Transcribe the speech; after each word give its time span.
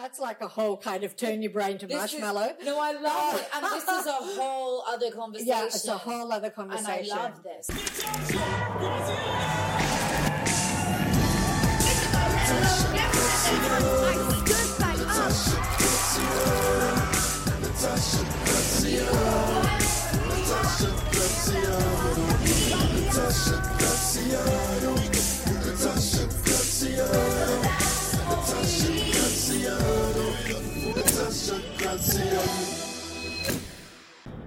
That's 0.00 0.18
like 0.18 0.40
a 0.40 0.48
whole 0.48 0.78
kind 0.78 1.04
of 1.04 1.14
turn 1.14 1.42
your 1.42 1.52
brain 1.52 1.76
to 1.76 1.86
This 1.86 2.14
is- 2.14 2.20
marshmallow. 2.20 2.54
no, 2.64 2.80
I 2.80 2.92
love 2.92 3.34
it. 3.38 3.46
And 3.54 3.64
this 3.66 3.84
is 3.86 4.06
a 4.06 4.12
whole 4.12 4.82
other 4.88 5.10
conversation. 5.10 5.46
yeah, 5.48 5.64
it's 5.66 5.86
a 5.86 5.98
whole 5.98 6.32
other 6.32 6.48
conversation. 6.48 6.90
And 6.90 7.10
conversation. 7.10 7.18
I 7.18 7.22
love 7.24 7.42
this. 7.42 8.80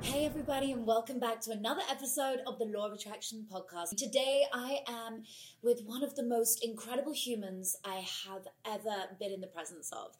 Hey, 0.01 0.25
everybody, 0.25 0.71
and 0.71 0.85
welcome 0.85 1.17
back 1.17 1.41
to 1.41 1.51
another 1.51 1.81
episode 1.89 2.41
of 2.45 2.59
the 2.59 2.65
Law 2.65 2.85
of 2.85 2.93
Attraction 2.93 3.47
podcast. 3.51 3.95
Today, 3.97 4.43
I 4.53 4.81
am 4.87 5.23
with 5.63 5.81
one 5.85 6.03
of 6.03 6.15
the 6.15 6.21
most 6.21 6.63
incredible 6.63 7.13
humans 7.13 7.75
I 7.83 8.05
have 8.25 8.47
ever 8.63 9.15
been 9.19 9.31
in 9.31 9.41
the 9.41 9.47
presence 9.47 9.91
of. 9.91 10.11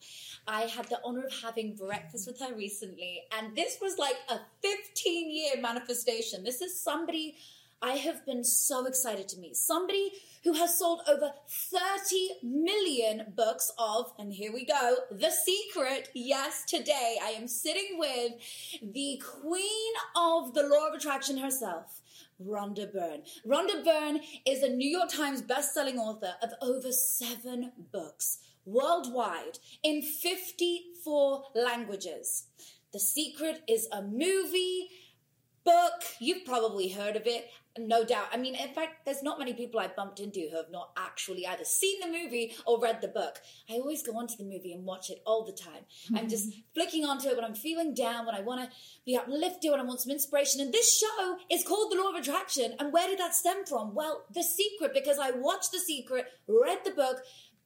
I 0.48 0.62
had 0.62 0.88
the 0.88 0.98
honor 1.04 1.26
of 1.26 1.32
having 1.42 1.76
breakfast 1.76 2.26
with 2.26 2.40
her 2.40 2.56
recently, 2.56 3.22
and 3.38 3.54
this 3.54 3.78
was 3.80 3.96
like 3.96 4.16
a 4.28 4.40
15 4.60 5.30
year 5.30 5.52
manifestation. 5.60 6.42
This 6.42 6.60
is 6.60 6.80
somebody 6.80 7.36
I 7.82 7.92
have 7.92 8.24
been 8.24 8.44
so 8.44 8.86
excited 8.86 9.28
to 9.28 9.38
meet. 9.38 9.56
Somebody 9.56 10.12
who 10.42 10.54
has 10.54 10.78
sold 10.78 11.02
over 11.08 11.32
30 11.48 12.28
million 12.42 13.32
books 13.36 13.70
of, 13.78 14.12
and 14.18 14.32
here 14.32 14.52
we 14.52 14.64
go, 14.64 14.96
The 15.10 15.30
Secret. 15.30 16.08
Yes, 16.14 16.64
today 16.66 17.18
I 17.22 17.30
am 17.30 17.48
sitting 17.48 17.98
with 17.98 18.32
the 18.82 19.22
queen 19.24 19.92
of 20.16 20.54
the 20.54 20.62
law 20.62 20.88
of 20.88 20.94
attraction 20.94 21.38
herself. 21.38 22.00
Rhonda 22.42 22.92
Byrne. 22.92 23.22
Rhonda 23.46 23.84
Byrne 23.84 24.20
is 24.46 24.62
a 24.62 24.68
New 24.68 24.88
York 24.88 25.08
Times 25.08 25.42
best-selling 25.42 25.98
author 25.98 26.34
of 26.42 26.50
over 26.60 26.90
seven 26.92 27.72
books 27.92 28.38
worldwide 28.64 29.58
in 29.82 30.02
54 30.02 31.44
languages. 31.54 32.44
The 32.92 33.00
Secret 33.00 33.62
is 33.68 33.88
a 33.92 34.02
movie, 34.02 34.88
book. 35.64 36.04
You've 36.20 36.44
probably 36.44 36.88
heard 36.88 37.16
of 37.16 37.26
it, 37.26 37.48
no 37.78 38.04
doubt. 38.04 38.28
I 38.32 38.36
mean, 38.36 38.54
in 38.54 38.72
fact, 38.72 39.04
there's 39.04 39.22
not 39.22 39.38
many 39.38 39.52
people 39.52 39.80
I've 39.80 39.96
bumped 39.96 40.20
into 40.20 40.48
who 40.50 40.56
have 40.56 40.70
not 40.70 40.90
actually 40.96 41.46
either 41.46 41.64
seen 41.64 42.00
the 42.00 42.06
movie 42.06 42.54
or 42.66 42.80
read 42.80 43.00
the 43.00 43.08
book. 43.08 43.40
I 43.68 43.74
always 43.74 44.02
go 44.02 44.16
onto 44.16 44.36
the 44.36 44.44
movie 44.44 44.72
and 44.72 44.84
watch 44.84 45.10
it 45.10 45.22
all 45.26 45.44
the 45.44 45.52
time. 45.52 45.84
I'm 46.14 46.28
just 46.28 46.52
flicking 46.74 47.04
onto 47.04 47.28
it 47.28 47.36
when 47.36 47.44
I'm 47.44 47.54
feeling 47.54 47.94
down, 47.94 48.26
when 48.26 48.34
I 48.34 48.40
want 48.40 48.68
to 48.70 48.76
be 49.04 49.16
uplifted, 49.16 49.70
when 49.70 49.80
I 49.80 49.84
want 49.84 50.00
some 50.00 50.12
inspiration. 50.12 50.60
And 50.60 50.72
this 50.72 50.98
show 50.98 51.36
is 51.50 51.64
called 51.64 51.90
The 51.90 51.96
Law 51.96 52.10
of 52.10 52.16
Attraction. 52.16 52.74
And 52.78 52.92
where 52.92 53.08
did 53.08 53.18
that 53.18 53.34
stem 53.34 53.64
from? 53.66 53.94
Well, 53.94 54.24
The 54.32 54.42
Secret, 54.42 54.92
because 54.94 55.18
I 55.18 55.32
watched 55.32 55.72
The 55.72 55.80
Secret, 55.80 56.26
read 56.46 56.78
the 56.84 56.92
book, 56.92 57.22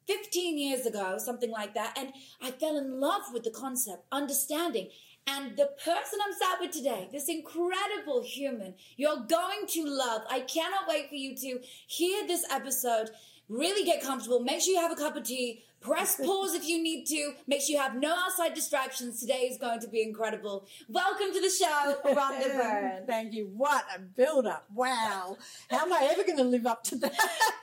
15 0.09 0.57
years 0.57 0.87
ago, 0.87 1.19
something 1.19 1.51
like 1.51 1.75
that, 1.75 1.95
and 1.95 2.11
I 2.41 2.49
fell 2.49 2.79
in 2.79 2.99
love 2.99 3.21
with 3.31 3.43
the 3.43 3.51
concept, 3.51 4.05
understanding. 4.11 4.89
And 5.27 5.55
the 5.55 5.69
person 5.83 6.19
I'm 6.25 6.33
sat 6.33 6.59
with 6.59 6.71
today, 6.71 7.07
this 7.11 7.29
incredible 7.29 8.23
human, 8.23 8.73
you're 8.97 9.25
going 9.27 9.67
to 9.67 9.85
love. 9.85 10.23
I 10.29 10.41
cannot 10.41 10.87
wait 10.87 11.09
for 11.09 11.15
you 11.15 11.35
to 11.35 11.59
hear 11.87 12.25
this 12.25 12.45
episode. 12.51 13.11
Really 13.47 13.85
get 13.85 14.01
comfortable. 14.01 14.39
Make 14.39 14.61
sure 14.61 14.73
you 14.73 14.79
have 14.79 14.91
a 14.91 14.95
cup 14.95 15.15
of 15.15 15.23
tea. 15.23 15.63
Press 15.81 16.15
pause 16.25 16.53
if 16.53 16.67
you 16.67 16.81
need 16.81 17.05
to. 17.05 17.33
Make 17.47 17.61
sure 17.61 17.73
you 17.75 17.81
have 17.81 17.95
no 17.95 18.13
outside 18.15 18.53
distractions. 18.53 19.19
Today 19.19 19.47
is 19.49 19.57
going 19.57 19.79
to 19.79 19.87
be 19.87 20.01
incredible. 20.01 20.67
Welcome 20.87 21.33
to 21.33 21.41
the 21.41 21.49
show, 21.49 21.95
Rhonda 22.05 22.55
Byrne. 22.55 23.03
Thank 23.07 23.33
you. 23.33 23.49
What 23.55 23.85
a 23.95 23.99
build 23.99 24.45
up. 24.45 24.65
Wow. 24.73 25.37
How 25.69 25.85
am 25.85 25.93
I 25.93 26.09
ever 26.11 26.23
going 26.23 26.37
to 26.37 26.43
live 26.43 26.65
up 26.65 26.83
to 26.85 26.95
that? 26.97 27.15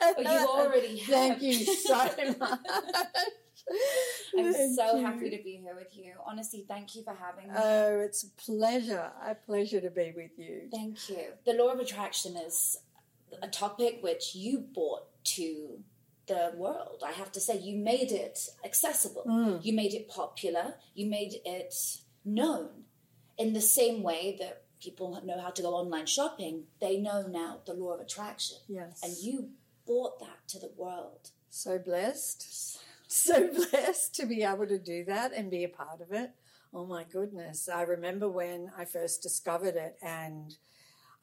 Oh, 0.03 0.15
you 0.19 0.49
already 0.49 0.99
have. 0.99 1.09
Thank 1.09 1.43
you 1.43 1.53
so 1.53 2.11
much. 2.39 2.59
I'm 4.39 4.53
Thank 4.53 4.77
so 4.77 4.97
you. 4.97 5.05
happy 5.05 5.31
to 5.31 5.43
be 5.43 5.61
here 5.63 5.75
with 5.75 5.97
you. 5.97 6.13
Honestly, 6.25 6.65
thank 6.69 6.95
you 6.95 7.03
for 7.03 7.15
having 7.15 7.49
me. 7.49 7.55
Oh, 7.57 8.01
it's 8.01 8.25
a 8.25 8.31
pleasure. 8.31 9.11
A 9.25 9.35
pleasure 9.35 9.81
to 9.81 9.91
be 9.91 10.13
with 10.15 10.33
you. 10.37 10.69
Thank 10.71 11.09
you. 11.09 11.33
The 11.45 11.55
law 11.55 11.73
of 11.73 11.81
attraction 11.81 12.37
is 12.37 12.79
a 13.43 13.49
topic 13.49 13.99
which 14.03 14.35
you 14.35 14.61
brought 14.61 15.07
to 15.25 15.81
the 16.27 16.53
world. 16.57 17.03
I 17.05 17.13
have 17.13 17.33
to 17.33 17.41
say, 17.41 17.59
you 17.59 17.77
made 17.77 18.13
it 18.13 18.39
accessible. 18.65 19.25
Mm. 19.27 19.65
You 19.65 19.73
made 19.73 19.95
it 19.95 20.09
popular. 20.09 20.75
You 20.95 21.07
made 21.07 21.41
it 21.45 21.75
known 22.25 22.69
in 23.39 23.53
the 23.53 23.61
same 23.61 24.03
way 24.03 24.37
that 24.41 24.65
people 24.81 25.21
know 25.25 25.41
how 25.41 25.51
to 25.51 25.63
go 25.63 25.75
online 25.75 26.07
shopping. 26.07 26.65
They 26.81 26.99
know 26.99 27.27
now 27.27 27.61
the 27.67 27.75
law 27.75 27.95
of 27.95 28.01
attraction. 28.01 28.59
Yes. 28.69 29.01
And 29.03 29.17
you 29.21 29.51
brought 29.87 30.19
that 30.21 30.47
to 30.49 30.59
the 30.59 30.71
world. 30.77 31.31
So 31.51 31.79
blessed. 31.79 32.81
So 33.09 33.49
blessed 33.71 34.15
to 34.17 34.27
be 34.27 34.43
able 34.43 34.67
to 34.67 34.79
do 34.79 35.05
that 35.05 35.33
and 35.33 35.51
be 35.51 35.65
a 35.65 35.69
part 35.69 36.01
of 36.01 36.13
it. 36.13 36.31
Oh 36.75 36.87
my 36.87 37.05
goodness. 37.05 37.69
I 37.69 37.83
remember 37.83 38.29
when 38.29 38.71
I 38.77 38.85
first 38.85 39.23
discovered 39.23 39.77
it 39.77 39.97
and 40.03 40.57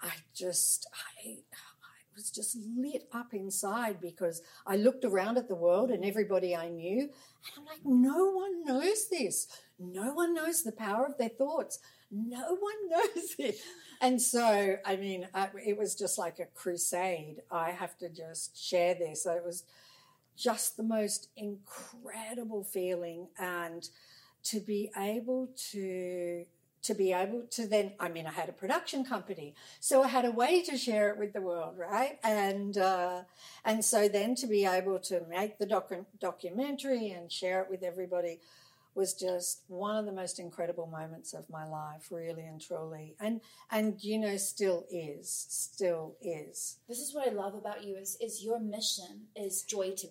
I 0.01 0.11
just, 0.33 0.88
I, 0.94 1.29
I 1.29 2.16
was 2.16 2.29
just 2.31 2.57
lit 2.77 3.07
up 3.11 3.33
inside 3.33 3.99
because 4.01 4.41
I 4.66 4.77
looked 4.77 5.05
around 5.05 5.38
at 5.38 5.47
the 5.47 5.55
world 5.55 5.91
and 5.91 6.05
everybody 6.05 6.55
I 6.55 6.69
knew 6.69 7.01
and 7.01 7.11
I'm 7.57 7.66
like, 7.66 7.85
no 7.85 8.31
one 8.31 8.63
knows 8.65 9.09
this. 9.09 9.47
No 9.79 10.13
one 10.13 10.33
knows 10.33 10.63
the 10.63 10.71
power 10.71 11.05
of 11.05 11.17
their 11.17 11.29
thoughts. 11.29 11.79
No 12.11 12.57
one 12.59 12.73
knows 12.89 13.35
it. 13.38 13.55
And 14.01 14.21
so, 14.21 14.77
I 14.85 14.95
mean, 14.95 15.27
I, 15.33 15.50
it 15.65 15.77
was 15.77 15.95
just 15.95 16.17
like 16.17 16.39
a 16.39 16.45
crusade. 16.45 17.41
I 17.51 17.71
have 17.71 17.97
to 18.00 18.09
just 18.09 18.61
share 18.61 18.95
this. 18.95 19.25
It 19.25 19.44
was 19.45 19.63
just 20.35 20.77
the 20.77 20.83
most 20.83 21.29
incredible 21.35 22.63
feeling. 22.63 23.27
And 23.38 23.88
to 24.44 24.59
be 24.59 24.91
able 24.97 25.49
to 25.71 26.45
to 26.81 26.94
be 26.94 27.13
able 27.13 27.44
to 27.49 27.66
then 27.66 27.94
i 27.97 28.09
mean 28.09 28.27
i 28.27 28.31
had 28.31 28.49
a 28.49 28.51
production 28.51 29.05
company 29.05 29.55
so 29.79 30.03
i 30.03 30.07
had 30.09 30.25
a 30.25 30.31
way 30.31 30.61
to 30.61 30.77
share 30.77 31.09
it 31.09 31.17
with 31.17 31.31
the 31.31 31.39
world 31.39 31.75
right? 31.77 32.19
And 32.23 32.77
uh, 32.77 33.21
and 33.66 33.83
so 33.83 34.07
then 34.07 34.35
to 34.35 34.47
be 34.47 34.66
able 34.66 34.99
to 34.99 35.21
make 35.29 35.57
the 35.57 35.66
docu- 35.66 36.05
documentary 36.19 37.11
and 37.11 37.31
share 37.31 37.61
it 37.61 37.69
with 37.69 37.83
everybody 37.83 38.39
was 38.95 39.13
just 39.13 39.61
one 39.67 39.95
of 39.95 40.05
the 40.05 40.11
most 40.11 40.39
incredible 40.39 40.85
moments 40.85 41.33
of 41.33 41.50
my 41.50 41.67
life 41.67 42.09
really 42.11 42.44
and 42.44 42.61
truly. 42.61 43.15
And 43.19 43.41
and 43.71 44.03
you 44.03 44.19
know 44.19 44.38
still 44.38 44.85
is 44.91 45.29
still 45.50 46.15
is. 46.21 46.77
This 46.88 47.00
is 47.00 47.13
what 47.13 47.27
I 47.27 47.31
love 47.31 47.55
about 47.55 47.83
you 47.83 47.95
is 47.95 48.17
is 48.21 48.44
your 48.44 48.59
mission 48.59 49.27
is 49.35 49.63
joy 49.63 49.91
to 49.97 50.07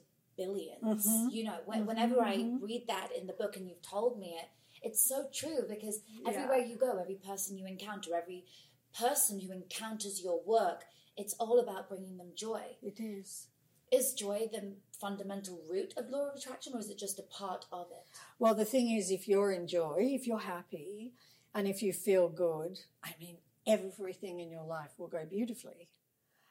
1000000000s 0.47 1.07
Mhm. 1.07 1.33
You 1.33 1.45
know, 1.45 1.59
when, 1.67 1.81
Mhm, 1.83 1.87
whenever 1.87 2.21
I 2.21 2.37
mhm. 2.37 2.63
read 2.63 2.87
that 2.89 3.13
in 3.13 3.27
the 3.27 3.33
book 3.33 3.57
and 3.57 3.69
you've 3.69 3.83
told 3.83 4.19
me 4.19 4.37
it, 4.41 4.49
it's 4.83 5.01
so 5.01 5.29
true 5.33 5.63
because 5.69 6.03
Yeah. 6.23 6.31
everywhere 6.31 6.59
you 6.59 6.77
go, 6.77 6.99
every 6.99 7.17
person 7.17 7.57
you 7.57 7.67
encounter, 7.67 8.15
every 8.15 8.45
person 8.93 9.41
who 9.41 9.53
encounters 9.53 10.21
your 10.23 10.41
work, 10.43 10.85
it's 11.17 11.35
all 11.35 11.59
about 11.61 11.89
bringing 11.89 12.17
them 12.19 12.33
joy. 12.35 12.77
it 12.83 12.99
is 13.01 13.49
Is 13.91 14.15
joy 14.15 14.49
the 14.51 14.77
fundamental 14.99 15.61
root 15.69 15.93
of 15.99 16.09
law 16.09 16.31
of 16.31 16.37
attraction, 16.37 16.75
or 16.75 16.79
is 16.79 16.89
it 16.89 16.99
just 16.99 17.19
a 17.19 17.23
part 17.25 17.67
of 17.71 17.91
it? 17.91 18.07
Well, 18.39 18.55
the 18.55 18.65
thing 18.65 18.91
is, 18.91 19.11
if 19.11 19.29
you're 19.29 19.53
in 19.53 19.67
joy, 19.67 19.99
if 20.13 20.27
you're 20.27 20.39
happy, 20.39 21.13
and 21.55 21.69
if 21.69 21.83
you 21.83 21.93
feel 21.93 22.29
good, 22.31 22.81
I 23.05 23.15
mean, 23.21 23.37
everything 23.67 24.41
in 24.41 24.51
your 24.51 24.65
life 24.65 24.93
will 24.99 25.09
go 25.09 25.27
beautifully. 25.27 25.91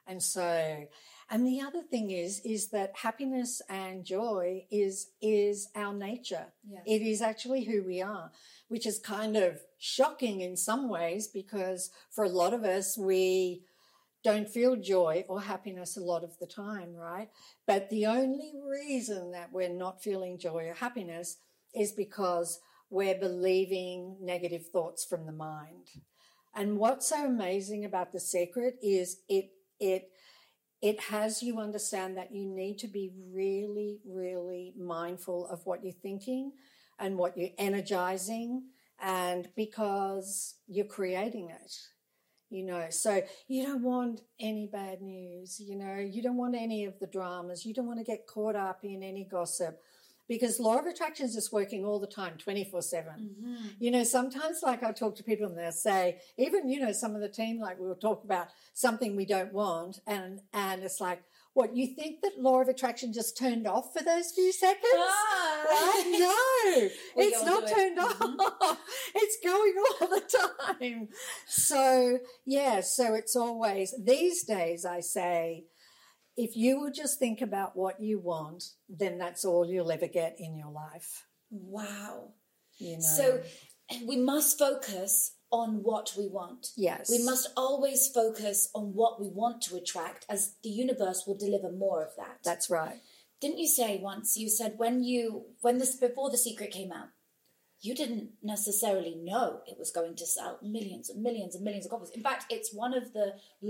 And 0.08 0.22
so, 0.22 0.88
and 1.30 1.48
the 1.48 1.62
other 1.62 1.82
thing 1.82 2.12
is, 2.12 2.42
is 2.44 2.70
that 2.70 2.92
happiness 2.98 3.62
and 3.70 4.04
joy 4.04 4.66
is 4.70 5.12
is 5.22 5.70
our 5.76 5.94
nature. 5.94 6.48
Yes. 6.70 6.82
It 6.86 7.02
is 7.02 7.22
actually 7.22 7.64
who 7.64 7.84
we 7.84 8.02
are, 8.02 8.32
which 8.68 8.86
is 8.86 9.00
kind 9.00 9.38
of 9.38 9.62
shocking 9.78 10.42
in 10.42 10.58
some 10.58 10.90
ways 10.90 11.28
because 11.28 11.92
for 12.10 12.26
a 12.26 12.30
lot 12.30 12.54
of 12.54 12.64
us, 12.64 12.98
we 12.98 13.64
don't 14.24 14.50
feel 14.50 14.76
joy 14.76 15.26
or 15.28 15.42
happiness 15.42 15.98
a 15.98 16.02
lot 16.02 16.24
of 16.24 16.38
the 16.40 16.46
time, 16.46 16.96
right? 16.96 17.30
But 17.66 17.90
the 17.90 18.06
only 18.06 18.54
reason 18.64 19.32
that 19.32 19.52
we're 19.52 19.70
not 19.70 20.04
feeling 20.04 20.38
joy 20.38 20.68
or 20.68 20.74
happiness 20.74 21.38
is 21.74 21.92
because 21.92 22.60
we're 22.90 23.18
believing 23.18 24.18
negative 24.20 24.68
thoughts 24.68 25.06
from 25.06 25.26
the 25.26 25.32
mind. 25.32 25.88
And 26.54 26.78
what's 26.78 27.08
so 27.08 27.26
amazing 27.26 27.86
about 27.86 28.12
the 28.12 28.20
secret 28.20 28.78
is 28.84 29.22
it 29.30 29.52
it 29.82 30.10
it 30.82 31.00
has 31.00 31.44
you 31.44 31.60
understand 31.60 32.18
that 32.18 32.34
you 32.34 32.46
need 32.46 32.80
to 32.80 32.88
be 32.88 33.12
really, 33.32 34.00
really 34.04 34.74
mindful 34.76 35.48
of 35.48 35.64
what 35.66 35.84
you're 35.84 35.94
thinking 35.94 36.54
and 37.00 37.18
what 37.18 37.38
you're 37.38 37.50
energizing, 37.58 38.64
and 39.00 39.50
because 39.56 40.56
you're 40.68 40.86
creating 40.86 41.50
it, 41.50 41.72
you 42.50 42.64
know. 42.64 42.88
So 42.90 43.22
you 43.48 43.64
don't 43.64 43.84
want 43.84 44.22
any 44.40 44.70
bad 44.72 45.02
news, 45.02 45.60
you 45.60 45.76
know, 45.76 45.98
you 45.98 46.24
don't 46.24 46.38
want 46.38 46.56
any 46.56 46.86
of 46.86 46.98
the 47.00 47.08
dramas, 47.08 47.66
you 47.66 47.74
don't 47.74 47.88
want 47.88 48.00
to 48.00 48.06
get 48.06 48.28
caught 48.28 48.56
up 48.56 48.80
in 48.84 49.04
any 49.04 49.28
gossip 49.30 49.80
because 50.32 50.60
law 50.62 50.78
of 50.80 50.86
attraction 50.86 51.26
is 51.26 51.34
just 51.36 51.52
working 51.52 51.84
all 51.86 52.00
the 52.00 52.08
time 52.08 52.34
24 52.38 52.82
7 52.82 53.12
Mm-hmm. 53.12 53.66
you 53.80 53.92
know 53.92 54.04
sometimes 54.04 54.58
like 54.64 54.82
i 54.84 54.92
talk 54.92 55.14
to 55.18 55.24
people 55.30 55.48
and 55.48 55.58
they'll 55.58 55.72
say 55.90 56.18
even 56.38 56.70
you 56.70 56.80
know 56.84 56.94
some 56.94 57.14
of 57.16 57.22
the 57.22 57.28
team 57.42 57.60
like 57.60 57.78
we'll 57.80 57.96
talk 58.08 58.24
about 58.24 58.48
something 58.74 59.16
we 59.16 59.26
don't 59.26 59.54
want 59.54 60.00
and 60.08 60.40
and 60.54 60.84
it's 60.84 61.02
like 61.02 61.22
what 61.54 61.76
you 61.76 61.86
think 61.98 62.22
that 62.22 62.40
law 62.40 62.62
of 62.62 62.70
attraction 62.70 63.12
just 63.12 63.38
turned 63.38 63.68
off 63.68 63.92
for 63.94 64.02
those 64.04 64.32
few 64.32 64.52
seconds 64.54 64.86
Ah. 64.96 65.64
right 65.70 66.08
no 67.18 67.24
it's 67.24 67.44
not 67.52 67.64
it. 67.64 67.76
turned 67.76 67.98
Mhm. 67.98 68.40
off 68.62 68.78
it's 69.16 69.38
going 69.44 69.74
all 70.02 70.08
the 70.08 70.24
time 70.80 71.10
so 71.48 72.20
yeah 72.46 72.80
so 72.80 73.14
it's 73.14 73.36
always 73.36 73.94
these 74.14 74.44
days 74.46 74.86
i 74.86 75.02
say 75.02 75.66
if 76.46 76.52
you 76.64 76.72
will 76.80 76.92
just 77.04 77.20
think 77.20 77.40
about 77.42 77.72
what 77.82 77.96
you 78.08 78.16
want 78.20 78.62
then 79.02 79.14
that's 79.24 79.44
all 79.46 79.66
you'll 79.72 79.92
ever 79.98 80.08
get 80.22 80.34
in 80.46 80.52
your 80.62 80.72
life 80.72 81.10
Wow. 81.52 82.16
you 82.78 82.94
know 82.96 83.02
So 83.18 83.26
we 84.08 84.18
must 84.18 84.58
focus 84.58 85.12
on 85.52 85.70
what 85.90 86.08
we 86.18 86.26
want. 86.40 86.62
yes 86.88 87.10
We 87.16 87.22
must 87.32 87.48
always 87.58 88.02
focus 88.20 88.70
on 88.74 88.86
what 89.00 89.14
we 89.22 89.28
want 89.42 89.58
to 89.64 89.76
attract, 89.76 90.26
as 90.30 90.42
the 90.64 90.70
universe 90.86 91.20
will 91.28 91.36
deliver 91.46 91.72
more 91.72 92.02
of 92.08 92.12
that. 92.22 92.38
that's 92.50 92.70
right 92.70 93.00
Didn't 93.42 93.60
you 93.64 93.68
say 93.82 93.90
once? 94.12 94.28
You 94.42 94.50
said 94.60 94.72
when 94.84 94.96
you 95.12 95.22
when 95.66 95.76
this 95.80 95.96
before 96.08 96.30
the 96.32 96.38
secret 96.48 96.72
came 96.80 96.92
out, 97.00 97.10
you 97.86 97.94
didn't 98.02 98.28
necessarily 98.54 99.16
know 99.30 99.46
it 99.72 99.78
was 99.82 99.92
going 99.98 100.16
to 100.22 100.26
sell 100.36 100.54
millions 100.78 101.10
and 101.12 101.20
millions 101.28 101.54
and 101.56 101.64
millions 101.68 101.86
of 101.86 101.92
copies. 101.94 102.12
In 102.20 102.22
fact, 102.30 102.44
it's 102.56 102.72
one 102.86 102.94
of 103.02 103.06
the 103.18 103.28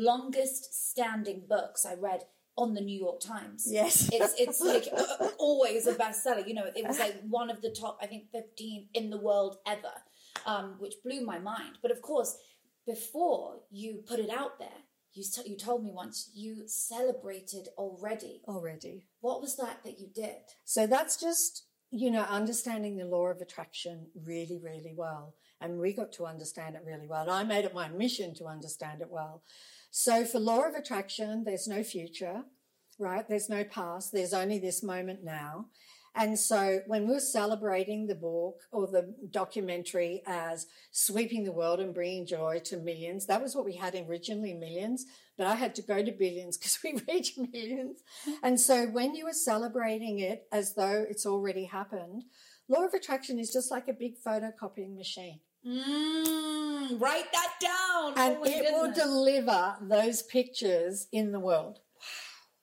longest 0.09 0.63
standing 0.89 1.39
books 1.55 1.85
I 1.91 1.93
read 2.09 2.21
on 2.57 2.73
the 2.73 2.81
New 2.81 2.99
York 2.99 3.19
Times. 3.19 3.65
yes 3.67 4.09
It's 4.11 4.33
it's 4.37 4.61
like 4.61 4.87
uh, 4.97 5.29
always 5.37 5.87
a 5.87 5.95
bestseller. 5.95 6.47
You 6.47 6.53
know, 6.53 6.65
it 6.75 6.87
was 6.87 6.99
like 6.99 7.15
one 7.27 7.49
of 7.49 7.61
the 7.61 7.69
top, 7.71 7.97
I 8.01 8.07
think, 8.07 8.25
fifteen 8.31 8.87
in 8.93 9.09
the 9.09 9.17
world 9.17 9.57
ever, 9.65 9.93
um, 10.45 10.75
which 10.79 10.95
blew 11.03 11.25
my 11.25 11.39
mind. 11.39 11.77
But 11.81 11.91
of 11.91 12.01
course, 12.01 12.37
before 12.85 13.59
you 13.71 14.03
put 14.07 14.19
it 14.19 14.29
out 14.29 14.59
there, 14.59 14.79
you 15.13 15.23
t- 15.23 15.49
you 15.49 15.57
told 15.57 15.83
me 15.83 15.91
once 15.91 16.29
you 16.33 16.63
celebrated 16.67 17.69
already. 17.77 18.41
already 18.47 19.07
What 19.21 19.41
was 19.41 19.55
that 19.57 19.83
that 19.83 19.99
you 19.99 20.07
did? 20.13 20.35
So 20.65 20.87
that's 20.87 21.17
just, 21.19 21.65
you 21.89 22.11
know, 22.11 22.23
understanding 22.23 22.97
the 22.97 23.05
law 23.05 23.27
of 23.27 23.41
attraction 23.41 24.07
really, 24.15 24.59
really 24.63 24.93
well. 24.95 25.35
And 25.61 25.79
we 25.79 25.93
got 25.93 26.11
to 26.13 26.25
understand 26.25 26.75
it 26.75 26.83
really 26.85 27.07
well. 27.07 27.21
And 27.21 27.31
I 27.31 27.43
made 27.43 27.65
it 27.65 27.73
my 27.73 27.87
mission 27.87 28.33
to 28.35 28.45
understand 28.45 29.01
it 29.01 29.09
well. 29.09 29.43
So 29.91 30.25
for 30.25 30.39
law 30.39 30.61
of 30.67 30.75
attraction, 30.75 31.43
there's 31.43 31.67
no 31.67 31.83
future, 31.83 32.43
right? 32.97 33.27
There's 33.27 33.49
no 33.49 33.63
past. 33.63 34.11
There's 34.11 34.33
only 34.33 34.57
this 34.57 34.81
moment 34.81 35.23
now. 35.23 35.67
And 36.13 36.37
so 36.37 36.81
when 36.87 37.07
we 37.07 37.13
were 37.13 37.19
celebrating 37.21 38.05
the 38.05 38.15
book 38.15 38.59
or 38.71 38.87
the 38.87 39.13
documentary 39.29 40.21
as 40.25 40.67
sweeping 40.91 41.45
the 41.45 41.53
world 41.53 41.79
and 41.79 41.93
bringing 41.93 42.25
joy 42.25 42.59
to 42.65 42.77
millions, 42.77 43.27
that 43.27 43.41
was 43.41 43.55
what 43.55 43.63
we 43.63 43.75
had 43.75 43.95
originally 43.95 44.53
millions, 44.53 45.05
but 45.37 45.47
I 45.47 45.55
had 45.55 45.73
to 45.75 45.81
go 45.81 46.03
to 46.03 46.11
billions 46.11 46.57
because 46.59 46.79
we 46.83 46.99
reached 47.07 47.37
millions. 47.37 48.01
And 48.43 48.59
so 48.59 48.87
when 48.87 49.15
you 49.15 49.25
were 49.25 49.33
celebrating 49.33 50.19
it 50.19 50.47
as 50.51 50.73
though 50.73 51.05
it's 51.09 51.25
already 51.25 51.65
happened, 51.65 52.23
law 52.67 52.85
of 52.85 52.93
attraction 52.93 53.39
is 53.39 53.53
just 53.53 53.71
like 53.71 53.87
a 53.87 53.93
big 53.93 54.15
photocopying 54.21 54.97
machine. 54.97 55.39
Mm, 55.65 56.99
write 56.99 57.31
that 57.31 57.51
down. 57.59 58.13
And 58.17 58.37
oh 58.39 58.43
it 58.45 58.73
will 58.73 58.91
deliver 58.91 59.75
those 59.81 60.23
pictures 60.23 61.07
in 61.11 61.31
the 61.31 61.39
world. 61.39 61.79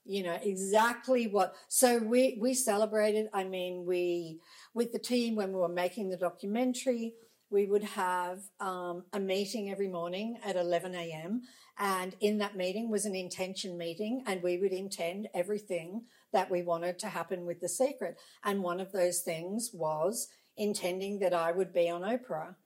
You 0.05 0.23
know, 0.25 0.39
exactly 0.43 1.27
what. 1.27 1.55
So 1.69 1.99
we, 1.99 2.39
we 2.41 2.55
celebrated, 2.55 3.29
I 3.33 3.45
mean, 3.45 3.85
we, 3.87 4.41
with 4.75 4.93
the 4.93 4.99
team, 4.99 5.37
when 5.37 5.53
we 5.53 5.61
were 5.61 5.69
making 5.69 6.09
the 6.09 6.17
documentary, 6.17 7.15
we 7.51 7.67
would 7.67 7.85
have 7.85 8.41
um, 8.61 9.05
a 9.13 9.21
meeting 9.21 9.71
every 9.71 9.89
morning 9.89 10.39
at 10.45 10.57
11 10.57 10.95
a.m. 10.95 11.43
And 11.79 12.17
in 12.21 12.39
that 12.39 12.57
meeting 12.57 12.91
was 12.91 13.07
an 13.07 13.15
intention 13.15 13.79
meeting, 13.79 14.25
and 14.27 14.43
we 14.43 14.59
would 14.59 14.73
intend 14.73 15.29
everything 15.35 16.03
that 16.33 16.51
we 16.51 16.63
wanted 16.63 16.99
to 17.01 17.09
happen 17.09 17.47
with 17.47 17.61
the 17.61 17.69
secret. 17.69 18.19
And 18.45 18.63
one 18.63 18.81
of 18.81 18.93
those 18.93 19.21
things 19.21 19.71
was 19.73 20.29
intending 20.57 21.21
that 21.21 21.33
I 21.33 21.53
would 21.53 21.73
be 21.73 21.89
on 21.89 22.03
Oprah. 22.03 22.57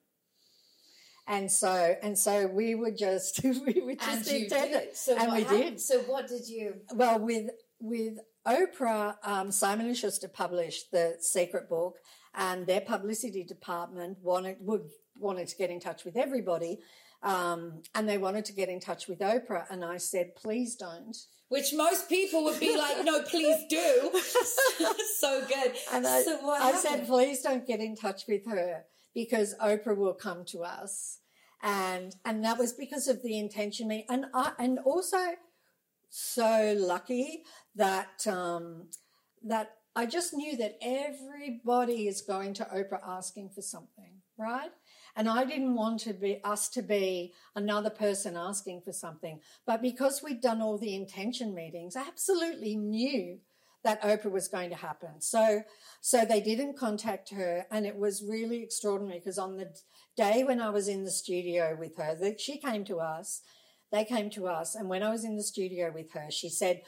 And 1.26 1.50
so, 1.50 1.96
and 2.02 2.18
so 2.18 2.46
we 2.46 2.74
would 2.74 2.98
just, 2.98 3.42
we 3.44 3.50
and 3.92 3.98
just 3.98 4.32
you 4.32 4.44
intend 4.44 4.72
did. 4.72 4.82
it. 4.82 4.96
So 4.96 5.16
And 5.16 5.32
we 5.32 5.42
happened? 5.42 5.62
did. 5.62 5.80
So 5.80 6.00
what 6.00 6.26
did 6.28 6.48
you? 6.48 6.74
Well, 6.94 7.18
with 7.20 7.50
with 7.80 8.18
Oprah, 8.46 9.16
um, 9.22 9.50
Simon 9.50 9.86
and 9.86 9.96
Schuster 9.96 10.28
published 10.28 10.90
the 10.90 11.16
Secret 11.20 11.68
Book, 11.68 11.96
and 12.34 12.66
their 12.66 12.80
publicity 12.80 13.44
department 13.44 14.18
wanted 14.22 14.56
would 14.60 14.88
wanted 15.18 15.46
to 15.48 15.56
get 15.56 15.70
in 15.70 15.78
touch 15.78 16.04
with 16.04 16.16
everybody, 16.16 16.80
um, 17.22 17.82
and 17.94 18.08
they 18.08 18.18
wanted 18.18 18.44
to 18.46 18.52
get 18.52 18.68
in 18.68 18.80
touch 18.80 19.06
with 19.06 19.20
Oprah, 19.20 19.66
and 19.70 19.84
I 19.84 19.98
said, 19.98 20.34
please 20.34 20.74
don't. 20.74 21.16
Which 21.48 21.74
most 21.74 22.08
people 22.08 22.44
would 22.44 22.58
be 22.58 22.76
like, 22.76 23.04
no, 23.04 23.22
please 23.22 23.64
do. 23.68 24.10
so 25.18 25.44
good. 25.46 25.74
And 25.92 26.06
I, 26.06 26.22
so 26.22 26.38
what 26.38 26.62
I 26.62 26.72
said, 26.72 27.06
please 27.06 27.42
don't 27.42 27.66
get 27.66 27.78
in 27.80 27.94
touch 27.94 28.22
with 28.26 28.46
her 28.46 28.84
because 29.14 29.54
Oprah 29.62 29.96
will 29.96 30.14
come 30.14 30.44
to 30.46 30.60
us. 30.60 31.18
And, 31.62 32.14
and 32.24 32.44
that 32.44 32.58
was 32.58 32.72
because 32.72 33.06
of 33.08 33.22
the 33.22 33.38
intention 33.38 33.86
me. 33.86 34.06
And 34.08 34.26
I, 34.34 34.52
and 34.58 34.78
also 34.80 35.18
so 36.10 36.74
lucky 36.76 37.44
that, 37.76 38.26
um, 38.26 38.88
that 39.44 39.76
I 39.94 40.06
just 40.06 40.32
knew 40.34 40.56
that 40.56 40.78
everybody 40.82 42.08
is 42.08 42.22
going 42.22 42.54
to 42.54 42.64
Oprah 42.64 43.06
asking 43.06 43.50
for 43.50 43.62
something, 43.62 44.22
right? 44.38 44.70
And 45.14 45.28
I 45.28 45.44
didn't 45.44 45.74
want 45.74 46.00
to 46.00 46.14
be 46.14 46.40
us 46.42 46.68
to 46.70 46.82
be 46.82 47.34
another 47.54 47.90
person 47.90 48.36
asking 48.36 48.80
for 48.82 48.92
something. 48.92 49.40
But 49.66 49.82
because 49.82 50.22
we'd 50.22 50.40
done 50.40 50.62
all 50.62 50.78
the 50.78 50.94
intention 50.94 51.54
meetings, 51.54 51.96
I 51.96 52.02
absolutely 52.02 52.76
knew 52.76 53.38
that 53.84 54.02
Oprah 54.02 54.30
was 54.30 54.48
going 54.48 54.70
to 54.70 54.76
happen. 54.76 55.20
So, 55.20 55.62
so 56.00 56.24
they 56.24 56.40
didn't 56.40 56.78
contact 56.78 57.30
her, 57.30 57.66
and 57.70 57.86
it 57.86 57.96
was 57.96 58.24
really 58.26 58.62
extraordinary 58.62 59.18
because 59.18 59.38
on 59.38 59.56
the 59.56 59.70
day 60.16 60.44
when 60.44 60.60
I 60.60 60.70
was 60.70 60.88
in 60.88 61.04
the 61.04 61.10
studio 61.10 61.76
with 61.78 61.96
her, 61.96 62.14
that 62.20 62.40
she 62.40 62.58
came 62.58 62.84
to 62.84 63.00
us, 63.00 63.42
they 63.90 64.04
came 64.04 64.30
to 64.30 64.46
us, 64.46 64.74
and 64.74 64.88
when 64.88 65.02
I 65.02 65.10
was 65.10 65.24
in 65.24 65.36
the 65.36 65.42
studio 65.42 65.90
with 65.92 66.12
her, 66.12 66.30
she 66.30 66.48
said, 66.48 66.82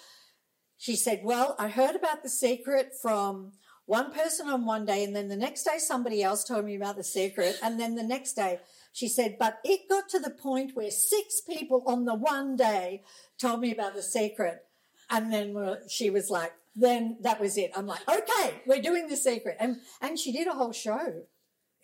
she 0.79 0.96
said, 0.96 1.20
"Well, 1.25 1.55
I 1.58 1.69
heard 1.69 1.96
about 1.96 2.23
the 2.23 2.31
secret 2.31 2.93
from." 3.00 3.52
One 3.87 4.14
person 4.14 4.49
on 4.49 4.64
one 4.64 4.87
day, 4.87 5.05
and 5.05 5.14
then 5.14 5.29
the 5.29 5.37
next 5.37 5.64
day 5.64 5.76
somebody 5.76 6.23
else 6.23 6.43
told 6.43 6.64
me 6.64 6.75
about 6.75 6.97
the 6.97 7.05
secret, 7.05 7.58
and 7.62 7.79
then 7.79 7.97
the 7.97 8.02
next 8.02 8.33
day 8.33 8.61
she 8.95 9.09
said, 9.09 9.37
but 9.40 9.59
it 9.64 9.88
got 9.90 10.09
to 10.11 10.21
the 10.21 10.30
point 10.30 10.76
where 10.76 10.90
six 10.90 11.40
people 11.40 11.83
on 11.85 12.04
the 12.04 12.14
one 12.14 12.54
day 12.54 13.02
told 13.38 13.61
me 13.61 13.73
about 13.73 13.95
the 13.95 14.02
secret. 14.02 14.64
And 15.11 15.33
then 15.33 15.78
she 15.88 16.11
was 16.11 16.30
like, 16.30 16.52
then 16.75 17.19
that 17.21 17.40
was 17.40 17.57
it. 17.57 17.71
I'm 17.76 17.87
like, 17.87 18.00
okay, 18.09 18.62
we're 18.66 18.83
doing 18.83 19.09
the 19.09 19.16
secret. 19.16 19.57
And, 19.61 19.78
and 20.00 20.19
she 20.19 20.33
did 20.33 20.47
a 20.47 20.52
whole 20.52 20.73
show. 20.73 21.25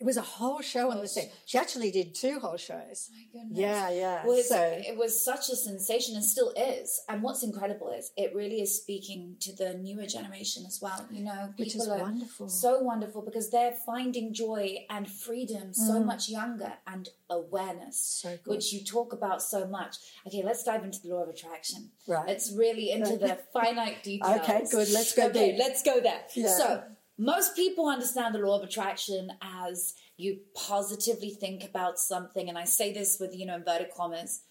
It 0.01 0.05
was 0.05 0.17
a 0.17 0.21
whole 0.21 0.61
show 0.61 0.89
on 0.89 0.99
the 0.99 1.07
set. 1.07 1.31
She 1.45 1.59
actually 1.59 1.91
did 1.91 2.15
two 2.15 2.39
whole 2.39 2.57
shows. 2.57 3.09
My 3.13 3.23
goodness. 3.31 3.59
Yeah, 3.59 3.91
yeah. 3.91 4.25
Well, 4.25 4.41
so, 4.41 4.59
it 4.59 4.97
was 4.97 5.23
such 5.23 5.49
a 5.49 5.55
sensation 5.55 6.15
and 6.15 6.25
still 6.25 6.51
is. 6.57 6.99
And 7.07 7.21
what's 7.21 7.43
incredible 7.43 7.91
is 7.91 8.11
it 8.17 8.33
really 8.35 8.61
is 8.61 8.75
speaking 8.81 9.35
to 9.41 9.55
the 9.55 9.75
newer 9.75 10.07
generation 10.07 10.63
as 10.65 10.79
well. 10.81 11.05
You 11.11 11.23
know, 11.25 11.53
which 11.55 11.69
people 11.73 11.83
is 11.83 11.87
are 11.89 11.99
wonderful. 11.99 12.49
so 12.49 12.79
wonderful 12.79 13.21
because 13.21 13.51
they're 13.51 13.73
finding 13.85 14.33
joy 14.33 14.85
and 14.89 15.07
freedom 15.09 15.71
so 15.73 15.93
Mm. 16.01 16.05
much 16.05 16.29
younger 16.29 16.73
and 16.87 17.09
awareness, 17.29 17.97
So 18.23 18.29
good. 18.43 18.47
which 18.55 18.73
you 18.73 18.83
talk 18.83 19.13
about 19.13 19.41
so 19.43 19.65
much. 19.67 19.97
Okay, 20.27 20.41
let's 20.43 20.63
dive 20.63 20.83
into 20.83 20.99
the 21.01 21.09
law 21.09 21.23
of 21.23 21.29
attraction. 21.29 21.91
right. 22.07 22.27
It's 22.27 22.51
really 22.51 22.91
into 22.91 23.17
the 23.17 23.37
finite 23.53 24.03
details. 24.03 24.39
Okay, 24.41 24.65
good. 24.71 24.89
Let's 24.91 25.13
go 25.15 25.27
Okay, 25.27 25.51
deep. 25.51 25.59
let's 25.59 25.83
go 25.83 25.99
there. 25.99 26.21
Yeah. 26.33 26.57
So, 26.57 26.83
most 27.21 27.55
people 27.55 27.87
understand 27.87 28.33
the 28.33 28.39
law 28.39 28.57
of 28.57 28.63
attraction 28.67 29.23
as 29.41 29.93
you 30.17 30.39
positively 30.55 31.29
think 31.43 31.63
about 31.63 31.99
something, 31.99 32.49
and 32.49 32.57
I 32.57 32.65
say 32.65 32.91
this 32.93 33.17
with 33.19 33.31
you 33.39 33.45
know 33.45 33.55
inverted 33.55 33.91
commas. 33.95 34.41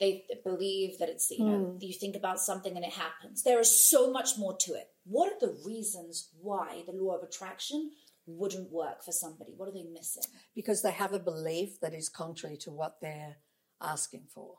They 0.00 0.24
believe 0.44 0.98
that 0.98 1.08
it's 1.08 1.30
you 1.30 1.44
know 1.44 1.58
Hmm. 1.58 1.78
you 1.80 1.92
think 1.92 2.16
about 2.16 2.38
something 2.40 2.74
and 2.76 2.84
it 2.84 2.92
happens. 2.92 3.42
There 3.42 3.60
is 3.60 3.70
so 3.90 4.10
much 4.10 4.30
more 4.38 4.56
to 4.64 4.70
it. 4.74 4.88
What 5.04 5.32
are 5.32 5.40
the 5.46 5.54
reasons 5.64 6.30
why 6.40 6.68
the 6.86 6.92
law 7.02 7.12
of 7.16 7.22
attraction 7.22 7.90
wouldn't 8.26 8.70
work 8.70 8.98
for 9.04 9.12
somebody? 9.12 9.52
What 9.56 9.68
are 9.68 9.72
they 9.78 9.84
missing? 10.00 10.24
because 10.54 10.82
they 10.82 10.90
have 10.92 11.12
a 11.12 11.18
belief 11.32 11.70
that 11.80 11.94
is 11.94 12.08
contrary 12.08 12.56
to 12.58 12.70
what 12.70 12.94
they're 13.00 13.36
asking 13.80 14.24
for. 14.34 14.50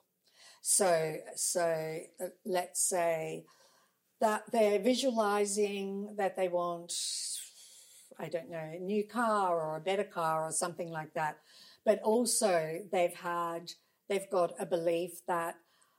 So, 0.61 1.17
so 1.35 1.65
uh, 2.23 2.27
let's 2.45 2.81
say 2.95 3.45
that 4.19 4.43
they're 4.51 4.79
visualizing 4.79 6.15
that 6.17 6.35
they 6.35 6.47
want, 6.47 6.93
I 8.19 8.27
don't 8.27 8.49
know, 8.49 8.71
a 8.75 8.79
new 8.79 9.05
car 9.07 9.59
or 9.61 9.77
a 9.77 9.81
better 9.81 10.03
car 10.03 10.43
or 10.43 10.51
something 10.51 10.89
like 10.89 11.13
that, 11.13 11.37
but 11.85 12.01
also 12.03 12.81
they've 12.91 13.13
had, 13.13 13.71
they've 14.09 14.29
got 14.29 14.53
a 14.59 14.65
belief 14.65 15.25
that 15.27 15.55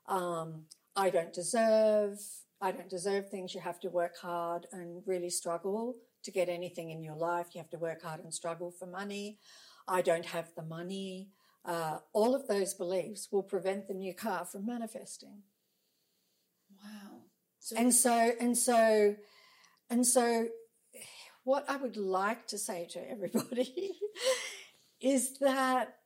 um, 0.07 0.65
I 0.97 1.09
don't 1.11 1.33
deserve, 1.33 2.19
I 2.61 2.73
don't 2.73 2.91
deserve 2.91 3.31
things. 3.31 3.55
You 3.55 3.61
have 3.63 3.81
to 3.81 3.89
work 3.89 4.19
hard 4.19 4.67
and 4.73 5.03
really 5.07 5.31
struggle 5.31 5.97
to 6.23 6.31
get 6.31 6.49
anything 6.49 6.91
in 6.91 7.03
your 7.03 7.17
life. 7.17 7.49
You 7.55 7.61
have 7.61 7.71
to 7.71 7.79
work 7.79 8.03
hard 8.03 8.23
and 8.23 8.35
struggle 8.35 8.71
for 8.71 8.87
money. 8.87 9.39
I 9.89 10.03
don't 10.03 10.27
have 10.27 10.53
the 10.55 10.63
money. 10.63 11.29
Uh, 11.65 11.99
all 12.13 12.35
of 12.35 12.49
those 12.49 12.75
beliefs 12.75 13.29
will 13.33 13.43
prevent 13.43 13.89
the 13.89 13.95
new 13.95 14.15
car 14.15 14.45
from 14.45 14.67
manifesting. 14.67 15.43
Wow. 16.83 17.20
So 17.61 17.77
And 17.77 17.95
so, 17.95 18.33
and 18.41 18.57
so, 18.57 19.17
and 19.91 20.07
so, 20.07 20.49
what 21.45 21.65
I 21.69 21.77
would 21.77 21.97
like 21.97 22.47
to 22.49 22.59
say 22.59 22.89
to 22.93 23.11
everybody 23.11 23.93
is 25.01 25.39
that 25.39 25.97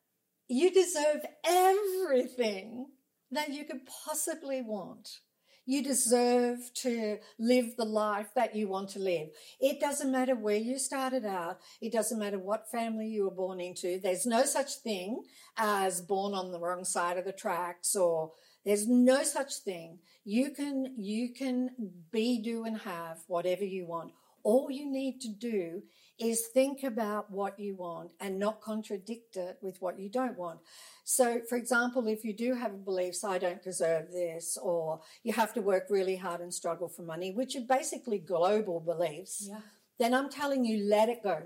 you 0.48 0.70
deserve 0.72 1.24
everything 1.44 2.86
that 3.30 3.50
you 3.50 3.64
could 3.64 3.86
possibly 3.86 4.62
want. 4.62 5.20
You 5.66 5.82
deserve 5.82 6.58
to 6.82 7.18
live 7.38 7.76
the 7.76 7.86
life 7.86 8.28
that 8.34 8.54
you 8.54 8.68
want 8.68 8.90
to 8.90 8.98
live. 8.98 9.28
It 9.60 9.80
doesn't 9.80 10.12
matter 10.12 10.34
where 10.34 10.56
you 10.56 10.78
started 10.78 11.24
out. 11.24 11.60
It 11.80 11.92
doesn't 11.92 12.18
matter 12.18 12.38
what 12.38 12.70
family 12.70 13.06
you 13.08 13.24
were 13.24 13.30
born 13.30 13.60
into. 13.60 13.98
There's 13.98 14.26
no 14.26 14.44
such 14.44 14.74
thing 14.74 15.22
as 15.56 16.02
born 16.02 16.34
on 16.34 16.52
the 16.52 16.60
wrong 16.60 16.84
side 16.84 17.16
of 17.16 17.24
the 17.24 17.32
tracks 17.32 17.96
or 17.96 18.32
there's 18.64 18.88
no 18.88 19.22
such 19.22 19.56
thing. 19.56 19.98
You 20.24 20.50
can, 20.50 20.94
you 20.96 21.34
can 21.34 21.70
be, 22.10 22.40
do 22.42 22.64
and 22.64 22.78
have 22.78 23.18
whatever 23.26 23.64
you 23.64 23.86
want. 23.86 24.12
All 24.42 24.70
you 24.70 24.90
need 24.90 25.20
to 25.22 25.28
do 25.28 25.82
is 26.18 26.46
think 26.52 26.82
about 26.82 27.30
what 27.30 27.58
you 27.58 27.74
want 27.74 28.12
and 28.20 28.38
not 28.38 28.60
contradict 28.60 29.36
it 29.36 29.58
with 29.60 29.80
what 29.80 29.98
you 29.98 30.08
don't 30.08 30.38
want. 30.38 30.60
So, 31.04 31.40
for 31.48 31.56
example, 31.56 32.06
if 32.06 32.24
you 32.24 32.32
do 32.32 32.54
have 32.54 32.84
beliefs, 32.84 33.24
I 33.24 33.38
don't 33.38 33.62
deserve 33.62 34.10
this, 34.12 34.56
or 34.62 35.00
you 35.22 35.32
have 35.32 35.52
to 35.54 35.60
work 35.60 35.86
really 35.90 36.16
hard 36.16 36.40
and 36.40 36.52
struggle 36.52 36.88
for 36.88 37.02
money, 37.02 37.32
which 37.32 37.56
are 37.56 37.66
basically 37.66 38.18
global 38.18 38.80
beliefs, 38.80 39.46
yeah. 39.48 39.60
then 39.98 40.14
I'm 40.14 40.30
telling 40.30 40.64
you, 40.64 40.84
let 40.88 41.08
it 41.08 41.22
go. 41.22 41.42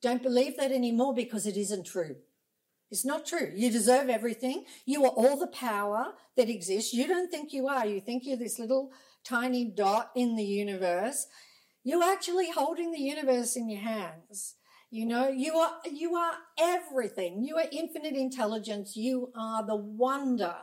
Don't 0.00 0.22
believe 0.22 0.56
that 0.56 0.72
anymore 0.72 1.14
because 1.14 1.46
it 1.46 1.56
isn't 1.56 1.86
true. 1.86 2.16
It's 2.92 3.06
not 3.06 3.24
true. 3.24 3.50
You 3.54 3.70
deserve 3.70 4.10
everything. 4.10 4.66
You 4.84 5.06
are 5.06 5.10
all 5.10 5.38
the 5.38 5.46
power 5.46 6.12
that 6.36 6.50
exists. 6.50 6.92
You 6.92 7.08
don't 7.08 7.30
think 7.30 7.54
you 7.54 7.66
are. 7.66 7.86
You 7.86 8.00
think 8.00 8.26
you're 8.26 8.36
this 8.36 8.58
little 8.58 8.90
tiny 9.24 9.64
dot 9.64 10.10
in 10.14 10.36
the 10.36 10.44
universe. 10.44 11.26
You're 11.82 12.04
actually 12.04 12.50
holding 12.50 12.92
the 12.92 13.00
universe 13.00 13.56
in 13.56 13.70
your 13.70 13.80
hands. 13.80 14.56
You 14.90 15.06
know, 15.06 15.28
you 15.28 15.54
are, 15.54 15.76
you 15.90 16.14
are 16.16 16.34
everything. 16.60 17.42
You 17.42 17.56
are 17.56 17.64
infinite 17.72 18.14
intelligence. 18.14 18.94
You 18.94 19.32
are 19.34 19.64
the 19.66 19.74
wonder 19.74 20.54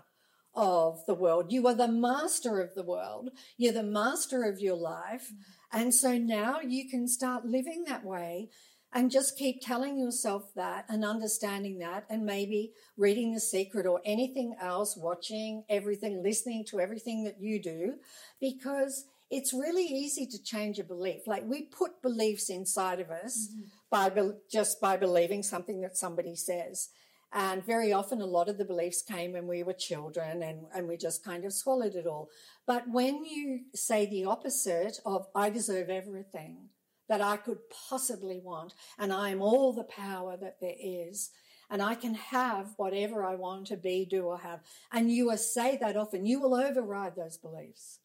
of 0.54 1.04
the 1.08 1.16
world. 1.16 1.52
You 1.52 1.66
are 1.66 1.74
the 1.74 1.88
master 1.88 2.62
of 2.62 2.76
the 2.76 2.84
world. 2.84 3.32
You're 3.58 3.74
the 3.74 3.82
master 3.82 4.44
of 4.44 4.60
your 4.60 4.76
life. 4.76 5.32
Mm-hmm. 5.34 5.80
And 5.80 5.96
so 5.96 6.18
now 6.20 6.60
you 6.62 6.88
can 6.88 7.08
start 7.08 7.46
living 7.46 7.86
that 7.88 8.06
way 8.06 8.50
and 8.94 9.12
just 9.12 9.38
keep 9.38 9.62
telling 9.62 9.98
yourself 9.98 10.54
that 10.56 10.86
and 10.90 11.06
understanding 11.06 11.78
that 11.80 12.06
and 12.10 12.26
maybe 12.26 12.72
reading 12.98 13.34
the 13.34 13.40
secret 13.40 13.86
or 13.86 14.02
anything 14.04 14.56
else, 14.60 14.98
watching 14.98 15.64
everything, 15.70 16.24
listening 16.24 16.66
to 16.66 16.80
everything 16.80 17.24
that 17.24 17.40
you 17.40 17.62
do, 17.62 17.96
because 18.40 19.06
it's 19.30 19.54
really 19.54 19.84
easy 19.86 20.26
to 20.26 20.42
change 20.42 20.80
a 20.80 20.84
belief. 20.84 21.28
Like 21.28 21.44
we 21.46 21.64
put 21.64 22.02
beliefs 22.02 22.50
inside 22.50 23.00
of 23.00 23.12
us 23.12 23.50
mm-hmm. 23.52 23.62
by 23.92 24.10
be- 24.10 24.38
just 24.52 24.82
by 24.82 24.98
believing 24.98 25.44
something 25.44 25.82
that 25.82 25.98
somebody 25.98 26.36
says. 26.36 26.90
And 27.32 27.64
very 27.64 27.94
often, 27.94 28.22
a 28.22 28.26
lot 28.26 28.50
of 28.50 28.58
the 28.58 28.66
beliefs 28.66 29.04
came 29.04 29.34
when 29.34 29.46
we 29.46 29.62
were 29.62 29.74
children 29.74 30.42
and, 30.42 30.62
and 30.74 30.88
we 30.88 30.98
just 30.98 31.24
kind 31.24 31.46
of 31.46 31.54
swallowed 31.54 31.94
it 31.94 32.08
all. 32.08 32.30
But 32.66 32.90
when 32.90 33.24
you 33.24 33.66
say 33.76 34.08
the 34.08 34.26
opposite 34.26 35.00
of, 35.06 35.28
I 35.36 35.52
deserve 35.52 35.92
everything 35.92 36.70
that 37.10 37.22
I 37.22 37.38
could 37.38 37.58
possibly 37.90 38.40
want, 38.40 38.74
and 38.98 39.12
I 39.12 39.32
am 39.32 39.42
all 39.42 39.74
the 39.74 39.84
power 39.84 40.38
that 40.38 40.62
there 40.62 40.76
is, 40.80 41.32
and 41.70 41.82
I 41.82 41.96
can 41.96 42.14
have 42.16 42.74
whatever 42.78 43.24
I 43.24 43.36
want 43.36 43.68
to 43.68 43.78
be, 43.78 44.06
do, 44.10 44.24
or 44.24 44.38
have, 44.38 44.62
and 44.92 45.12
you 45.12 45.26
will 45.28 45.38
say 45.38 45.78
that 45.82 45.98
often, 45.98 46.26
you 46.26 46.40
will 46.40 46.56
override 46.56 47.16
those 47.16 47.38
beliefs. 47.38 48.00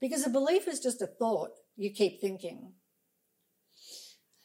Because 0.00 0.24
a 0.24 0.30
belief 0.30 0.68
is 0.68 0.80
just 0.80 1.02
a 1.02 1.06
thought 1.06 1.50
you 1.76 1.90
keep 1.90 2.20
thinking. 2.20 2.72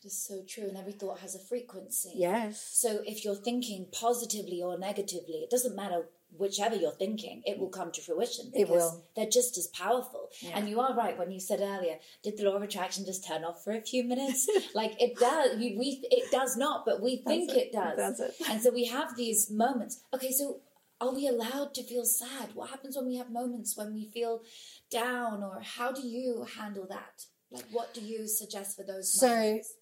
That 0.02 0.08
is 0.08 0.26
so 0.26 0.44
true. 0.48 0.68
And 0.68 0.78
every 0.78 0.94
thought 0.94 1.20
has 1.20 1.36
a 1.36 1.40
frequency. 1.40 2.14
Yes. 2.16 2.68
So 2.74 3.02
if 3.06 3.24
you're 3.24 3.36
thinking 3.36 3.88
positively 3.92 4.62
or 4.62 4.78
negatively, 4.78 5.44
it 5.44 5.50
doesn't 5.50 5.76
matter 5.76 6.10
whichever 6.38 6.76
you're 6.76 6.92
thinking, 6.92 7.42
it 7.46 7.60
will 7.60 7.70
come 7.70 7.92
to 7.92 8.02
fruition. 8.02 8.48
It 8.48 8.68
because 8.68 8.92
will. 8.92 9.06
They're 9.16 9.30
just 9.30 9.58
as 9.58 9.68
powerful. 9.68 10.30
Yeah. 10.42 10.52
And 10.56 10.70
you 10.70 10.80
are 10.80 10.96
right 10.96 11.18
when 11.18 11.32
you 11.32 11.40
said 11.40 11.60
earlier, 11.62 11.98
did 12.24 12.38
the 12.38 12.44
law 12.44 12.56
of 12.56 12.62
attraction 12.62 13.06
just 13.06 13.28
turn 13.28 13.44
off 13.44 13.64
for 13.64 13.74
a 13.74 13.82
few 13.82 14.04
minutes? 14.04 14.48
like 14.76 15.00
it 15.02 15.18
does. 15.18 15.60
You, 15.60 15.78
we 15.78 16.06
it 16.12 16.32
does 16.32 16.58
not, 16.58 16.86
but 16.86 17.02
we 17.02 17.18
think 17.18 17.52
it. 17.52 17.58
it, 17.58 17.74
does. 17.74 17.98
Does 17.98 18.20
it. 18.20 18.36
And 18.50 18.62
so 18.62 18.72
we 18.72 18.86
have 18.86 19.16
these 19.16 19.52
moments. 19.52 20.04
Okay, 20.14 20.32
so 20.32 20.62
are 21.02 21.14
we 21.14 21.28
allowed 21.28 21.74
to 21.76 21.84
feel 21.84 22.06
sad? 22.06 22.50
What 22.54 22.70
happens 22.70 22.96
when 22.96 23.08
we 23.08 23.18
have 23.18 23.30
moments 23.30 23.76
when 23.76 23.94
we 23.94 24.06
feel 24.06 24.42
down, 24.90 25.44
or 25.44 25.62
how 25.62 25.92
do 25.92 26.08
you 26.08 26.46
handle 26.58 26.88
that? 26.90 27.26
Like, 27.52 27.66
what 27.72 27.94
do 27.94 28.02
you 28.02 28.28
suggest 28.28 28.76
for 28.76 28.84
those 28.84 29.22
moments? 29.22 29.68
So, 29.70 29.74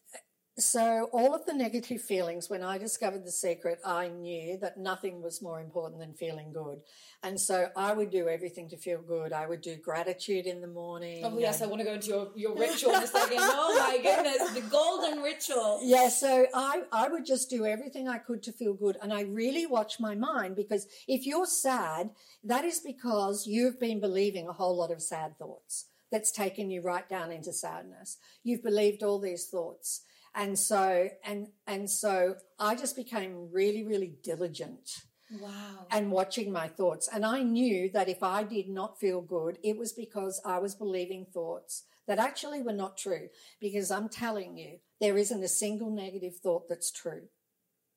all 1.12 1.34
of 1.34 1.46
the 1.46 1.54
negative 1.54 2.02
feelings, 2.02 2.50
when 2.50 2.64
I 2.64 2.78
discovered 2.78 3.26
the 3.26 3.32
secret, 3.32 3.80
I 3.86 4.08
knew 4.08 4.58
that 4.58 4.78
nothing 4.78 5.22
was 5.22 5.42
more 5.42 5.60
important 5.60 6.00
than 6.00 6.14
feeling 6.14 6.52
good. 6.52 6.82
And 7.24 7.40
so, 7.40 7.70
I 7.76 7.94
would 7.94 8.10
do 8.10 8.28
everything 8.28 8.70
to 8.70 8.78
feel 8.78 9.02
good. 9.02 9.34
I 9.34 9.48
would 9.48 9.62
do 9.62 9.76
gratitude 9.76 10.46
in 10.46 10.62
the 10.62 10.68
morning. 10.68 11.24
Oh 11.24 11.38
yes, 11.38 11.62
I 11.62 11.68
want 11.68 11.80
to 11.80 11.86
go 11.86 11.94
into 11.94 12.08
your, 12.08 12.32
your 12.36 12.56
ritual 12.58 12.96
in 12.96 13.04
a 13.04 13.08
second. 13.08 13.38
Oh 13.40 13.88
my 13.88 13.98
goodness, 13.98 14.52
the 14.52 14.62
golden 14.70 15.22
ritual. 15.22 15.80
Yeah, 15.84 16.10
so 16.10 16.46
I, 16.54 16.84
I 16.92 17.08
would 17.10 17.26
just 17.26 17.50
do 17.50 17.66
everything 17.66 18.08
I 18.08 18.18
could 18.18 18.44
to 18.44 18.52
feel 18.52 18.74
good. 18.74 18.98
And 19.02 19.14
I 19.14 19.22
really 19.22 19.66
watch 19.66 20.00
my 20.00 20.16
mind 20.16 20.56
because 20.56 20.88
if 21.08 21.26
you're 21.26 21.46
sad, 21.46 22.10
that 22.44 22.66
is 22.66 22.80
because 22.80 23.46
you've 23.48 23.80
been 23.80 24.00
believing 24.00 24.48
a 24.48 24.54
whole 24.54 24.76
lot 24.76 24.92
of 24.92 25.02
sad 25.02 25.38
thoughts 25.38 25.88
that's 26.12 26.32
taken 26.32 26.70
you 26.70 26.82
right 26.82 27.08
down 27.08 27.32
into 27.32 27.54
sadness. 27.54 28.18
You've 28.44 28.64
believed 28.64 29.02
all 29.02 29.20
these 29.20 29.46
thoughts. 29.46 30.02
And 30.34 30.58
so, 30.58 31.10
and, 31.24 31.48
and 31.68 31.90
so 31.90 32.36
I 32.58 32.76
just 32.76 32.96
became 32.96 33.50
really, 33.52 33.84
really 33.84 34.14
diligent 34.24 35.02
Wow. 35.40 35.88
and 35.90 36.12
watching 36.12 36.52
my 36.52 36.68
thoughts. 36.68 37.10
And 37.12 37.26
I 37.26 37.42
knew 37.44 37.90
that 37.92 38.10
if 38.10 38.24
I 38.24 38.44
did 38.44 38.70
not 38.70 39.00
feel 39.00 39.22
good, 39.22 39.58
it 39.64 39.78
was 39.78 39.94
because 39.94 40.42
I 40.46 40.60
was 40.60 40.76
believing 40.76 41.26
thoughts 41.26 41.84
that 42.08 42.20
actually 42.20 42.62
were 42.62 42.74
not 42.74 42.98
true. 42.98 43.30
Because 43.60 43.92
I'm 43.92 44.10
telling 44.10 44.58
you, 44.58 44.80
there 45.00 45.18
isn't 45.18 45.44
a 45.44 45.48
single 45.48 45.90
negative 45.90 46.38
thought 46.38 46.68
that's 46.68 46.92
true. 46.92 47.24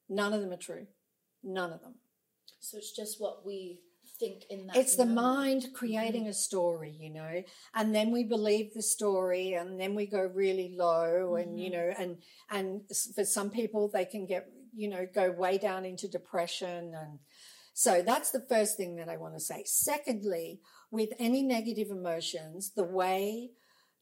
None 0.08 0.32
of 0.32 0.40
them 0.40 0.52
are 0.52 0.56
true. 0.56 0.86
None 1.42 1.72
of 1.72 1.82
them. 1.82 1.94
So 2.60 2.78
it's 2.78 2.92
just 2.94 3.20
what 3.20 3.44
we 3.44 3.80
think 4.18 4.44
in 4.50 4.66
that. 4.66 4.76
It's 4.76 4.96
the 4.96 5.06
moment. 5.06 5.62
mind 5.62 5.66
creating 5.74 6.22
mm-hmm. 6.22 6.30
a 6.30 6.34
story, 6.34 6.96
you 6.98 7.10
know, 7.10 7.42
and 7.74 7.94
then 7.94 8.10
we 8.10 8.24
believe 8.24 8.74
the 8.74 8.82
story 8.82 9.54
and 9.54 9.80
then 9.80 9.94
we 9.94 10.06
go 10.06 10.30
really 10.34 10.74
low 10.76 11.36
and, 11.36 11.58
you 11.58 11.70
mm-hmm. 11.70 11.78
know, 11.78 11.94
and, 11.98 12.16
and 12.50 12.82
for 13.14 13.24
some 13.24 13.50
people 13.50 13.88
they 13.88 14.04
can 14.04 14.26
get, 14.26 14.48
you 14.74 14.88
know, 14.88 15.06
go 15.12 15.30
way 15.30 15.58
down 15.58 15.84
into 15.84 16.08
depression. 16.08 16.94
And 16.94 17.18
so 17.72 18.02
that's 18.02 18.30
the 18.30 18.44
first 18.48 18.76
thing 18.76 18.96
that 18.96 19.08
I 19.08 19.16
want 19.16 19.34
to 19.34 19.40
say. 19.40 19.62
Secondly, 19.66 20.60
with 20.90 21.10
any 21.18 21.42
negative 21.42 21.90
emotions, 21.90 22.72
the 22.74 22.84
way 22.84 23.50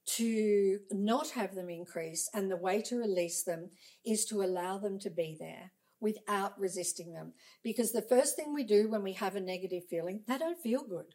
to 0.05 0.81
not 0.91 1.31
have 1.31 1.55
them 1.55 1.71
increase 1.71 2.29
and 2.35 2.51
the 2.51 2.57
way 2.57 2.83
to 2.83 2.99
release 2.99 3.45
them 3.45 3.71
is 4.05 4.25
to 4.27 4.43
allow 4.43 4.77
them 4.77 4.99
to 4.99 5.11
be 5.11 5.37
there 5.39 5.73
without 6.03 6.59
resisting 6.59 7.15
them. 7.15 7.33
Because 7.63 7.93
the 7.93 8.03
first 8.03 8.37
thing 8.37 8.53
we 8.53 8.65
do 8.65 8.91
when 8.91 9.03
we 9.03 9.13
have 9.15 9.37
a 9.37 9.41
negative 9.41 9.85
feeling, 9.89 10.23
they 10.27 10.37
don't 10.37 10.59
feel 10.59 10.83
good. 10.83 11.15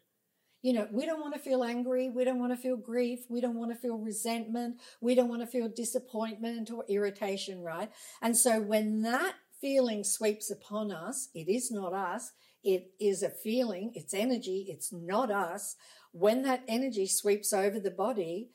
You 0.62 0.72
know, 0.72 0.88
we 0.90 1.06
don't 1.06 1.20
want 1.20 1.34
to 1.34 1.40
feel 1.40 1.62
angry. 1.62 2.08
We 2.08 2.24
don't 2.24 2.40
want 2.40 2.52
to 2.52 2.56
feel 2.60 2.76
grief. 2.76 3.20
We 3.28 3.40
don't 3.40 3.54
want 3.54 3.70
to 3.70 3.78
feel 3.78 3.96
resentment. 3.98 4.80
We 5.00 5.14
don't 5.14 5.28
want 5.28 5.42
to 5.42 5.46
feel 5.46 5.68
disappointment 5.68 6.70
or 6.72 6.84
irritation, 6.88 7.62
right? 7.62 7.90
And 8.20 8.36
so 8.36 8.60
when 8.60 9.02
that 9.02 9.34
feeling 9.60 10.02
sweeps 10.02 10.50
upon 10.50 10.90
us, 10.90 11.28
it 11.32 11.48
is 11.48 11.70
not 11.70 11.92
us. 11.92 12.32
It 12.64 12.90
is 12.98 13.22
a 13.22 13.30
feeling. 13.30 13.92
It's 13.94 14.14
energy. 14.14 14.66
It's 14.68 14.92
not 14.92 15.30
us. 15.30 15.76
When 16.12 16.42
that 16.42 16.64
energy 16.66 17.06
sweeps 17.06 17.52
over 17.52 17.78
the 17.78 17.92
body, 17.92 18.50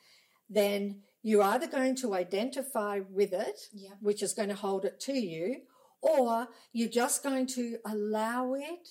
then 0.50 1.04
you're 1.22 1.42
either 1.42 1.68
going 1.68 1.96
to 1.96 2.14
identify 2.14 3.00
with 3.10 3.32
it, 3.32 3.70
Yeah. 3.72 3.92
which 4.02 4.22
is 4.22 4.34
going 4.34 4.50
to 4.50 4.56
hold 4.56 4.84
it 4.84 5.00
to 5.02 5.14
you, 5.14 5.62
or 6.04 6.50
you're 6.74 6.90
just 6.90 7.24
going 7.24 7.48
to 7.48 7.78
allow 7.86 8.54
it 8.54 8.90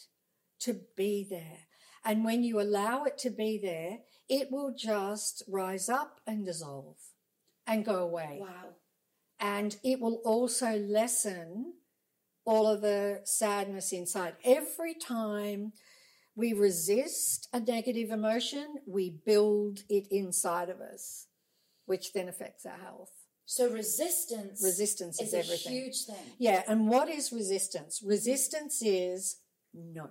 to 0.60 0.80
be 0.96 1.26
there. 1.28 1.66
And 2.04 2.24
when 2.24 2.42
you 2.42 2.60
allow 2.60 3.04
it 3.04 3.18
to 3.18 3.30
be 3.30 3.60
there, 3.62 3.98
it 4.28 4.50
will 4.50 4.74
just 4.76 5.42
rise 5.46 5.88
up 5.88 6.20
and 6.26 6.44
dissolve 6.44 6.96
and 7.66 7.84
go 7.84 7.96
away. 7.96 8.38
Wow. 8.40 8.74
And 9.38 9.76
it 9.84 10.00
will 10.00 10.20
also 10.24 10.78
lessen 10.78 11.74
all 12.44 12.66
of 12.66 12.80
the 12.80 13.20
sadness 13.24 13.92
inside. 13.92 14.34
Every 14.44 14.94
time 14.94 15.72
we 16.34 16.52
resist 16.52 17.48
a 17.52 17.60
negative 17.60 18.10
emotion, 18.10 18.76
we 18.86 19.10
build 19.24 19.80
it 19.88 20.06
inside 20.10 20.70
of 20.70 20.80
us, 20.80 21.26
which 21.84 22.12
then 22.12 22.28
affects 22.28 22.64
our 22.64 22.78
health. 22.78 23.21
So 23.52 23.68
resistance 23.68 24.64
Resistance 24.64 25.20
is, 25.20 25.28
is 25.28 25.34
a 25.34 25.38
everything. 25.40 25.72
huge 25.74 26.04
thing. 26.06 26.24
Yeah, 26.38 26.62
and 26.66 26.88
what 26.88 27.10
is 27.10 27.34
resistance? 27.34 28.02
Resistance 28.02 28.80
is 28.80 29.40
no. 29.74 30.08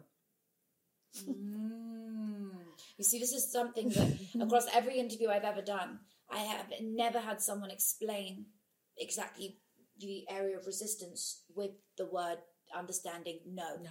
Mm. 1.27 2.51
You 2.99 3.03
see, 3.03 3.17
this 3.17 3.33
is 3.33 3.51
something 3.51 3.89
that 3.89 4.09
across 4.41 4.67
every 4.71 4.99
interview 4.99 5.29
I've 5.29 5.43
ever 5.43 5.63
done, 5.63 6.01
I 6.29 6.37
have 6.37 6.67
never 6.83 7.17
had 7.17 7.41
someone 7.41 7.71
explain 7.71 8.45
exactly 8.95 9.57
the 9.97 10.23
area 10.29 10.59
of 10.59 10.67
resistance 10.67 11.41
with 11.55 11.71
the 11.97 12.05
word 12.05 12.37
understanding 12.77 13.39
no. 13.47 13.77
No. 13.81 13.89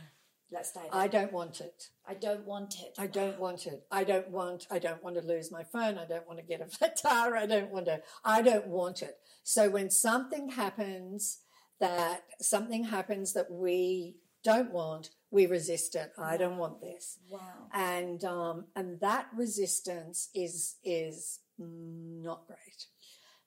Let's 0.52 0.72
dive 0.72 0.86
in. 0.86 0.90
I 0.92 1.06
don't 1.06 1.32
want 1.32 1.60
it. 1.60 1.88
I 2.06 2.14
don't 2.14 2.44
want 2.44 2.74
it. 2.80 2.94
I 2.98 3.06
don't 3.06 3.38
want 3.38 3.66
it. 3.66 3.84
I 3.90 4.04
don't 4.04 4.30
want 4.30 4.66
I 4.70 4.78
don't 4.78 5.02
want 5.02 5.16
to 5.16 5.22
lose 5.22 5.52
my 5.52 5.62
phone. 5.62 5.96
I 5.96 6.06
don't 6.06 6.26
want 6.26 6.38
to 6.40 6.44
get 6.44 6.60
a 6.60 6.66
flat 6.76 6.96
tire. 7.00 7.36
I 7.36 7.46
don't 7.46 7.70
want 7.70 7.86
to 7.86 8.02
I 8.24 8.42
don't 8.42 8.66
want 8.66 9.02
it. 9.02 9.18
So 9.42 9.70
when 9.70 9.90
something 9.90 10.50
happens 10.50 11.40
that 11.78 12.24
something 12.40 12.84
happens 12.84 13.32
that 13.34 13.50
we 13.50 14.16
don't 14.42 14.72
want, 14.72 15.10
we 15.30 15.46
resist 15.46 15.94
it. 15.94 16.12
I 16.18 16.36
don't 16.36 16.56
want 16.56 16.80
this. 16.80 17.18
Wow. 17.28 17.68
And 17.72 18.24
um 18.24 18.64
and 18.74 19.00
that 19.00 19.28
resistance 19.36 20.30
is 20.34 20.76
is 20.82 21.40
not 21.58 22.46
great. 22.46 22.86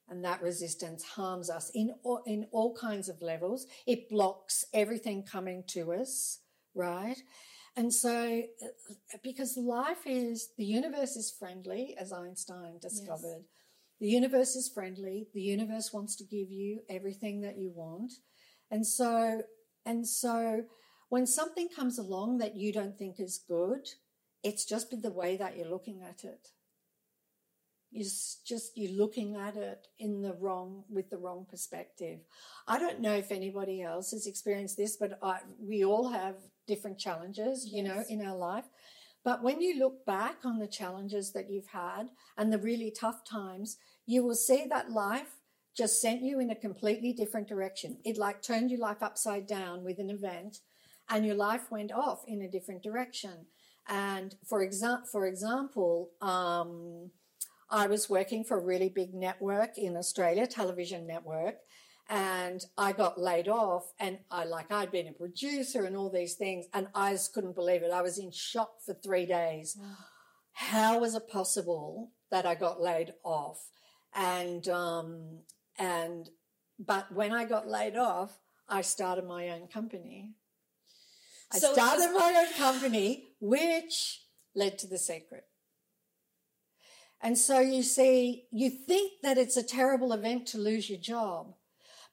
And 0.10 0.24
that 0.26 0.42
resistance 0.42 1.04
harms 1.04 1.50
us 1.50 1.72
in 1.74 1.96
all, 2.04 2.22
in 2.26 2.48
all 2.52 2.76
kinds 2.76 3.10
of 3.10 3.22
levels. 3.22 3.66
It 3.88 4.10
blocks 4.10 4.66
everything 4.74 5.24
coming 5.24 5.64
to 5.68 5.94
us, 5.94 6.40
right? 6.76 7.18
And 7.76 7.94
so, 7.94 8.44
uh, 8.62 9.18
because 9.24 9.58
life 9.58 10.06
is, 10.06 10.50
the 10.58 10.66
universe 10.66 11.16
is 11.16 11.32
friendly, 11.38 11.96
as 12.00 12.14
Einstein 12.14 12.78
discovered. 12.80 13.46
The 14.00 14.08
universe 14.08 14.56
is 14.56 14.70
friendly. 14.70 15.28
The 15.34 15.42
universe 15.42 15.92
wants 15.92 16.16
to 16.18 16.24
give 16.24 16.52
you 16.52 16.82
everything 16.90 17.42
that 17.42 17.58
you 17.58 17.72
want. 17.74 18.14
And 18.70 18.86
so, 18.86 19.42
and 19.86 20.08
so, 20.08 20.64
when 21.10 21.26
something 21.26 21.68
comes 21.70 21.98
along 21.98 22.40
that 22.40 22.56
you 22.56 22.74
don't 22.74 22.98
think 22.98 23.20
is 23.20 23.44
good, 23.48 23.88
it's 24.44 24.66
just 24.66 25.02
the 25.02 25.12
way 25.12 25.38
that 25.38 25.58
you're 25.58 25.70
looking 25.70 26.02
at 26.04 26.24
it. 26.24 26.50
It's 27.92 28.40
just 28.46 28.72
you're 28.76 28.98
looking 28.98 29.36
at 29.36 29.56
it 29.56 29.88
in 30.00 30.22
the 30.22 30.34
wrong 30.34 30.84
with 30.90 31.10
the 31.10 31.18
wrong 31.18 31.46
perspective. 31.50 32.20
I 32.68 32.80
don't 32.80 33.00
know 33.00 33.14
if 33.14 33.32
anybody 33.32 33.84
else 33.84 34.12
has 34.12 34.26
experienced 34.26 34.78
this, 34.78 34.98
but 34.98 35.20
I, 35.22 35.40
we 35.60 35.86
all 35.86 36.10
have 36.10 36.36
different 36.68 36.98
challenges, 36.98 37.68
you 37.72 37.84
know, 37.84 38.04
in 38.10 38.26
our 38.26 38.36
life. 38.36 38.66
But 39.24 39.42
when 39.42 39.62
you 39.62 39.80
look 39.80 40.06
back 40.06 40.40
on 40.44 40.60
the 40.60 40.68
challenges 40.68 41.32
that 41.32 41.50
you've 41.50 41.68
had 41.68 42.10
and 42.38 42.52
the 42.52 42.58
really 42.58 42.92
tough 42.92 43.24
times, 43.24 43.78
you 44.06 44.24
will 44.24 44.36
see 44.36 44.66
that 44.70 44.92
life 44.92 45.40
just 45.76 46.02
sent 46.02 46.22
you 46.22 46.40
in 46.40 46.52
a 46.52 46.56
completely 46.56 47.14
different 47.14 47.48
direction. 47.48 47.98
It 48.04 48.18
like 48.18 48.42
turned 48.42 48.70
your 48.70 48.80
life 48.80 49.02
upside 49.02 49.48
down 49.48 49.84
with 49.84 49.98
an 50.00 50.10
event 50.10 50.60
and 51.10 51.26
your 51.26 51.36
life 51.36 51.72
went 51.72 51.92
off 51.92 52.24
in 52.28 52.42
a 52.42 52.50
different 52.50 52.84
direction. 52.84 53.46
And 53.88 54.36
for 54.46 54.62
example, 54.62 55.08
for 55.12 55.26
example, 55.26 56.12
um, 56.22 57.12
I 57.70 57.88
was 57.88 58.10
working 58.10 58.44
for 58.44 58.60
a 58.60 58.64
really 58.64 58.90
big 58.90 59.14
network 59.14 59.78
in 59.78 59.98
Australia, 59.98 60.46
television 60.46 61.08
network, 61.08 61.56
and 62.10 62.64
I 62.78 62.92
got 62.92 63.20
laid 63.20 63.48
off. 63.48 63.92
And 64.00 64.20
I 64.30 64.44
like 64.46 64.72
I'd 64.72 64.92
been 64.92 65.08
a 65.08 65.14
producer 65.14 65.86
and 65.86 65.96
all 65.98 66.10
these 66.10 66.36
things, 66.36 66.66
and 66.74 66.88
I 66.94 67.12
just 67.14 67.34
couldn't 67.34 67.56
believe 67.56 67.84
it. 67.84 67.92
I 67.92 68.02
was 68.02 68.18
in 68.18 68.32
shock 68.32 68.82
for 68.86 68.94
three 68.94 69.26
days. 69.26 69.78
How 70.54 71.00
was 71.00 71.16
it 71.16 71.28
possible 71.30 72.12
that 72.32 72.46
I 72.46 72.56
got 72.56 72.82
laid 72.82 73.14
off? 73.24 73.60
And 74.16 74.68
um, 74.70 75.40
and 75.80 76.30
but 76.80 77.12
when 77.12 77.32
I 77.32 77.46
got 77.46 77.68
laid 77.68 77.98
off, 77.98 78.40
I 78.68 78.82
started 78.82 79.26
my 79.26 79.50
own 79.50 79.68
company. 79.68 80.36
I 81.52 81.60
So- 81.60 81.74
started 81.74 82.12
my 82.14 82.46
own 82.48 82.54
company, 82.54 83.30
which 83.40 84.22
led 84.56 84.78
to 84.80 84.88
the 84.88 84.98
secret. 85.00 85.46
And 87.22 87.38
so 87.38 87.60
you 87.60 87.84
see, 87.84 88.48
you 88.52 88.70
think 88.70 89.14
that 89.24 89.38
it's 89.38 89.56
a 89.56 89.64
terrible 89.64 90.12
event 90.12 90.46
to 90.48 90.58
lose 90.58 90.90
your 90.90 91.00
job. 91.00 91.56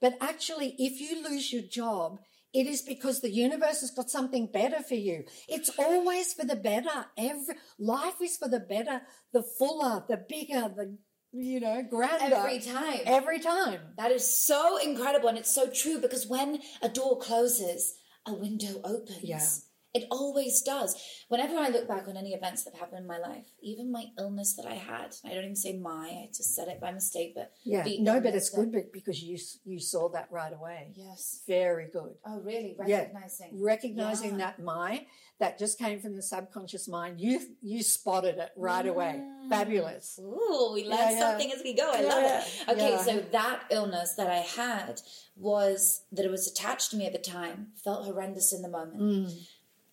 But 0.00 0.16
actually, 0.20 0.74
if 0.78 1.00
you 1.00 1.22
lose 1.22 1.52
your 1.52 1.62
job, 1.62 2.20
it 2.52 2.66
is 2.66 2.82
because 2.82 3.20
the 3.20 3.30
universe 3.30 3.80
has 3.80 3.92
got 3.92 4.10
something 4.10 4.48
better 4.52 4.82
for 4.82 4.94
you. 4.94 5.24
It's 5.48 5.70
always 5.78 6.32
for 6.32 6.44
the 6.44 6.56
better. 6.56 7.06
Every 7.16 7.54
life 7.78 8.20
is 8.20 8.36
for 8.36 8.48
the 8.48 8.60
better, 8.60 9.02
the 9.32 9.42
fuller, 9.42 10.04
the 10.08 10.24
bigger, 10.28 10.68
the 10.74 10.98
you 11.32 11.60
know, 11.60 11.82
grander. 11.88 12.34
Every 12.34 12.58
time. 12.58 13.00
Every 13.04 13.38
time. 13.38 13.80
That 13.96 14.10
is 14.10 14.44
so 14.44 14.78
incredible 14.78 15.28
and 15.28 15.38
it's 15.38 15.54
so 15.54 15.70
true 15.70 16.00
because 16.00 16.26
when 16.26 16.60
a 16.82 16.88
door 16.88 17.18
closes, 17.18 17.94
a 18.26 18.34
window 18.34 18.80
opens. 18.84 19.22
Yeah. 19.22 19.46
It 19.92 20.04
always 20.10 20.62
does. 20.62 20.94
Whenever 21.28 21.56
I 21.56 21.68
look 21.68 21.88
back 21.88 22.06
on 22.06 22.16
any 22.16 22.32
events 22.32 22.62
that 22.62 22.74
have 22.74 22.80
happened 22.80 23.00
in 23.00 23.06
my 23.08 23.18
life, 23.18 23.46
even 23.60 23.90
my 23.90 24.06
illness 24.18 24.54
that 24.54 24.64
I 24.66 24.74
had, 24.74 25.16
I 25.24 25.30
don't 25.30 25.42
even 25.44 25.56
say 25.56 25.76
my, 25.76 26.06
I 26.08 26.28
just 26.32 26.54
said 26.54 26.68
it 26.68 26.80
by 26.80 26.92
mistake, 26.92 27.32
but 27.34 27.52
Yeah. 27.64 27.84
No, 27.98 28.20
but 28.20 28.34
it's 28.36 28.50
that- 28.50 28.70
good 28.70 28.92
because 28.92 29.20
you 29.22 29.36
you 29.64 29.80
saw 29.80 30.08
that 30.10 30.28
right 30.30 30.52
away. 30.52 30.92
Yes. 30.94 31.42
Very 31.46 31.88
good. 31.92 32.14
Oh, 32.24 32.38
really? 32.40 32.76
Yeah. 32.86 32.98
Recognizing. 33.00 33.60
recognizing 33.60 34.30
Yeah. 34.32 34.36
that 34.38 34.58
my 34.60 35.06
that 35.40 35.58
just 35.58 35.78
came 35.78 36.00
from 36.00 36.14
the 36.16 36.22
subconscious 36.22 36.86
mind 36.86 37.18
you 37.18 37.40
you 37.62 37.82
spotted 37.82 38.36
it 38.36 38.50
right 38.56 38.86
away 38.86 39.24
fabulous 39.48 40.18
Ooh, 40.22 40.70
we 40.74 40.82
learn 40.86 40.98
Yeah, 40.98 41.10
yeah. 41.12 41.18
something 41.18 41.50
as 41.50 41.62
we 41.64 41.72
go. 41.72 41.90
I 41.90 42.02
Yeah, 42.02 42.08
love 42.08 42.22
yeah. 42.22 42.44
it. 42.44 42.68
Okay, 42.72 42.90
Yeah. 42.90 43.02
so 43.04 43.20
that 43.32 43.64
illness 43.70 44.14
that 44.16 44.28
I 44.30 44.40
had 44.40 45.00
was 45.36 46.02
that 46.12 46.24
it 46.24 46.30
was 46.30 46.46
attached 46.46 46.90
to 46.90 46.96
me 46.96 47.06
at 47.06 47.12
the 47.12 47.18
time, 47.18 47.72
felt 47.82 48.04
horrendous 48.04 48.52
in 48.52 48.60
the 48.62 48.68
moment. 48.68 49.00
Mm. 49.00 49.46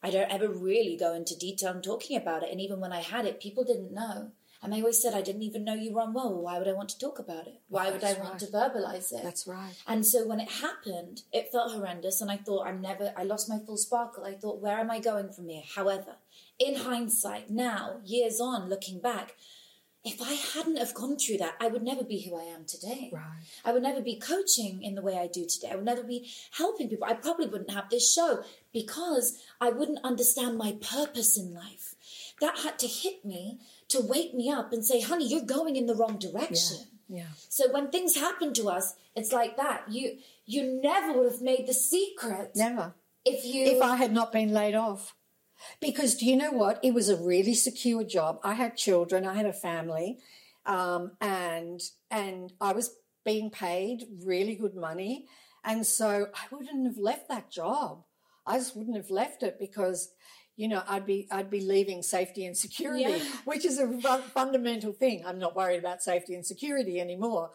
I 0.03 0.11
don't 0.11 0.31
ever 0.31 0.47
really 0.47 0.95
go 0.95 1.13
into 1.13 1.37
detail 1.37 1.73
in 1.73 1.81
talking 1.81 2.17
about 2.17 2.43
it. 2.43 2.51
And 2.51 2.61
even 2.61 2.79
when 2.79 2.93
I 2.93 3.01
had 3.01 3.25
it, 3.25 3.41
people 3.41 3.63
didn't 3.63 3.93
know. 3.93 4.31
And 4.61 4.73
they 4.73 4.79
always 4.79 5.01
said, 5.01 5.13
I 5.13 5.21
didn't 5.21 5.43
even 5.43 5.63
know 5.63 5.75
you 5.75 5.93
were 5.93 6.01
unwell. 6.01 6.33
Why 6.33 6.57
would 6.57 6.67
I 6.67 6.73
want 6.73 6.89
to 6.89 6.97
talk 6.97 7.19
about 7.19 7.45
it? 7.45 7.61
Why 7.69 7.91
would 7.91 8.03
I 8.03 8.13
That's 8.13 8.19
want 8.19 8.39
to 8.39 8.47
verbalize 8.47 9.11
it? 9.13 9.23
that's 9.23 9.45
right 9.45 9.75
And 9.87 10.03
so 10.05 10.27
when 10.27 10.39
it 10.39 10.49
happened, 10.49 11.21
it 11.31 11.51
felt 11.51 11.73
horrendous, 11.73 12.21
and 12.21 12.31
I 12.31 12.37
thought 12.37 12.65
I'm 12.65 12.81
never. 12.81 13.13
I 13.15 13.23
lost 13.23 13.49
my 13.49 13.59
full 13.59 13.77
sparkle. 13.77 14.25
I 14.25 14.33
thought, 14.33 14.59
where 14.59 14.79
am 14.79 14.89
I 14.89 14.99
going 14.99 15.31
from 15.31 15.49
here? 15.49 15.61
However, 15.75 16.15
in 16.57 16.75
hindsight, 16.75 17.51
now 17.51 17.97
years 18.03 18.41
on, 18.41 18.67
looking 18.67 18.99
back, 18.99 19.35
if 20.07 20.21
I 20.21 20.33
hadn't 20.33 20.77
have 20.77 20.93
gone 20.93 21.17
through 21.17 21.37
that, 21.37 21.55
I 21.59 21.67
would 21.67 21.83
never 21.83 22.03
be 22.03 22.21
who 22.21 22.35
I 22.35 22.43
am 22.43 22.65
today. 22.65 23.09
right 23.11 23.43
I 23.65 23.73
would 23.73 23.83
never 23.83 24.01
be 24.01 24.19
coaching 24.19 24.81
in 24.81 24.95
the 24.95 25.01
way 25.01 25.17
I 25.17 25.27
do 25.27 25.45
today. 25.45 25.69
I 25.71 25.75
would 25.75 25.85
never 25.85 26.03
be 26.03 26.29
helping 26.51 26.89
people. 26.89 27.07
I 27.07 27.13
probably 27.13 27.47
wouldn't 27.47 27.71
have 27.71 27.89
this 27.89 28.11
show 28.11 28.43
because 28.73 29.41
I 29.61 29.69
wouldn't 29.69 30.03
understand 30.03 30.57
my 30.57 30.77
purpose 30.81 31.37
in 31.37 31.53
life. 31.53 31.95
That 32.41 32.59
had 32.59 32.79
to 32.79 32.87
hit 32.87 33.25
me 33.25 33.59
to 33.89 34.01
wake 34.01 34.33
me 34.33 34.49
up 34.49 34.71
and 34.73 34.85
say, 34.85 35.01
honey, 35.01 35.27
you're 35.27 35.41
going 35.41 35.75
in 35.75 35.85
the 35.85 35.95
wrong 35.95 36.17
direction. 36.17 36.77
yeah 36.79 36.93
yeah. 37.09 37.31
So 37.47 37.71
when 37.71 37.89
things 37.89 38.17
happen 38.17 38.53
to 38.55 38.67
us, 38.67 38.93
it's 39.15 39.31
like 39.31 39.55
that. 39.55 39.83
You 39.89 40.17
you 40.45 40.81
never 40.81 41.13
would 41.13 41.31
have 41.31 41.41
made 41.41 41.67
the 41.67 41.73
secret 41.73 42.51
never 42.55 42.93
if 43.25 43.45
you 43.45 43.65
if 43.65 43.81
i 43.83 43.97
had 43.97 44.13
not 44.13 44.31
been 44.31 44.53
laid 44.53 44.73
off 44.73 45.13
because 45.81 46.15
do 46.15 46.25
you 46.25 46.35
know 46.35 46.51
what? 46.51 46.79
It 46.83 46.93
was 46.93 47.09
a 47.09 47.15
really 47.15 47.53
secure 47.53 48.03
job. 48.03 48.39
I 48.43 48.53
had 48.53 48.75
children 48.77 49.25
i 49.25 49.33
had 49.33 49.45
a 49.45 49.53
family 49.53 50.17
um, 50.65 51.11
and 51.21 51.81
and 52.11 52.51
i 52.59 52.71
was 52.73 52.95
being 53.25 53.49
paid 53.49 54.05
really 54.23 54.55
good 54.55 54.75
money. 54.75 55.25
And 55.63 55.85
so 55.85 56.27
i 56.33 56.55
wouldn't 56.55 56.85
have 56.87 56.97
left 56.97 57.27
that 57.29 57.49
job. 57.51 58.03
I 58.45 58.57
just 58.57 58.75
wouldn't 58.75 58.95
have 58.97 59.09
left 59.11 59.43
it 59.43 59.57
because 59.59 60.11
you 60.55 60.67
know 60.67 60.81
i'd 60.89 61.05
be 61.05 61.27
i'd 61.31 61.51
be 61.51 61.61
leaving 61.61 62.01
safety 62.01 62.43
and 62.45 62.57
security 62.57 63.03
Yeah. 63.03 63.23
which 63.45 63.63
is 63.65 63.77
a 63.79 63.87
fundamental 64.33 64.91
thing. 64.93 65.23
I'm 65.25 65.39
not 65.39 65.55
worried 65.55 65.79
about 65.79 66.01
safety 66.01 66.33
and 66.35 66.45
security 66.45 66.99
anymore 66.99 67.51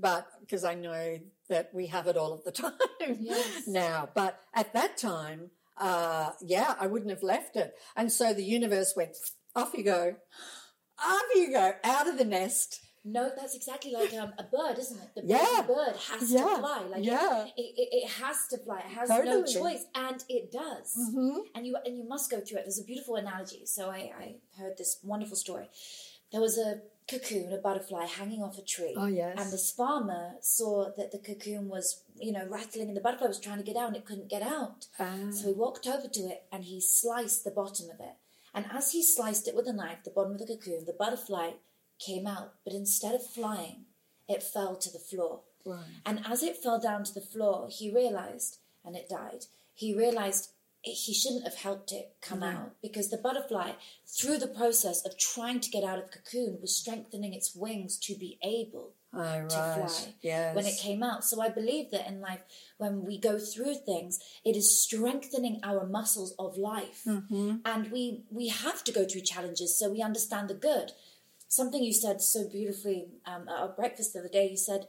but 0.00 0.26
because 0.40 0.64
i 0.64 0.74
know 0.74 1.18
that 1.48 1.70
we 1.72 1.86
have 1.86 2.06
it 2.06 2.16
all 2.16 2.32
of 2.32 2.44
the 2.44 2.52
time 2.62 2.72
Yes. 3.20 3.62
now. 3.66 4.08
But 4.14 4.38
at 4.54 4.72
that 4.74 4.96
time 4.98 5.50
uh 5.88 6.30
yeah 6.40 6.74
i 6.80 6.86
wouldn't 6.86 7.10
have 7.10 7.22
left 7.22 7.56
it 7.56 7.70
and 7.96 8.10
so 8.18 8.32
the 8.32 8.44
universe 8.58 8.94
went 8.96 9.16
off 9.56 9.72
you 9.74 9.84
go 9.84 10.14
off 10.98 11.22
you 11.34 11.50
go 11.50 11.72
out 11.84 12.08
of 12.08 12.16
the 12.18 12.24
nest 12.24 12.80
No, 13.04 13.22
that's 13.36 13.56
exactly 13.60 13.90
like 14.00 14.12
um, 14.14 14.30
a 14.38 14.44
bird, 14.56 14.76
isn't 14.78 15.00
it? 15.04 15.08
The 15.16 15.22
Yeah. 15.34 15.62
bird 15.66 15.96
has 16.10 16.30
Yeah. 16.30 16.44
to 16.50 16.58
fly. 16.62 16.80
Like 16.92 17.04
Yeah. 17.04 17.46
it, 17.62 17.68
it, 17.82 17.88
it 18.00 18.06
has 18.22 18.36
to 18.50 18.58
fly. 18.64 18.78
It 18.88 18.92
has 18.98 19.08
no 19.30 19.38
choice, 19.44 19.82
and 20.06 20.18
it 20.36 20.44
does. 20.52 20.88
hmm 20.94 21.38
And 21.54 21.66
you 21.66 21.72
and 21.84 21.94
you 21.98 22.04
must 22.14 22.30
go 22.34 22.38
through 22.40 22.58
it. 22.60 22.64
There's 22.66 22.78
a 22.84 22.90
beautiful 22.92 23.16
analogy. 23.22 23.62
So 23.76 23.82
I, 23.90 24.00
I 24.24 24.26
heard 24.58 24.74
this 24.78 24.92
wonderful 25.02 25.38
story. 25.46 25.66
There 26.30 26.40
was 26.48 26.56
a 26.68 26.70
cocoon, 27.08 27.52
a 27.52 27.58
butterfly, 27.58 28.06
hanging 28.06 28.42
off 28.42 28.58
a 28.58 28.62
tree. 28.62 28.94
Oh, 28.96 29.06
yes. 29.06 29.36
And 29.38 29.52
this 29.52 29.70
farmer 29.70 30.34
saw 30.40 30.90
that 30.96 31.12
the 31.12 31.18
cocoon 31.18 31.68
was, 31.68 32.04
you 32.16 32.32
know, 32.32 32.46
rattling, 32.48 32.88
and 32.88 32.96
the 32.96 33.00
butterfly 33.00 33.28
was 33.28 33.40
trying 33.40 33.58
to 33.58 33.64
get 33.64 33.76
out, 33.76 33.88
and 33.88 33.96
it 33.96 34.04
couldn't 34.04 34.30
get 34.30 34.42
out. 34.42 34.86
Ah. 34.98 35.30
So 35.30 35.48
he 35.48 35.54
walked 35.54 35.86
over 35.86 36.08
to 36.08 36.20
it 36.20 36.44
and 36.52 36.64
he 36.64 36.80
sliced 36.80 37.44
the 37.44 37.50
bottom 37.50 37.90
of 37.90 38.00
it. 38.00 38.16
And 38.54 38.66
as 38.70 38.92
he 38.92 39.02
sliced 39.02 39.48
it 39.48 39.54
with 39.54 39.66
a 39.66 39.72
knife, 39.72 40.04
the 40.04 40.10
bottom 40.10 40.32
of 40.32 40.38
the 40.38 40.46
cocoon, 40.46 40.84
the 40.84 40.92
butterfly 40.92 41.52
came 41.98 42.26
out. 42.26 42.54
But 42.64 42.74
instead 42.74 43.14
of 43.14 43.26
flying, 43.26 43.86
it 44.28 44.42
fell 44.42 44.76
to 44.76 44.90
the 44.90 44.98
floor. 44.98 45.40
Right. 45.64 45.80
And 46.04 46.20
as 46.26 46.42
it 46.42 46.56
fell 46.56 46.80
down 46.80 47.04
to 47.04 47.14
the 47.14 47.20
floor, 47.20 47.68
he 47.70 47.90
realized, 47.90 48.58
and 48.84 48.96
it 48.96 49.08
died, 49.08 49.46
he 49.74 49.96
realized 49.96 50.50
he 50.82 51.14
shouldn't 51.14 51.44
have 51.44 51.54
helped 51.56 51.92
it 51.92 52.16
come 52.20 52.40
Mm-hmm. 52.40 52.56
out 52.56 52.70
because 52.82 53.08
the 53.10 53.16
butterfly, 53.16 53.72
through 54.06 54.38
the 54.38 54.48
process 54.48 55.04
of 55.06 55.16
trying 55.18 55.60
to 55.60 55.70
get 55.70 55.84
out 55.84 55.98
of 55.98 56.10
the 56.10 56.18
cocoon, 56.18 56.58
was 56.60 56.76
strengthening 56.76 57.32
its 57.32 57.54
wings 57.54 57.96
to 57.98 58.14
be 58.16 58.38
able 58.42 58.94
Oh, 59.14 59.18
to 59.20 59.56
right. 59.56 59.88
fly 59.88 60.14
Yes. 60.22 60.56
when 60.56 60.64
it 60.66 60.78
came 60.78 61.02
out. 61.02 61.22
So 61.24 61.40
I 61.40 61.50
believe 61.50 61.90
that 61.90 62.08
in 62.08 62.20
life, 62.20 62.40
when 62.78 63.04
we 63.04 63.18
go 63.18 63.38
through 63.38 63.74
things, 63.76 64.18
it 64.44 64.56
is 64.56 64.82
strengthening 64.82 65.60
our 65.62 65.86
muscles 65.86 66.34
of 66.38 66.56
life, 66.56 67.02
Mm-hmm. 67.06 67.56
and 67.64 67.92
we 67.92 68.24
we 68.30 68.48
have 68.48 68.82
to 68.84 68.92
go 68.92 69.04
through 69.04 69.20
challenges 69.22 69.78
so 69.78 69.90
we 69.90 70.00
understand 70.02 70.48
the 70.48 70.54
good. 70.54 70.92
Something 71.48 71.82
you 71.84 71.92
said 71.92 72.22
so 72.22 72.48
beautifully 72.48 73.08
um, 73.26 73.46
at 73.48 73.54
our 73.60 73.68
breakfast 73.68 74.14
the 74.14 74.20
other 74.20 74.28
day. 74.28 74.48
You 74.50 74.56
said. 74.56 74.88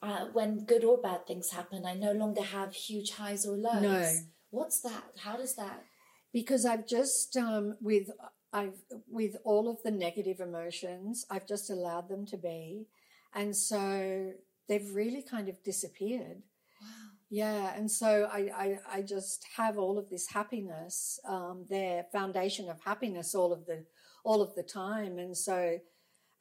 Uh, 0.00 0.26
when 0.32 0.64
good 0.64 0.84
or 0.84 0.96
bad 0.96 1.26
things 1.26 1.50
happen, 1.50 1.84
I 1.84 1.94
no 1.94 2.12
longer 2.12 2.42
have 2.42 2.72
huge 2.72 3.10
highs 3.14 3.44
or 3.44 3.56
lows. 3.56 3.82
No. 3.82 4.12
What's 4.50 4.80
that? 4.80 5.04
How 5.18 5.36
does 5.36 5.56
that? 5.56 5.84
because 6.32 6.64
I've 6.64 6.86
just 6.86 7.36
um, 7.36 7.76
with 7.80 8.10
I've 8.52 8.80
with 9.08 9.36
all 9.44 9.68
of 9.68 9.82
the 9.82 9.90
negative 9.90 10.40
emotions, 10.40 11.26
I've 11.30 11.46
just 11.46 11.70
allowed 11.70 12.08
them 12.08 12.26
to 12.26 12.36
be, 12.36 12.86
and 13.34 13.54
so 13.54 14.32
they've 14.68 14.90
really 14.94 15.22
kind 15.22 15.48
of 15.48 15.62
disappeared. 15.62 16.42
Wow. 16.80 16.86
Yeah, 17.30 17.74
and 17.76 17.90
so 17.90 18.28
I, 18.32 18.38
I, 18.54 18.78
I 18.98 19.02
just 19.02 19.44
have 19.56 19.76
all 19.78 19.98
of 19.98 20.08
this 20.08 20.28
happiness, 20.28 21.20
um, 21.28 21.66
their 21.68 22.06
foundation 22.12 22.70
of 22.70 22.80
happiness 22.84 23.34
all 23.34 23.52
of 23.52 23.66
the 23.66 23.84
all 24.24 24.42
of 24.42 24.54
the 24.54 24.62
time, 24.62 25.18
and 25.18 25.36
so 25.36 25.78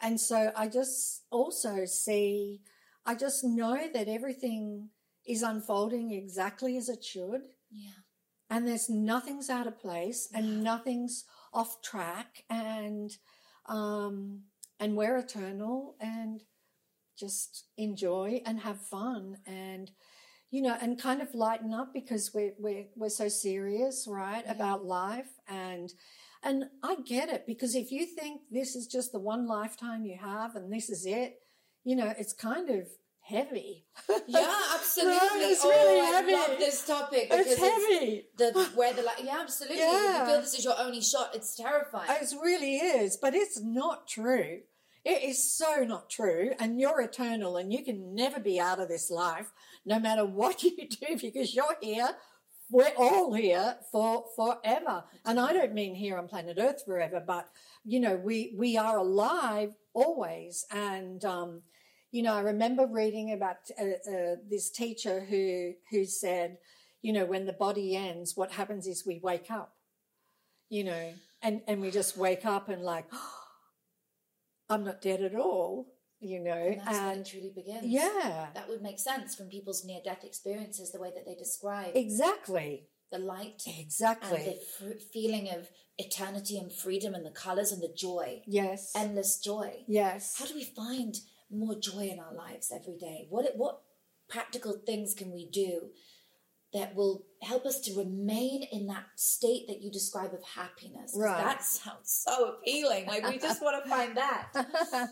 and 0.01 0.19
so 0.19 0.51
I 0.55 0.67
just 0.67 1.23
also 1.31 1.85
see, 1.85 2.61
I 3.05 3.15
just 3.15 3.43
know 3.43 3.87
that 3.93 4.07
everything 4.07 4.89
is 5.25 5.41
unfolding 5.41 6.11
exactly 6.11 6.77
as 6.77 6.87
it 6.87 7.03
should, 7.03 7.41
Yeah. 7.69 7.91
and 8.49 8.67
there's 8.67 8.89
nothing's 8.89 9.49
out 9.49 9.67
of 9.67 9.79
place 9.79 10.29
and 10.33 10.63
nothing's 10.63 11.25
off 11.53 11.81
track, 11.81 12.43
and 12.49 13.11
um, 13.67 14.43
and 14.79 14.95
we're 14.95 15.17
eternal, 15.17 15.95
and 15.99 16.43
just 17.17 17.65
enjoy 17.77 18.41
and 18.45 18.59
have 18.61 18.79
fun 18.79 19.37
and 19.45 19.91
you 20.51 20.61
know 20.61 20.77
and 20.81 21.01
kind 21.01 21.21
of 21.21 21.33
lighten 21.35 21.73
up 21.73 21.93
because 21.93 22.31
we're 22.33 22.53
we're, 22.59 22.85
we're 22.95 23.09
so 23.09 23.27
serious 23.27 24.07
right 24.09 24.43
Yeah. 24.45 24.51
about 24.53 24.85
life 24.85 25.29
and 25.47 25.91
and 26.43 26.65
I 26.83 26.97
get 27.05 27.29
it 27.29 27.45
because 27.47 27.75
if 27.75 27.91
you 27.91 28.05
think 28.05 28.41
this 28.51 28.75
is 28.75 28.87
just 28.87 29.11
the 29.11 29.19
one 29.19 29.47
lifetime 29.47 30.05
you 30.05 30.17
have 30.17 30.55
and 30.55 30.71
this 30.71 30.89
is 30.89 31.05
it 31.05 31.39
you 31.83 31.95
know 31.95 32.13
it's 32.17 32.33
kind 32.33 32.69
of 32.69 32.87
heavy 33.27 33.85
Yeah, 34.27 34.53
absolutely. 34.75 35.17
Right, 35.17 35.51
it's 35.51 35.61
oh, 35.65 35.69
really 35.69 35.99
I 35.99 36.05
heavy. 36.05 36.33
love 36.33 36.57
this 36.59 36.85
topic 36.85 37.29
because 37.29 37.47
it's 37.47 37.59
heavy 37.61 38.25
the 38.37 38.69
where 38.75 38.93
the 38.93 39.01
like 39.03 39.23
yeah 39.23 39.39
absolutely 39.41 39.79
Yeah. 39.79 40.21
you 40.21 40.31
feel 40.31 40.41
this 40.41 40.57
is 40.57 40.63
your 40.65 40.75
only 40.79 41.01
shot 41.01 41.31
it's 41.35 41.55
terrifying 41.55 42.09
It 42.09 42.33
really 42.41 42.77
is, 42.77 43.17
but 43.17 43.33
it's 43.35 43.59
not 43.61 44.07
true. 44.07 44.59
It 45.05 45.23
is 45.23 45.41
so 45.57 45.85
not 45.85 46.09
true, 46.09 46.51
and 46.59 46.81
you're 46.81 46.99
eternal, 46.99 47.55
and 47.55 47.71
you 47.71 47.81
can 47.81 48.13
never 48.13 48.41
be 48.41 48.59
out 48.59 48.81
of 48.81 48.89
this 48.89 49.09
life, 49.09 49.53
no 49.85 49.99
matter 49.99 50.25
what 50.25 50.63
you 50.67 50.75
do, 50.89 51.17
because 51.21 51.55
you're 51.55 51.77
here. 51.81 52.09
We're 52.69 52.91
all 52.97 53.33
here 53.33 53.77
for 53.89 54.25
forever, 54.35 55.05
and 55.23 55.39
I 55.39 55.53
don't 55.53 55.73
mean 55.73 55.95
here 55.95 56.17
on 56.17 56.27
planet 56.27 56.57
Earth 56.59 56.83
forever, 56.85 57.23
but 57.25 57.47
you 57.85 58.01
know 58.01 58.17
we 58.17 58.53
we 58.57 58.75
are 58.77 58.97
alive 58.97 59.71
always. 59.93 60.65
And 60.71 61.23
um, 61.23 61.61
you 62.17 62.23
know, 62.23 62.33
I 62.33 62.41
remember 62.41 62.85
reading 62.85 63.31
about 63.31 63.57
uh, 63.79 64.11
uh, 64.11 64.35
this 64.49 64.69
teacher 64.71 65.25
who 65.29 65.73
who 65.91 66.05
said, 66.05 66.57
you 67.01 67.13
know, 67.13 67.25
when 67.25 67.45
the 67.45 67.53
body 67.53 67.95
ends, 67.95 68.35
what 68.35 68.51
happens 68.51 68.87
is 68.87 69.05
we 69.05 69.19
wake 69.23 69.49
up 69.51 69.73
you 70.69 70.83
know, 70.83 71.13
and 71.41 71.61
and 71.67 71.81
we 71.81 71.91
just 71.91 72.17
wake 72.17 72.45
up 72.45 72.69
and 72.69 72.83
like, 72.83 73.05
I'm 74.69 74.83
not 74.83 75.01
dead 75.01 75.21
at 75.21 75.35
all, 75.35 75.87
you 76.19 76.39
know, 76.39 76.51
and 76.51 76.81
that's 76.81 76.97
when 76.97 77.09
and 77.09 77.21
it 77.21 77.29
truly 77.29 77.51
begins. 77.55 77.85
Yeah, 77.85 78.47
that 78.53 78.67
would 78.67 78.81
make 78.81 78.99
sense 78.99 79.35
from 79.35 79.47
people's 79.47 79.85
near-death 79.85 80.23
experiences 80.23 80.91
the 80.91 80.99
way 80.99 81.11
that 81.15 81.25
they 81.25 81.35
describe 81.35 81.91
exactly, 81.95 82.87
the 83.11 83.19
light 83.19 83.61
and 83.65 83.75
exactly, 83.79 84.43
the 84.79 84.87
f- 84.91 85.01
feeling 85.13 85.49
of 85.49 85.69
eternity 85.97 86.57
and 86.57 86.71
freedom 86.71 87.15
and 87.15 87.25
the 87.25 87.31
colors 87.31 87.71
and 87.71 87.81
the 87.81 87.93
joy. 87.95 88.41
Yes, 88.45 88.91
endless 88.95 89.39
joy. 89.39 89.85
Yes. 89.87 90.35
how 90.37 90.45
do 90.45 90.55
we 90.55 90.65
find 90.65 91.15
more 91.51 91.75
joy 91.79 92.09
in 92.11 92.19
our 92.19 92.33
lives 92.33 92.71
every 92.73 92.97
day 92.97 93.27
what 93.29 93.45
what 93.55 93.81
practical 94.29 94.81
things 94.85 95.13
can 95.13 95.31
we 95.31 95.49
do 95.49 95.89
that 96.73 96.93
will 96.95 97.25
help 97.41 97.65
us 97.65 97.79
to 97.79 97.97
remain 97.97 98.63
in 98.73 98.87
that 98.87 99.05
state 99.15 99.67
that 99.69 99.81
you 99.81 99.89
describe 99.89 100.33
of 100.33 100.43
happiness? 100.43 101.13
Right. 101.15 101.41
that 101.41 101.63
sounds 101.63 102.23
so 102.27 102.55
appealing 102.55 103.05
like 103.05 103.25
we 103.25 103.37
just 103.37 103.61
want 103.61 103.81
to 103.81 103.89
find 103.89 104.17
that 104.17 104.51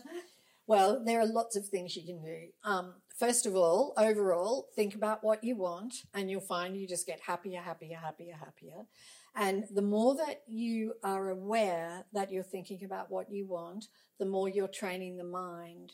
well, 0.66 1.02
there 1.04 1.20
are 1.20 1.26
lots 1.26 1.56
of 1.56 1.66
things 1.66 1.96
you 1.96 2.04
can 2.04 2.22
do. 2.22 2.48
Um, 2.64 2.94
first 3.18 3.46
of 3.46 3.54
all, 3.54 3.94
overall, 3.96 4.68
think 4.74 4.94
about 4.94 5.22
what 5.22 5.44
you 5.44 5.56
want, 5.56 5.94
and 6.12 6.30
you'll 6.30 6.40
find 6.40 6.76
you 6.76 6.88
just 6.88 7.06
get 7.06 7.20
happier, 7.20 7.60
happier, 7.60 7.96
happier, 7.96 8.34
happier. 8.34 8.86
And 9.36 9.64
the 9.72 9.82
more 9.82 10.16
that 10.16 10.42
you 10.48 10.94
are 11.04 11.28
aware 11.28 12.04
that 12.12 12.32
you're 12.32 12.42
thinking 12.42 12.84
about 12.84 13.10
what 13.10 13.30
you 13.30 13.46
want, 13.46 13.86
the 14.18 14.26
more 14.26 14.48
you're 14.48 14.66
training 14.66 15.18
the 15.18 15.24
mind 15.24 15.92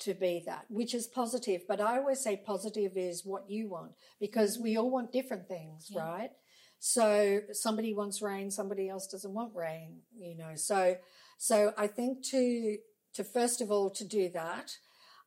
to 0.00 0.14
be 0.14 0.42
that, 0.46 0.66
which 0.68 0.94
is 0.94 1.06
positive. 1.06 1.62
But 1.68 1.80
I 1.80 1.98
always 1.98 2.20
say 2.20 2.36
positive 2.36 2.96
is 2.96 3.24
what 3.24 3.48
you 3.48 3.68
want 3.68 3.92
because 4.20 4.58
we 4.58 4.76
all 4.76 4.90
want 4.90 5.12
different 5.12 5.48
things, 5.48 5.88
Yeah. 5.90 6.02
right? 6.02 6.30
So 6.78 7.40
somebody 7.52 7.94
wants 7.94 8.20
rain, 8.20 8.50
somebody 8.50 8.88
else 8.88 9.06
doesn't 9.06 9.32
want 9.32 9.54
rain, 9.54 10.02
you 10.18 10.34
know. 10.36 10.54
So 10.56 10.96
so 11.38 11.72
I 11.78 11.86
think 11.86 12.22
to 12.26 12.78
to 13.14 13.24
first 13.24 13.60
of 13.60 13.70
all 13.70 13.90
to 13.90 14.04
do 14.04 14.28
that, 14.30 14.76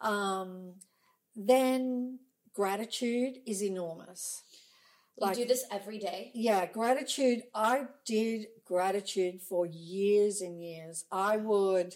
um, 0.01 0.75
then 1.35 2.19
gratitude 2.53 3.37
is 3.45 3.63
enormous. 3.63 4.43
you 5.19 5.33
do 5.33 5.45
this 5.45 5.65
every 5.71 5.97
day 5.97 6.31
Yeah, 6.35 6.67
gratitude. 6.67 7.43
I 7.55 7.87
did 8.05 8.47
gratitude 8.65 9.41
for 9.41 9.65
years 9.65 10.41
and 10.41 10.61
years. 10.63 11.05
I 11.11 11.37
would 11.37 11.95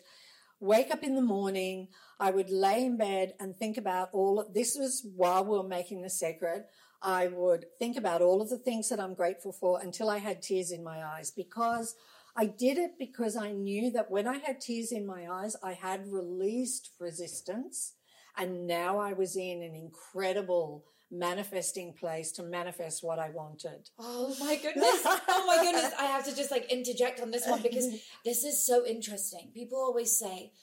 wake 0.62 0.92
up 0.92 1.04
in 1.04 1.16
the 1.16 1.22
morning, 1.22 1.88
I 2.20 2.32
would 2.32 2.50
lay 2.50 2.86
in 2.86 2.96
bed 2.96 3.34
and 3.40 3.56
think 3.56 3.78
about 3.78 4.10
all 4.14 4.40
of 4.40 4.54
this 4.54 4.78
was 4.80 5.06
while 5.16 5.44
we 5.44 5.58
were 5.58 5.68
making 5.68 6.04
the 6.04 6.10
secret. 6.10 6.68
I 7.02 7.28
would 7.28 7.66
think 7.80 7.98
about 7.98 8.22
all 8.22 8.42
of 8.42 8.50
the 8.50 8.60
things 8.60 8.88
that 8.90 9.00
I'm 9.00 9.16
grateful 9.16 9.52
for 9.52 9.82
until 9.82 10.10
I 10.10 10.20
had 10.20 10.42
tears 10.42 10.72
in 10.72 10.84
my 10.84 11.04
eyes 11.04 11.32
because 11.32 11.96
I 12.36 12.46
did 12.46 12.78
it 12.78 12.92
because 13.00 13.36
I 13.36 13.52
knew 13.52 13.90
that 13.92 14.12
when 14.12 14.28
I 14.28 14.38
had 14.38 14.62
tears 14.62 14.92
in 14.92 15.06
my 15.06 15.28
eyes, 15.28 15.56
I 15.64 15.74
had 15.74 16.12
released 16.12 16.92
resistance 17.00 17.94
and 18.38 18.68
now 18.68 19.00
I 19.00 19.14
was 19.14 19.36
in 19.36 19.64
an 19.64 19.74
incredible 19.74 20.86
manifesting 21.12 21.94
place 21.94 22.32
to 22.34 22.44
manifest 22.44 23.04
what 23.04 23.20
I 23.20 23.30
wanted. 23.30 23.90
Oh 24.00 24.36
my 24.40 24.56
goodness. 24.56 25.02
Oh 25.06 25.44
my 25.46 25.62
goodness. 25.62 25.92
I 26.00 26.06
have 26.06 26.26
to 26.26 26.36
just 26.36 26.52
like 26.52 26.72
interject 26.72 27.20
on 27.20 27.32
this 27.32 27.46
one 27.46 27.62
because 27.62 27.88
this 28.26 28.44
is 28.44 28.66
so 28.66 28.86
interesting. 28.86 29.52
People 29.54 29.78
always 29.78 30.18
say, 30.18 30.54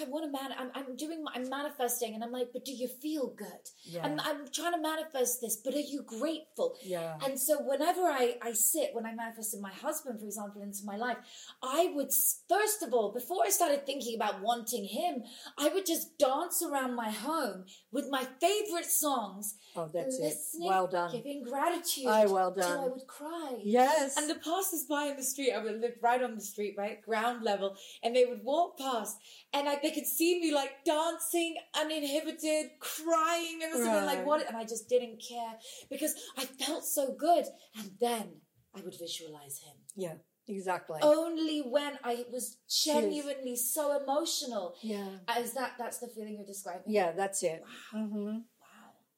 I 0.00 0.04
want 0.04 0.24
to 0.24 0.30
man. 0.32 0.52
I'm, 0.58 0.70
I'm 0.74 0.96
doing. 0.96 1.24
I'm 1.34 1.48
manifesting, 1.48 2.14
and 2.14 2.24
I'm 2.24 2.32
like, 2.32 2.48
but 2.52 2.64
do 2.64 2.72
you 2.72 2.88
feel 2.88 3.28
good? 3.36 3.46
Yeah. 3.84 4.04
I'm, 4.04 4.18
I'm 4.20 4.48
trying 4.52 4.72
to 4.72 4.80
manifest 4.80 5.40
this, 5.40 5.56
but 5.56 5.74
are 5.74 5.78
you 5.78 6.02
grateful? 6.02 6.74
Yeah. 6.82 7.16
And 7.24 7.38
so 7.38 7.60
whenever 7.62 8.02
I, 8.02 8.36
I 8.42 8.52
sit, 8.52 8.90
when 8.94 9.04
I 9.06 9.14
manifested 9.14 9.60
my 9.60 9.72
husband, 9.72 10.20
for 10.20 10.26
example, 10.26 10.62
into 10.62 10.84
my 10.84 10.96
life, 10.96 11.18
I 11.62 11.92
would, 11.94 12.10
first 12.48 12.82
of 12.82 12.94
all, 12.94 13.12
before 13.12 13.42
I 13.44 13.50
started 13.50 13.84
thinking 13.84 14.16
about 14.16 14.42
wanting 14.42 14.84
him, 14.84 15.22
I 15.58 15.68
would 15.68 15.86
just 15.86 16.18
dance 16.18 16.62
around 16.62 16.94
my 16.94 17.10
home 17.10 17.64
with 17.92 18.06
my 18.10 18.26
favorite 18.40 18.86
songs, 18.86 19.56
Oh, 19.74 19.90
that's 19.92 20.18
it. 20.18 20.34
Well 20.58 20.86
done. 20.86 21.12
giving 21.12 21.42
gratitude. 21.44 22.04
Oh, 22.06 22.32
well 22.32 22.54
Till 22.54 22.80
I 22.80 22.88
would 22.88 23.06
cry. 23.06 23.58
Yes. 23.62 24.16
And 24.16 24.28
the 24.30 24.36
passers-by 24.36 25.06
in 25.08 25.16
the 25.16 25.22
street, 25.22 25.52
I 25.52 25.62
would 25.62 25.80
live 25.80 25.94
right 26.02 26.22
on 26.22 26.34
the 26.34 26.40
street, 26.40 26.74
right, 26.78 27.02
ground 27.02 27.42
level, 27.42 27.76
and 28.02 28.16
they 28.16 28.24
would 28.24 28.42
walk 28.42 28.78
past, 28.78 29.18
and 29.52 29.65
I, 29.68 29.78
they 29.82 29.90
could 29.90 30.06
see 30.06 30.40
me 30.40 30.52
like 30.54 30.84
dancing, 30.84 31.56
uninhibited, 31.74 32.72
crying. 32.80 33.58
They 33.58 33.68
must 33.70 33.84
have 33.84 33.92
been 33.92 34.06
like, 34.06 34.26
"What?" 34.26 34.46
And 34.46 34.56
I 34.56 34.64
just 34.64 34.88
didn't 34.88 35.22
care 35.26 35.54
because 35.90 36.14
I 36.36 36.44
felt 36.44 36.84
so 36.84 37.14
good. 37.18 37.46
And 37.78 37.90
then 38.00 38.40
I 38.74 38.80
would 38.82 38.96
visualize 38.98 39.58
him. 39.58 39.76
yeah, 39.96 40.14
exactly. 40.48 41.00
Only 41.02 41.60
when 41.60 41.98
I 42.04 42.24
was 42.30 42.58
genuinely 42.68 43.56
so 43.56 44.00
emotional. 44.02 44.74
Yeah. 44.82 45.10
Is 45.38 45.54
that 45.54 45.72
that's 45.78 45.98
the 45.98 46.08
feeling 46.08 46.36
you're 46.36 46.46
describing? 46.46 46.84
Yeah, 46.86 47.12
that's 47.12 47.42
it. 47.42 47.62
Wow. 47.94 48.00
hmm 48.06 48.26
Wow. 48.26 48.40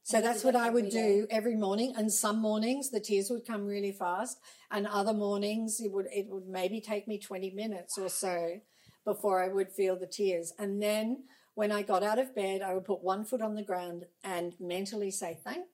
So 0.02 0.16
And 0.18 0.26
that's 0.26 0.42
what 0.44 0.56
I 0.56 0.70
would 0.70 0.88
do 0.88 1.26
every 1.30 1.56
morning. 1.56 1.94
And 1.96 2.12
some 2.12 2.38
mornings 2.38 2.90
the 2.90 3.00
tears 3.00 3.30
would 3.30 3.46
come 3.46 3.66
really 3.66 3.92
fast, 3.92 4.38
and 4.70 4.86
other 4.86 5.12
mornings 5.12 5.80
it 5.80 5.92
would 5.92 6.06
it 6.12 6.26
would 6.28 6.46
maybe 6.48 6.80
take 6.80 7.06
me 7.06 7.18
twenty 7.18 7.50
minutes 7.50 7.98
or 7.98 8.08
so 8.08 8.60
before 9.08 9.42
I 9.42 9.48
would 9.48 9.72
feel 9.72 9.98
the 9.98 10.06
tears. 10.06 10.52
And 10.58 10.82
then 10.82 11.24
when 11.54 11.72
I 11.72 11.80
got 11.80 12.02
out 12.02 12.18
of 12.18 12.34
bed, 12.34 12.60
I 12.60 12.74
would 12.74 12.84
put 12.84 13.02
one 13.02 13.24
foot 13.24 13.40
on 13.40 13.54
the 13.54 13.62
ground 13.62 14.04
and 14.22 14.52
mentally 14.60 15.10
say 15.10 15.38
thank, 15.42 15.64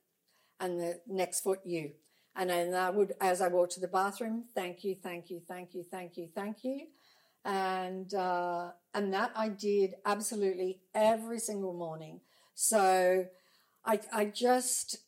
and 0.61 0.79
the 0.79 1.01
next 1.09 1.41
foot 1.41 1.59
you. 1.65 1.91
And 2.37 2.49
then 2.49 2.75
I 2.75 2.91
would, 2.91 3.15
as 3.21 3.41
I 3.41 3.49
walked 3.49 3.73
to 3.73 3.81
the 3.81 3.89
bathroom, 3.89 4.45
thank 4.55 4.85
you, 4.85 4.95
thank 5.03 5.31
you, 5.31 5.41
thank 5.49 5.75
you, 5.75 5.85
thank 5.91 6.17
you, 6.17 6.29
thank 6.33 6.63
you. 6.63 6.87
And, 7.45 8.15
uh, 8.15 8.71
and 8.95 9.13
that 9.13 9.33
I 9.35 9.49
did 9.49 9.95
absolutely 10.07 10.81
every 10.95 11.41
single 11.41 11.75
morning. 11.75 12.21
So 12.55 13.27
I, 13.85 13.99
I 14.13 14.27
just, 14.27 14.99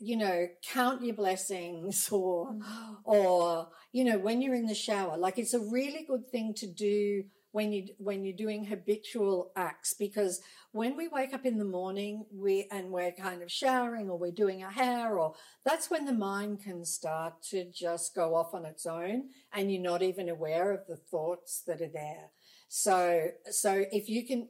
you 0.00 0.16
know, 0.16 0.48
count 0.64 1.04
your 1.04 1.14
blessings 1.14 2.08
or, 2.12 2.56
or, 3.04 3.68
you 3.92 4.02
know, 4.02 4.18
when 4.18 4.42
you're 4.42 4.56
in 4.56 4.66
the 4.66 4.74
shower, 4.74 5.16
like 5.16 5.38
it's 5.38 5.54
a 5.54 5.60
really 5.60 6.04
good 6.08 6.28
thing 6.28 6.54
to 6.54 6.66
do 6.66 7.22
when 7.52 7.72
you 7.72 7.86
when 7.98 8.24
you're 8.24 8.36
doing 8.36 8.64
habitual 8.64 9.50
acts 9.56 9.94
because 9.94 10.40
when 10.72 10.96
we 10.96 11.08
wake 11.08 11.32
up 11.32 11.46
in 11.46 11.58
the 11.58 11.64
morning 11.64 12.24
we 12.32 12.66
and 12.70 12.90
we're 12.90 13.12
kind 13.12 13.42
of 13.42 13.50
showering 13.50 14.08
or 14.10 14.18
we're 14.18 14.30
doing 14.30 14.62
our 14.62 14.70
hair 14.70 15.18
or 15.18 15.34
that's 15.64 15.90
when 15.90 16.04
the 16.04 16.12
mind 16.12 16.60
can 16.62 16.84
start 16.84 17.34
to 17.42 17.64
just 17.70 18.14
go 18.14 18.34
off 18.34 18.52
on 18.54 18.64
its 18.66 18.84
own 18.86 19.24
and 19.52 19.72
you're 19.72 19.82
not 19.82 20.02
even 20.02 20.28
aware 20.28 20.72
of 20.72 20.86
the 20.86 20.96
thoughts 20.96 21.62
that 21.66 21.80
are 21.80 21.88
there 21.92 22.30
so 22.68 23.28
so 23.50 23.84
if 23.92 24.08
you 24.08 24.26
can 24.26 24.48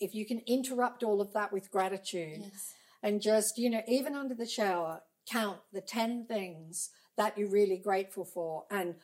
if 0.00 0.14
you 0.14 0.26
can 0.26 0.40
interrupt 0.46 1.02
all 1.04 1.20
of 1.20 1.32
that 1.32 1.52
with 1.52 1.70
gratitude 1.70 2.40
Yes. 2.40 2.72
and 3.02 3.22
just 3.22 3.58
you 3.58 3.70
know 3.70 3.82
even 3.86 4.14
under 4.16 4.34
the 4.34 4.46
shower 4.46 5.02
count 5.30 5.58
the 5.72 5.80
10 5.80 6.26
things 6.26 6.90
that 7.16 7.36
you're 7.38 7.48
really 7.48 7.76
grateful 7.76 8.24
for 8.24 8.64
and 8.70 8.94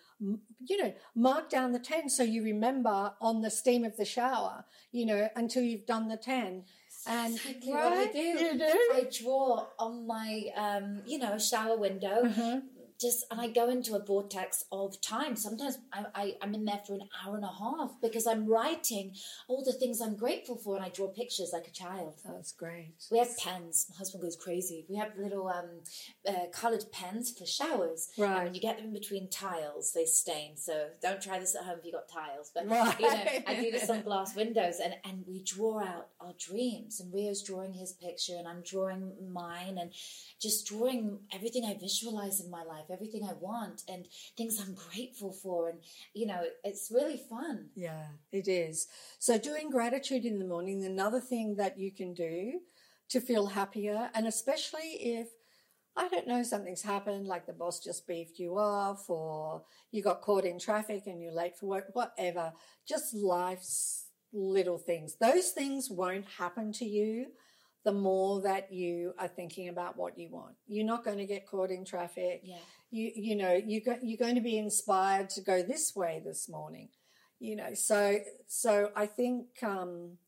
you 0.66 0.76
know 0.82 0.92
mark 1.14 1.48
down 1.48 1.72
the 1.72 1.78
10 1.78 2.08
so 2.08 2.22
you 2.22 2.42
remember 2.42 3.12
on 3.20 3.40
the 3.42 3.50
steam 3.50 3.84
of 3.84 3.96
the 3.96 4.04
shower 4.04 4.64
you 4.92 5.06
know 5.06 5.28
until 5.36 5.62
you've 5.62 5.86
done 5.86 6.08
the 6.08 6.16
10 6.16 6.64
and 7.06 7.34
Exactly 7.34 7.72
what 7.72 7.92
I 7.92 7.96
Right? 7.96 8.12
do. 8.12 8.18
you 8.18 8.58
do 8.58 8.64
I 8.94 9.06
draw 9.22 9.66
on 9.78 10.06
my, 10.06 10.44
um, 10.54 11.00
you 11.06 11.18
know, 11.18 11.38
shower 11.38 11.76
window. 11.78 12.24
Uh-huh. 12.26 12.60
Just 13.00 13.24
and 13.30 13.40
I 13.40 13.48
go 13.48 13.68
into 13.70 13.94
a 13.94 14.04
vortex 14.04 14.64
of 14.70 15.00
time. 15.00 15.34
Sometimes 15.36 15.78
I, 15.92 16.04
I, 16.14 16.34
I'm 16.42 16.54
in 16.54 16.64
there 16.66 16.80
for 16.86 16.94
an 16.94 17.08
hour 17.24 17.34
and 17.36 17.44
a 17.44 17.48
half 17.48 17.92
because 18.02 18.26
I'm 18.26 18.46
writing 18.46 19.14
all 19.48 19.64
the 19.64 19.72
things 19.72 20.00
I'm 20.00 20.16
grateful 20.16 20.56
for, 20.56 20.76
and 20.76 20.84
I 20.84 20.90
draw 20.90 21.08
pictures 21.08 21.50
like 21.52 21.66
a 21.66 21.70
child. 21.70 22.20
that's 22.24 22.52
great 22.52 22.92
We 23.10 23.18
have 23.18 23.36
pens. 23.38 23.86
My 23.90 23.96
husband 23.96 24.22
goes 24.22 24.36
crazy. 24.36 24.84
We 24.88 24.96
have 24.96 25.12
little 25.16 25.48
um, 25.48 25.80
uh, 26.28 26.46
coloured 26.52 26.84
pens 26.92 27.30
for 27.36 27.46
showers. 27.46 28.08
And 28.16 28.24
Right. 28.26 28.44
when 28.44 28.54
you 28.54 28.60
get 28.60 28.76
them 28.76 28.86
in 28.86 28.92
between 28.92 29.28
tiles, 29.30 29.92
they 29.92 30.04
stain. 30.04 30.56
So 30.56 30.88
don't 31.00 31.22
try 31.22 31.38
this 31.38 31.56
at 31.56 31.64
home 31.64 31.78
if 31.78 31.84
you've 31.86 31.94
got 31.94 32.08
tiles. 32.08 32.50
But 32.54 32.68
Right. 32.68 33.00
you 33.00 33.06
know, 33.06 33.24
I 33.46 33.54
do 33.62 33.70
this 33.70 33.88
on 33.88 34.02
glass 34.08 34.36
windows, 34.36 34.78
and 34.78 34.94
and 35.04 35.24
we 35.26 35.42
draw 35.42 35.80
out 35.80 36.08
our 36.20 36.34
dreams. 36.38 37.00
And 37.00 37.12
Rio's 37.14 37.42
drawing 37.42 37.72
his 37.72 37.92
picture, 37.92 38.36
and 38.36 38.46
I'm 38.46 38.60
drawing 38.62 39.12
mine, 39.32 39.78
and 39.78 39.90
just 40.38 40.66
drawing 40.66 41.20
everything 41.32 41.64
I 41.64 41.74
visualize 41.74 42.40
in 42.40 42.50
my 42.50 42.62
life, 42.62 42.84
everything 42.90 43.24
I 43.24 43.34
want, 43.34 43.82
and 43.88 44.06
things 44.36 44.60
I'm 44.60 44.74
grateful 44.74 45.32
for. 45.32 45.68
And 45.68 45.80
you 46.14 46.26
know, 46.26 46.42
it's 46.64 46.90
really 46.92 47.20
fun. 47.28 47.68
Yeah, 47.74 48.06
it 48.32 48.48
is. 48.48 48.88
So, 49.18 49.38
doing 49.38 49.70
gratitude 49.70 50.24
in 50.24 50.38
the 50.38 50.44
morning, 50.44 50.84
another 50.84 51.20
thing 51.20 51.56
that 51.56 51.78
you 51.78 51.92
can 51.92 52.14
do 52.14 52.60
to 53.10 53.20
feel 53.20 53.46
happier, 53.46 54.08
and 54.14 54.26
especially 54.26 54.96
if, 55.00 55.28
I 55.96 56.08
don't 56.08 56.28
know, 56.28 56.42
something's 56.42 56.82
happened, 56.82 57.26
like 57.26 57.46
the 57.46 57.52
boss 57.52 57.80
just 57.80 58.06
beefed 58.06 58.38
you 58.38 58.56
off, 58.56 59.10
or 59.10 59.64
you 59.90 60.02
got 60.02 60.22
caught 60.22 60.44
in 60.44 60.58
traffic 60.58 61.02
and 61.06 61.20
you're 61.20 61.32
late 61.34 61.58
for 61.58 61.66
work, 61.66 61.86
whatever, 61.92 62.52
just 62.86 63.12
life's 63.12 64.06
little 64.32 64.78
things. 64.78 65.16
Those 65.20 65.50
things 65.50 65.90
won't 65.90 66.26
happen 66.38 66.72
to 66.74 66.84
you 66.84 67.26
the 67.84 67.92
more 67.92 68.42
that 68.42 68.72
you 68.72 69.14
are 69.18 69.28
thinking 69.28 69.68
about 69.68 69.96
what 69.96 70.18
you 70.18 70.28
want. 70.30 70.54
You're 70.66 70.86
not 70.86 71.04
going 71.04 71.18
to 71.18 71.26
get 71.26 71.46
caught 71.46 71.70
in 71.70 71.84
traffic 71.84 72.42
Yeah. 72.44 72.56
you 72.90 73.10
you 73.14 73.36
know 73.36 73.54
you 73.54 73.80
go, 73.80 73.96
you're 74.02 74.18
going 74.18 74.34
to 74.34 74.40
be 74.42 74.58
inspired 74.58 75.30
to 75.30 75.40
go 75.40 75.62
this 75.62 75.94
way 75.96 76.20
this 76.24 76.48
morning 76.48 76.88
you 77.38 77.56
know 77.56 77.72
so 77.74 78.18
so 78.46 78.90
i 78.94 79.06
think 79.06 79.46
um 79.62 80.18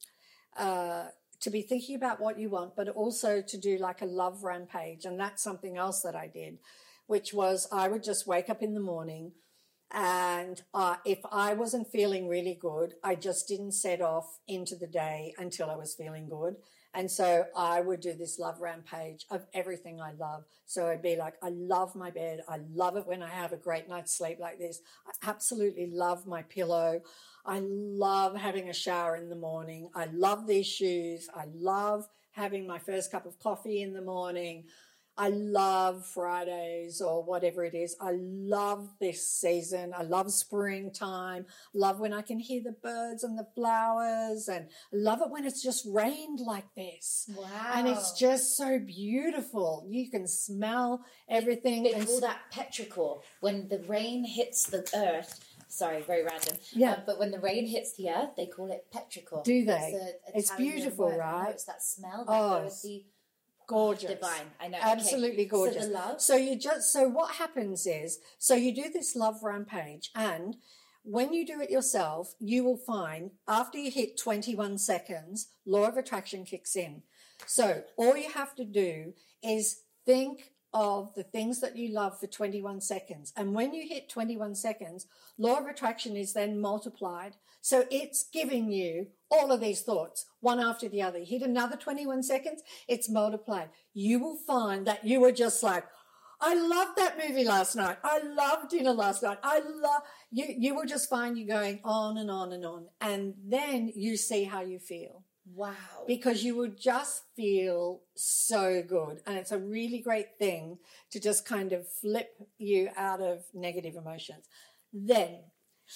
uh 0.57 1.05
to 1.41 1.51
be 1.51 1.61
thinking 1.63 1.97
about 1.97 2.21
what 2.21 2.39
you 2.39 2.49
want 2.49 2.75
but 2.77 2.89
also 2.89 3.43
to 3.43 3.59
do 3.59 3.77
like 3.79 4.01
a 4.01 4.07
love 4.07 4.45
rampage 4.45 5.05
and 5.05 5.19
that's 5.19 5.43
something 5.43 5.77
else 5.77 6.01
that 6.03 6.15
i 6.17 6.27
did 6.27 6.59
which 7.07 7.35
was 7.35 7.67
i 7.73 7.89
would 7.89 8.03
just 8.03 8.27
wake 8.27 8.49
up 8.49 8.63
in 8.63 8.75
the 8.75 8.81
morning 8.81 9.33
and 9.91 10.63
uh, 10.73 10.97
if 11.05 11.19
i 11.31 11.53
wasn't 11.53 11.87
feeling 11.91 12.29
really 12.29 12.55
good 12.61 12.95
i 13.05 13.15
just 13.15 13.47
didn't 13.49 13.73
set 13.73 14.01
off 14.01 14.39
into 14.49 14.75
the 14.77 14.87
day 14.87 15.35
until 15.39 15.69
i 15.71 15.77
was 15.77 15.95
feeling 15.95 16.29
good 16.29 16.57
and 16.95 17.11
so 17.11 17.47
I 17.57 17.81
would 17.81 18.01
do 18.01 18.13
this 18.13 18.39
love 18.39 18.61
rampage 18.61 19.25
of 19.31 19.47
everything 19.55 20.01
I 20.01 20.13
love. 20.13 20.45
So 20.67 20.89
I'd 20.89 21.03
be 21.03 21.17
like, 21.17 21.35
I 21.43 21.49
love 21.49 21.95
my 21.95 22.11
bed. 22.11 22.43
I 22.49 22.59
love 22.75 22.97
it 22.97 23.07
when 23.07 23.23
I 23.23 23.31
have 23.31 23.53
a 23.53 23.57
great 23.57 23.89
night's 23.89 24.17
sleep 24.17 24.39
like 24.39 24.59
this. 24.59 24.81
I 25.07 25.31
absolutely 25.31 25.87
love 25.87 26.27
my 26.27 26.43
pillow. 26.43 27.01
I 27.47 27.61
love 27.63 28.37
having 28.37 28.69
a 28.69 28.75
shower 28.75 29.17
in 29.17 29.31
the 29.31 29.37
morning. 29.37 29.89
I 29.95 30.07
love 30.07 30.47
these 30.47 30.67
shoes. 30.67 31.29
I 31.35 31.45
love 31.55 32.09
having 32.33 32.67
my 32.67 32.79
first 32.79 33.11
cup 33.11 33.25
of 33.27 33.39
coffee 33.39 33.83
in 33.83 33.95
the 33.95 34.03
morning. 34.03 34.65
I 35.17 35.29
love 35.29 36.07
Fridays 36.07 37.01
or 37.01 37.23
whatever 37.23 37.65
it 37.65 37.75
is. 37.75 37.97
I 38.01 38.13
love 38.13 38.89
this 39.01 39.29
season. 39.29 39.93
I 39.97 40.03
love 40.03 40.33
springtime. 40.33 41.47
Love 41.75 42.01
when 42.01 42.13
I 42.13 42.23
can 42.23 42.39
hear 42.39 42.63
the 42.63 42.73
birds 42.73 43.23
and 43.23 43.39
the 43.39 43.47
flowers 43.55 44.49
and 44.49 44.69
love 44.93 45.21
it 45.21 45.31
when 45.31 45.45
it's 45.45 45.63
just 45.63 45.87
rained 45.91 46.41
like 46.41 46.75
this. 46.75 47.29
Wow. 47.37 47.73
And 47.75 47.89
it's 47.89 48.13
just 48.19 48.57
so 48.57 48.79
beautiful. 48.79 49.87
You 49.89 50.11
can 50.11 50.27
smell 50.27 51.05
everything. 51.29 51.83
They 51.83 51.93
call 52.05 52.21
that 52.21 52.51
petrichor. 52.53 53.21
When 53.41 53.69
the 53.69 53.81
rain 53.81 54.25
hits 54.25 54.67
the 54.67 54.89
earth, 54.95 55.45
sorry, 55.69 56.03
very 56.03 56.25
random. 56.25 56.57
Yeah. 56.73 56.93
Uh, 56.93 57.01
but 57.07 57.19
when 57.19 57.31
the 57.31 57.41
rain 57.41 57.67
hits 57.67 57.95
the 57.97 58.11
earth, 58.11 58.31
they 58.37 58.47
call 58.47 58.71
it 58.71 58.87
petrichor. 58.95 59.45
Do 59.45 59.65
they? 59.65 59.95
It's, 60.35 60.35
a 60.35 60.39
It's 60.39 60.51
beautiful, 60.53 61.07
word. 61.07 61.19
Right? 61.19 61.51
It's 61.51 61.65
that 61.65 61.83
smell, 61.83 62.25
that 62.27 62.33
Oh, 62.33 62.63
earthy, 62.65 63.07
gorgeous. 63.73 64.11
divine. 64.11 64.51
I 64.61 64.69
know. 64.69 64.79
okay. 64.79 64.91
Absolutely 64.91 65.45
gorgeous. 65.47 65.83
So 65.83 65.89
the 65.89 65.95
love. 65.95 66.21
So 66.21 66.37
you 66.37 66.57
just 66.57 66.93
so 66.93 67.09
what 67.09 67.37
happens 67.37 67.87
is 67.87 68.19
so 68.39 68.55
you 68.55 68.75
do 68.75 68.91
this 68.91 69.17
love 69.17 69.43
rampage 69.43 70.11
and 70.15 70.57
when 71.05 71.33
you 71.33 71.45
do 71.45 71.61
it 71.61 71.71
yourself, 71.71 72.35
you 72.39 72.63
will 72.63 72.77
find 72.77 73.33
after 73.49 73.77
you 73.77 73.91
hit 73.91 74.17
21 74.17 74.79
seconds, 74.79 75.49
law 75.67 75.89
of 75.89 75.97
attraction 75.97 76.45
kicks 76.45 76.77
in. 76.77 77.03
So 77.47 77.83
all 77.97 78.17
you 78.17 78.31
have 78.31 78.55
to 78.55 78.65
do 78.65 79.15
is 79.43 79.81
think 80.07 80.53
of 80.75 81.15
the 81.15 81.23
things 81.23 81.61
that 81.61 81.77
you 81.77 81.93
love 81.93 82.19
for 82.19 82.27
21 82.27 82.81
seconds. 82.81 83.33
And 83.37 83.55
when 83.55 83.75
you 83.75 83.87
hit 83.87 84.09
21 84.09 84.55
seconds, 84.55 85.07
law 85.39 85.59
of 85.59 85.67
attraction 85.67 86.17
is 86.17 86.33
then 86.33 86.61
multiplied. 86.61 87.37
So 87.61 87.85
it's 87.91 88.25
giving 88.33 88.73
you 88.73 89.09
all 89.31 89.53
of 89.53 89.61
these 89.61 89.83
thoughts, 89.83 90.27
one 90.41 90.61
after 90.61 90.89
the 90.89 91.03
other. 91.03 91.19
You 91.19 91.27
hit 91.27 91.43
another 91.43 91.77
21 91.77 92.23
seconds, 92.23 92.63
it's 92.89 93.09
multiplied. 93.09 93.69
You 93.95 94.19
will 94.19 94.37
find 94.37 94.87
that 94.87 95.05
you 95.05 95.21
were 95.21 95.33
just 95.33 95.63
like, 95.63 95.85
I 96.41 96.55
loved 96.55 96.99
that 96.99 97.17
movie 97.17 97.45
last 97.45 97.77
night. 97.77 97.99
I 98.03 98.19
loved 98.19 98.71
dinner 98.71 98.93
last 98.93 99.23
night. 99.23 99.39
I 99.45 99.61
love 99.61 100.03
you. 100.33 100.47
You 100.49 100.75
will 100.75 100.87
just 100.87 101.09
find 101.09 101.39
you 101.39 101.47
going 101.47 101.79
on 101.85 102.19
and 102.19 102.29
on 102.29 102.53
and 102.53 102.67
on. 102.67 102.87
And 103.01 103.35
then 103.47 103.93
you 103.95 104.17
see 104.17 104.43
how 104.43 104.61
you 104.61 104.81
feel 104.81 105.23
Wow. 105.45 105.75
because 106.07 106.45
you 106.45 106.55
will 106.57 106.71
just 106.71 107.23
feel 107.37 108.03
so 108.15 108.83
good. 108.87 109.21
And 109.27 109.37
it's 109.37 109.53
a 109.53 109.59
really 109.59 109.99
great 110.01 110.39
thing 110.39 110.79
to 111.11 111.21
just 111.21 111.45
kind 111.47 111.73
of 111.73 111.87
flip 111.89 112.31
you 112.59 112.91
out 112.97 113.21
of 113.21 113.45
negative 113.53 113.97
emotions. 113.97 114.45
Then, 114.93 115.41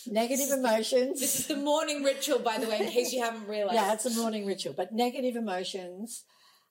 negative 0.06 0.50
emotions. 0.50 1.20
This 1.20 1.38
is 1.40 1.46
the 1.46 1.56
morning 1.56 2.02
ritual, 2.02 2.40
by 2.40 2.58
the 2.58 2.66
way, 2.68 2.80
in 2.80 2.88
case 2.90 3.12
you 3.12 3.22
haven't 3.22 3.46
realized. 3.48 3.74
yeah, 3.76 3.92
it's 3.92 4.06
a 4.06 4.20
morning 4.20 4.46
ritual. 4.46 4.74
But 4.76 4.92
negative 4.92 5.36
emotions 5.36 6.24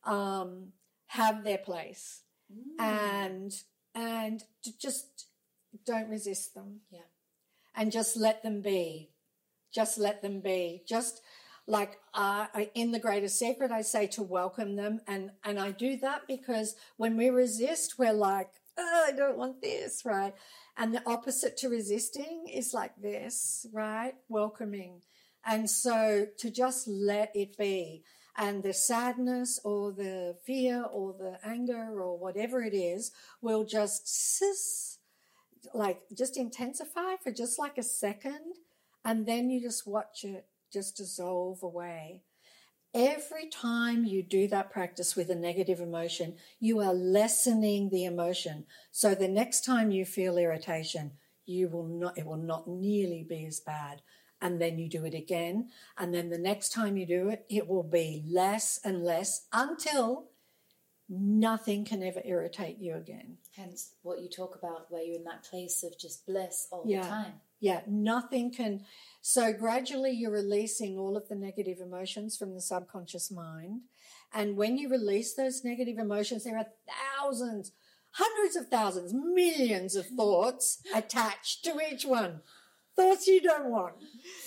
um, 0.06 0.74
have 1.08 1.44
their 1.44 1.58
place, 1.60 2.22
Mm. 2.54 2.80
and 2.80 3.52
and 3.96 4.44
just 4.80 5.26
don't 5.84 6.10
resist 6.10 6.54
them. 6.54 6.82
Yeah. 6.92 7.00
and 7.76 7.92
just 7.92 8.16
let 8.16 8.44
them 8.44 8.62
be. 8.62 9.10
Just 9.74 9.98
let 9.98 10.22
them 10.22 10.42
be. 10.42 10.84
Just 10.88 11.22
like 11.68 11.98
uh, 12.14 12.48
in 12.76 12.92
the 12.92 13.00
greatest 13.00 13.40
secret, 13.40 13.72
I 13.72 13.82
say 13.82 14.08
to 14.08 14.24
welcome 14.24 14.76
them, 14.76 15.02
and 15.08 15.32
and 15.44 15.60
I 15.60 15.72
do 15.72 15.98
that 15.98 16.22
because 16.28 16.76
when 16.98 17.18
we 17.18 17.30
resist, 17.30 17.98
we're 17.98 18.14
like, 18.14 18.50
oh, 18.78 19.06
I 19.08 19.12
don't 19.12 19.38
want 19.38 19.62
this, 19.62 20.04
right? 20.06 20.34
And 20.78 20.94
the 20.94 21.08
opposite 21.10 21.58
to 21.58 21.70
resisting 21.70 22.48
is 22.54 22.74
like 22.74 22.96
this, 23.02 23.66
right? 23.74 24.14
Welcoming. 24.30 25.02
And 25.46 25.70
so 25.70 26.28
to 26.38 26.52
just 26.52 26.88
let 26.88 27.32
it 27.36 27.58
be. 27.58 28.04
And 28.38 28.64
the 28.64 28.74
sadness 28.74 29.62
or 29.64 29.94
the 29.94 30.36
fear 30.46 30.84
or 30.84 31.14
the 31.14 31.40
anger 31.44 32.02
or 32.02 32.18
whatever 32.18 32.62
it 32.62 32.74
is 32.74 33.12
will 33.42 33.64
just 33.64 34.08
sis, 34.08 34.98
like 35.74 36.02
just 36.14 36.36
intensify 36.36 37.16
for 37.24 37.32
just 37.32 37.58
like 37.58 37.78
a 37.78 37.84
second. 37.84 38.56
And 39.06 39.26
then 39.26 39.50
you 39.50 39.62
just 39.62 39.88
watch 39.88 40.26
it 40.26 40.46
just 40.76 40.98
dissolve 40.98 41.64
away. 41.64 42.22
every 42.94 43.48
time 43.50 44.06
you 44.06 44.24
do 44.24 44.48
that 44.48 44.72
practice 44.72 45.16
with 45.18 45.30
a 45.30 45.36
negative 45.36 45.80
emotion, 45.82 46.36
you 46.62 46.80
are 46.80 46.94
lessening 46.94 47.90
the 47.90 48.06
emotion. 48.06 48.66
So 48.92 49.14
the 49.14 49.28
next 49.28 49.66
time 49.66 49.92
you 49.92 50.06
feel 50.06 50.38
irritation, 50.38 51.12
you 51.46 51.68
will 51.68 51.88
not, 52.02 52.18
it 52.18 52.26
will 52.26 52.38
not 52.54 52.68
nearly 52.70 53.24
be 53.28 53.46
as 53.46 53.60
bad. 53.60 54.02
And 54.42 54.62
then 54.62 54.78
you 54.80 54.88
do 54.90 55.04
it 55.06 55.14
again. 55.14 55.70
And 55.98 56.14
then 56.14 56.30
the 56.30 56.38
next 56.38 56.70
time 56.72 56.96
you 56.98 57.06
do 57.06 57.28
it, 57.30 57.46
it 57.50 57.68
will 57.68 57.84
be 57.84 58.24
less 58.28 58.80
and 58.86 59.04
less 59.04 59.46
until 59.52 60.30
nothing 61.10 61.86
can 61.86 62.02
ever 62.02 62.22
irritate 62.24 62.78
you 62.80 62.96
again. 62.96 63.38
Hence 63.56 63.92
what 64.04 64.20
you 64.22 64.30
talk 64.30 64.56
about, 64.56 64.90
where 64.90 65.04
you're 65.04 65.18
in 65.18 65.24
that 65.26 65.44
place 65.44 65.84
of 65.84 65.98
just 66.00 66.26
bliss 66.26 66.68
all 66.72 66.84
Yeah. 66.88 67.02
the 67.04 67.08
time. 67.10 67.34
Yeah, 67.60 67.82
nothing 67.88 68.52
can. 68.52 68.86
So 69.28 69.52
gradually 69.54 70.12
you're 70.12 70.30
releasing 70.30 71.00
all 71.00 71.18
of 71.18 71.30
the 71.30 71.36
negative 71.36 71.80
emotions 71.80 72.38
from 72.38 72.54
the 72.54 72.62
subconscious 72.62 73.32
mind. 73.32 73.82
And 74.32 74.56
when 74.56 74.78
you 74.78 74.88
release 74.88 75.34
those 75.34 75.64
negative 75.64 75.98
emotions, 75.98 76.44
there 76.44 76.60
are 76.60 76.68
thousands, 77.18 77.72
hundreds 78.12 78.56
of 78.56 78.68
thousands, 78.68 79.16
millions 79.16 79.96
of 79.96 80.06
thoughts 80.06 80.84
attached 80.94 81.66
to 81.66 81.80
each 81.92 82.06
one. 82.06 82.42
Thoughts 82.96 83.26
you 83.26 83.42
don't 83.42 83.72
want, 83.72 83.96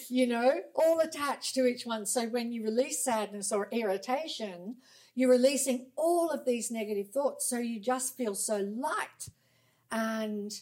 you 0.08 0.28
know, 0.28 0.60
all 0.76 1.00
attached 1.00 1.56
to 1.56 1.66
each 1.66 1.84
one. 1.84 2.06
So 2.06 2.28
when 2.28 2.52
you 2.52 2.62
release 2.62 3.02
sadness 3.02 3.50
or 3.50 3.66
irritation, 3.72 4.76
you're 5.16 5.28
releasing 5.28 5.86
all 5.96 6.30
of 6.30 6.44
these 6.44 6.70
negative 6.70 7.08
thoughts. 7.08 7.48
So 7.50 7.58
you 7.58 7.80
just 7.80 8.16
feel 8.16 8.36
so 8.36 8.58
light. 8.58 9.30
And 9.90 10.52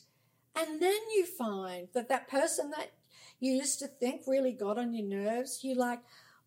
and 0.59 0.81
then 0.81 1.00
you 1.14 1.26
find 1.26 1.88
that 1.92 2.09
that 2.09 2.29
person 2.29 2.70
that 2.70 2.92
you 3.40 3.53
used 3.53 3.79
to 3.81 3.88
think 3.88 4.22
really 4.27 4.53
got 4.53 4.79
on 4.79 4.94
your 4.94 5.07
nerves, 5.07 5.61
you 5.62 5.75
like, 5.75 6.01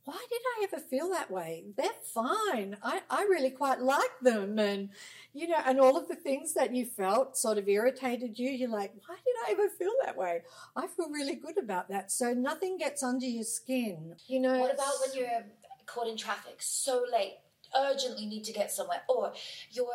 why 0.05 0.25
did 0.29 0.41
I 0.57 0.63
ever 0.63 0.81
feel 0.81 1.09
that 1.11 1.29
way? 1.29 1.65
They're 1.77 1.89
fine. 2.13 2.77
I, 2.81 3.01
I 3.11 3.23
really 3.23 3.51
quite 3.51 3.79
like 3.79 4.19
them. 4.21 4.57
And, 4.57 4.89
you 5.33 5.47
know, 5.47 5.59
and 5.63 5.79
all 5.79 5.97
of 5.97 6.07
the 6.07 6.15
things 6.15 6.53
that 6.55 6.73
you 6.73 6.85
felt 6.85 7.37
sort 7.37 7.59
of 7.59 7.69
irritated 7.69 8.39
you, 8.39 8.49
you're 8.49 8.69
like, 8.69 8.91
why 9.05 9.15
did 9.15 9.35
I 9.47 9.51
ever 9.51 9.69
feel 9.69 9.91
that 10.03 10.17
way? 10.17 10.41
I 10.75 10.87
feel 10.87 11.09
really 11.09 11.35
good 11.35 11.59
about 11.59 11.89
that. 11.89 12.11
So 12.11 12.33
nothing 12.33 12.79
gets 12.79 13.03
under 13.03 13.25
your 13.25 13.43
skin. 13.43 14.15
You 14.25 14.39
know, 14.39 14.57
What 14.57 14.73
about 14.73 14.93
when 15.05 15.15
you're 15.15 15.43
caught 15.85 16.07
in 16.07 16.17
traffic 16.17 16.55
so 16.59 17.05
late? 17.11 17.37
Urgently 17.77 18.25
need 18.25 18.45
to 18.45 18.51
get 18.51 18.71
somewhere, 18.71 19.03
or 19.07 19.31
you're 19.69 19.85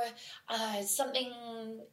uh, 0.48 0.80
something 0.82 1.32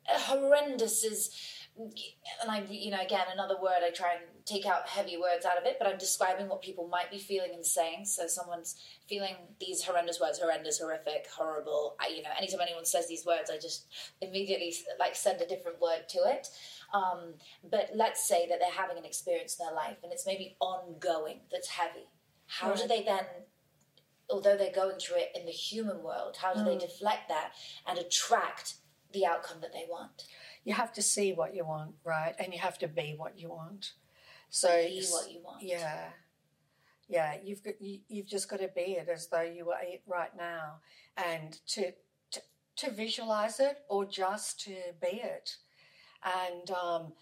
horrendous 0.07 1.03
is, 1.03 1.31
and 1.75 2.51
I, 2.51 2.61
you 2.69 2.91
know, 2.91 3.01
again, 3.01 3.25
another 3.33 3.55
word 3.59 3.79
I 3.83 3.89
try 3.89 4.13
and 4.13 4.25
take 4.45 4.65
out 4.65 4.87
heavy 4.87 5.17
words 5.17 5.45
out 5.45 5.57
of 5.57 5.65
it, 5.65 5.77
but 5.79 5.87
I'm 5.87 5.97
describing 5.97 6.47
what 6.47 6.61
people 6.61 6.87
might 6.87 7.11
be 7.11 7.17
feeling 7.19 7.51
and 7.53 7.65
saying. 7.65 8.05
So 8.05 8.27
someone's 8.27 8.75
feeling 9.07 9.35
these 9.59 9.83
horrendous 9.83 10.19
words, 10.19 10.39
horrendous, 10.39 10.79
horrific, 10.79 11.27
horrible. 11.35 11.95
I, 11.99 12.07
you 12.07 12.23
know, 12.23 12.29
anytime 12.37 12.61
anyone 12.61 12.85
says 12.85 13.07
these 13.07 13.25
words, 13.25 13.49
I 13.51 13.57
just 13.57 13.87
immediately 14.21 14.73
like 14.99 15.15
send 15.15 15.41
a 15.41 15.47
different 15.47 15.79
word 15.81 16.07
to 16.09 16.19
it. 16.25 16.47
Um, 16.93 17.35
but 17.69 17.89
let's 17.93 18.27
say 18.27 18.47
that 18.49 18.59
they're 18.59 18.71
having 18.71 18.97
an 18.97 19.05
experience 19.05 19.57
in 19.59 19.65
their 19.65 19.75
life 19.75 19.97
and 20.03 20.11
it's 20.11 20.25
maybe 20.25 20.55
ongoing 20.59 21.41
that's 21.51 21.69
heavy. 21.69 22.07
How 22.47 22.73
do 22.73 22.87
they 22.87 23.03
then, 23.03 23.25
although 24.29 24.57
they're 24.57 24.73
going 24.73 24.97
through 24.99 25.17
it 25.17 25.31
in 25.35 25.45
the 25.45 25.51
human 25.51 26.03
world, 26.03 26.37
how 26.41 26.53
do 26.53 26.63
they 26.63 26.75
Mm. 26.75 26.81
deflect 26.81 27.29
that 27.29 27.53
and 27.87 27.97
attract 27.97 28.75
the 29.13 29.25
outcome 29.25 29.61
that 29.61 29.73
they 29.73 29.85
want? 29.89 30.25
you 30.63 30.73
have 30.73 30.93
to 30.93 31.01
see 31.01 31.33
what 31.33 31.55
you 31.55 31.65
want, 31.65 31.95
right? 32.03 32.35
And 32.37 32.53
you 32.53 32.59
have 32.59 32.77
to 32.79 32.87
be 32.87 33.15
what 33.17 33.39
you 33.39 33.49
want. 33.49 33.93
So 34.51 34.67
Be 34.67 35.05
what 35.09 35.31
you 35.31 35.41
want. 35.41 35.63
Yeah, 35.63 36.09
yeah. 37.07 37.35
You've 37.41 37.63
got 37.63 37.81
you, 37.81 37.99
you've 38.09 38.27
just 38.27 38.49
got 38.49 38.59
to 38.59 38.67
be 38.67 38.97
it 38.99 39.07
as 39.07 39.27
though 39.27 39.41
you 39.41 39.71
are 39.71 39.81
it 39.81 40.03
right 40.05 40.35
now, 40.37 40.81
and 41.15 41.57
to 41.67 41.93
to, 42.31 42.41
to 42.75 42.91
visualize 42.91 43.61
it 43.61 43.77
or 43.87 44.05
just 44.05 44.59
to 44.65 44.75
be 45.01 45.21
it, 45.23 45.55
and 46.23 46.69
um, 46.71 47.13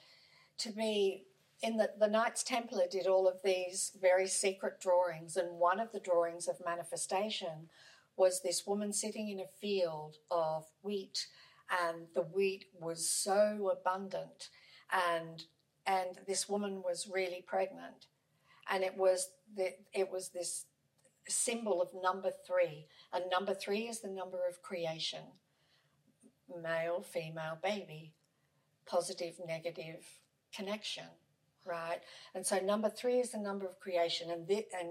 to 0.58 0.72
be 0.72 1.26
in 1.62 1.78
the 1.78 1.92
the 2.00 2.08
Knights 2.08 2.42
Templar 2.42 2.86
did 2.90 3.06
all 3.06 3.28
of 3.28 3.44
these 3.44 3.92
very 4.02 4.28
secret 4.28 4.82
drawings, 4.82 5.38
and 5.38 5.60
one 5.60 5.80
of 5.80 5.92
the 5.92 6.00
drawings 6.00 6.48
of 6.48 6.56
manifestation 6.66 7.70
was 8.18 8.42
this 8.42 8.66
woman 8.66 8.92
sitting 8.92 9.30
in 9.30 9.40
a 9.40 9.48
field 9.62 10.18
of 10.32 10.66
wheat, 10.82 11.28
and 11.86 12.08
the 12.16 12.24
wheat 12.24 12.66
was 12.74 13.08
so 13.08 13.72
abundant, 13.72 14.50
and 14.92 15.44
and 15.90 16.20
this 16.28 16.48
woman 16.48 16.84
was 16.84 17.10
really 17.12 17.44
pregnant. 17.46 18.06
And 18.72 18.84
it 18.84 18.96
was 18.96 19.32
the, 19.58 19.74
it 19.94 20.12
was 20.12 20.30
this 20.30 20.66
symbol 21.28 21.82
of 21.82 21.90
number 22.02 22.32
3 22.48 22.86
and 23.14 23.24
number 23.32 23.54
3 23.54 23.88
is 23.88 24.02
the 24.02 24.10
number 24.10 24.40
of 24.48 24.62
creation. 24.62 25.24
Male 26.62 27.02
female 27.02 27.58
baby. 27.62 28.14
Positive 28.86 29.36
negative 29.46 30.06
connection 30.54 31.06
right? 31.66 32.00
And 32.34 32.46
so 32.46 32.58
number 32.60 32.90
3 32.90 33.20
is 33.20 33.32
the 33.32 33.38
number 33.38 33.66
of 33.66 33.80
creation. 33.80 34.32
And 34.32 34.48
the, 34.48 34.66
and 34.80 34.90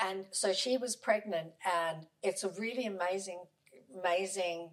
and 0.00 0.26
so 0.30 0.52
she 0.52 0.76
was 0.76 0.94
pregnant 0.96 1.48
and 1.66 2.06
it's 2.22 2.44
a 2.44 2.50
really 2.50 2.86
amazing 2.86 3.42
amazing 3.98 4.70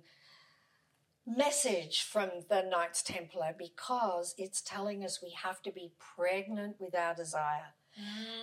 message 1.25 2.03
from 2.03 2.29
the 2.49 2.61
Knights 2.61 3.01
Templar 3.03 3.55
because 3.57 4.35
it's 4.37 4.61
telling 4.61 5.03
us 5.03 5.21
we 5.21 5.31
have 5.43 5.61
to 5.63 5.71
be 5.71 5.91
pregnant 6.15 6.75
with 6.79 6.95
our 6.95 7.15
desire. 7.15 7.73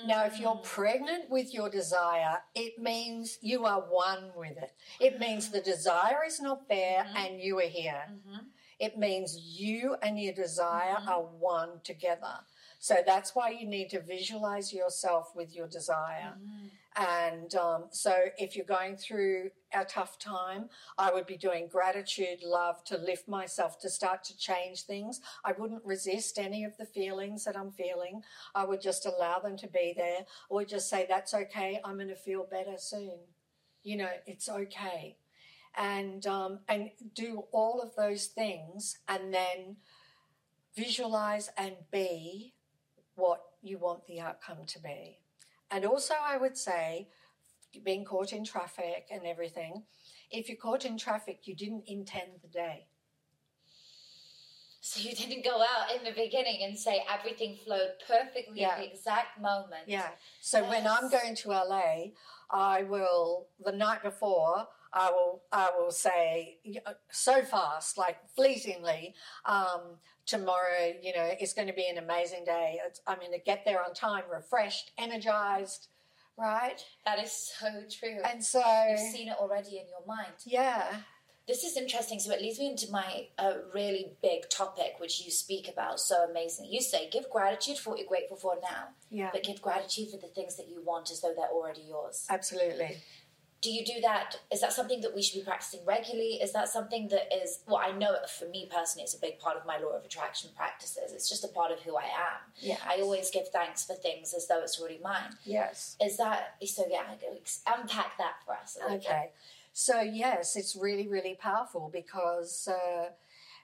Now, 0.07 0.25
if 0.25 0.41
you're 0.41 0.57
pregnant 0.57 1.29
with 1.29 1.53
your 1.53 1.69
desire, 1.69 2.39
it 2.55 2.79
means 2.79 3.37
you 3.43 3.67
are 3.67 3.81
one 3.83 4.33
with 4.35 4.57
it. 4.57 4.73
It 4.99 5.21
means 5.21 5.51
the 5.51 5.61
desire 5.61 6.25
is 6.27 6.41
not 6.41 6.69
there 6.71 7.07
and 7.15 7.39
you 7.39 7.59
are 7.59 7.69
here. 7.69 8.07
Mhm. 8.11 8.47
It 8.79 8.97
means 8.97 9.37
you 9.37 9.97
and 10.03 10.19
your 10.19 10.33
desire 10.33 10.97
Mhm. 10.97 11.09
are 11.09 11.23
one 11.23 11.81
together. 11.83 12.47
So 12.79 13.03
that's 13.05 13.35
why 13.35 13.51
you 13.51 13.67
need 13.67 13.91
to 13.91 14.01
visualize 14.01 14.73
yourself 14.73 15.35
with 15.37 15.55
your 15.55 15.69
desire. 15.69 16.39
And 16.97 17.55
um, 17.55 17.85
so, 17.91 18.15
if 18.37 18.55
you're 18.55 18.67
going 18.67 18.97
through 18.97 19.51
a 19.73 19.85
tough 19.85 20.19
time, 20.19 20.69
I 20.99 21.11
would 21.11 21.27
be 21.27 21.39
doing 21.39 21.69
gratitude, 21.69 22.41
love 22.45 22.85
to 22.85 22.99
lift 22.99 23.27
myself, 23.29 23.79
to 23.81 23.89
start 23.89 24.25
to 24.25 24.37
change 24.37 24.83
things. 24.83 25.21
I 25.43 25.53
wouldn't 25.53 25.85
resist 25.87 26.39
any 26.39 26.65
of 26.65 26.77
the 26.77 26.85
feelings 26.85 27.45
that 27.45 27.57
I'm 27.57 27.71
feeling. 27.73 28.23
I 28.55 28.67
would 28.67 28.83
just 28.83 29.07
allow 29.07 29.39
them 29.39 29.57
to 29.59 29.69
be 29.69 29.95
there, 29.97 30.27
or 30.51 30.65
just 30.65 30.91
say, 30.91 31.07
That's 31.09 31.33
okay, 31.33 31.81
I'm 31.83 31.97
going 31.97 32.09
to 32.09 32.15
feel 32.15 32.47
better 32.51 32.77
soon. 32.77 33.21
You 33.83 33.97
know, 33.97 34.11
it's 34.27 34.51
okay. 34.51 35.17
And, 35.75 36.27
um, 36.27 36.61
and 36.69 36.91
do 37.15 37.45
all 37.53 37.81
of 37.81 37.97
those 37.97 38.27
things, 38.27 38.99
and 39.09 39.33
then 39.33 39.77
visualize 40.77 41.51
and 41.57 41.75
be 41.91 42.53
what 43.15 43.41
you 43.63 43.79
want 43.79 44.07
the 44.07 44.21
outcome 44.21 44.67
to 44.67 44.79
be. 44.79 45.22
And 45.73 45.87
also, 45.87 46.15
I 46.23 46.37
would 46.37 46.57
say, 46.57 47.09
being 47.83 48.05
caught 48.05 48.33
in 48.33 48.45
traffic 48.45 49.07
and 49.11 49.23
everything, 49.27 49.85
if 50.31 50.49
you're 50.49 50.59
caught 50.59 50.85
in 50.85 50.99
traffic, 50.99 51.41
you 51.45 51.57
didn't 51.57 51.85
intend 51.87 52.33
the 52.43 52.49
day. 52.49 52.87
So 54.83 55.01
you 55.01 55.15
didn't 55.15 55.45
go 55.45 55.63
out 55.63 55.97
in 55.97 56.05
the 56.05 56.11
beginning 56.11 56.65
and 56.65 56.77
say 56.79 57.05
everything 57.09 57.57
flowed 57.65 57.93
perfectly 58.07 58.61
Yeah. 58.61 58.71
at 58.71 58.79
the 58.79 58.93
exact 58.93 59.41
moment. 59.41 59.85
Yeah. 59.87 60.11
So 60.41 60.69
when 60.69 60.87
I'm 60.87 61.09
going 61.09 61.37
to 61.37 61.49
LA, 61.51 62.09
I 62.51 62.83
will 62.83 63.47
the 63.65 63.73
night 63.73 64.03
before. 64.03 64.69
I 64.95 65.11
will 65.11 65.43
I 65.53 65.71
will 65.79 65.91
say 65.91 66.59
uh, 66.87 66.93
so 67.11 67.43
fast, 67.43 67.97
like 67.99 68.19
fleetingly. 68.35 69.15
Um, 69.45 69.99
tomorrow, 70.25 70.93
you 71.03 71.13
know, 71.17 71.31
is 71.41 71.53
going 71.53 71.67
to 71.69 71.75
be 71.75 71.87
an 71.89 71.99
amazing 71.99 72.45
day. 72.45 72.79
It's, 72.87 73.01
I'm 73.07 73.19
going 73.19 73.33
to 73.33 73.39
get 73.41 73.65
there 73.65 73.83
on 73.85 73.93
time, 73.93 74.23
refreshed, 74.33 74.93
energized, 74.97 75.89
right? 76.39 76.81
That 77.05 77.19
is 77.19 77.33
so 77.33 77.67
true. 77.91 78.19
And 78.25 78.43
so, 78.43 78.63
You've 78.89 79.01
seen 79.01 79.29
it 79.29 79.37
already 79.39 79.79
in 79.79 79.87
your 79.89 80.07
mind. 80.07 80.33
yeah, 80.47 80.99
This 81.49 81.65
is 81.65 81.77
interesting. 81.77 82.21
So 82.21 82.31
it 82.33 82.41
leads 82.41 82.61
me 82.61 82.71
into 82.71 82.91
my 82.93 83.27
uh, 83.37 83.55
really 83.75 84.13
big 84.23 84.49
topic, 84.49 84.95
which 84.99 85.25
you 85.25 85.33
speak 85.33 85.69
about 85.69 85.99
so 85.99 86.25
amazing. 86.31 86.67
You 86.71 86.81
say, 86.81 87.11
give 87.11 87.29
gratitude 87.29 87.79
for 87.79 87.91
what 87.91 87.99
you're 87.99 88.09
grateful 88.09 88.37
for 88.37 88.55
now, 88.63 88.89
yeah, 89.11 89.31
but 89.33 89.43
give 89.43 89.61
gratitude 89.61 90.11
for 90.11 90.19
the 90.19 90.29
things 90.29 90.57
that 90.57 90.69
you 90.69 90.83
want 90.85 91.11
as 91.11 91.21
though 91.21 91.35
they're 91.35 91.49
already 91.49 91.83
yours. 91.83 92.27
absolutely. 92.31 92.99
Do 93.63 93.71
you 93.71 93.85
do 93.85 94.01
that? 94.03 94.37
Is 94.53 94.61
that 94.61 94.73
something 94.73 95.01
that 95.01 95.15
we 95.15 95.23
should 95.23 95.39
be 95.39 95.45
practicing 95.45 95.81
regularly? 95.87 96.41
Is 96.43 96.53
that 96.53 96.69
something 96.69 97.09
that 97.09 97.33
is, 97.33 97.61
well, 97.67 97.81
I 97.83 97.93
know 97.93 98.17
for 98.39 98.47
me 98.47 98.69
personally, 98.71 99.05
it's 99.05 99.15
a 99.15 99.21
big 99.21 99.39
part 99.39 99.57
of 99.57 99.65
my 99.65 99.79
law 99.79 99.97
of 99.97 100.05
attraction 100.05 100.51
practices. 100.57 101.13
It's 101.13 101.29
just 101.29 101.45
a 101.45 101.49
part 101.49 101.71
of 101.71 101.81
who 101.81 101.97
I 101.97 102.03
am. 102.03 102.41
Yeah. 102.59 102.79
I 102.87 103.01
always 103.01 103.31
give 103.31 103.49
thanks 103.49 103.85
for 103.85 103.95
things 103.95 104.35
as 104.35 104.49
though 104.49 104.61
it's 104.63 104.81
already 104.81 105.01
mine. 105.03 105.37
Yes. 105.45 105.97
Is 106.03 106.17
that, 106.17 106.57
so 106.67 106.85
yeah, 106.91 107.05
unpack 107.67 108.19
that 108.19 108.35
for 108.45 108.55
us. 108.55 108.77
Okay. 108.91 109.31
So 109.73 110.01
yes, 110.01 110.57
it's 110.57 110.77
really 110.77 111.09
really 111.09 111.35
powerful 111.35 111.89
because 111.93 112.69
uh, 112.69 113.11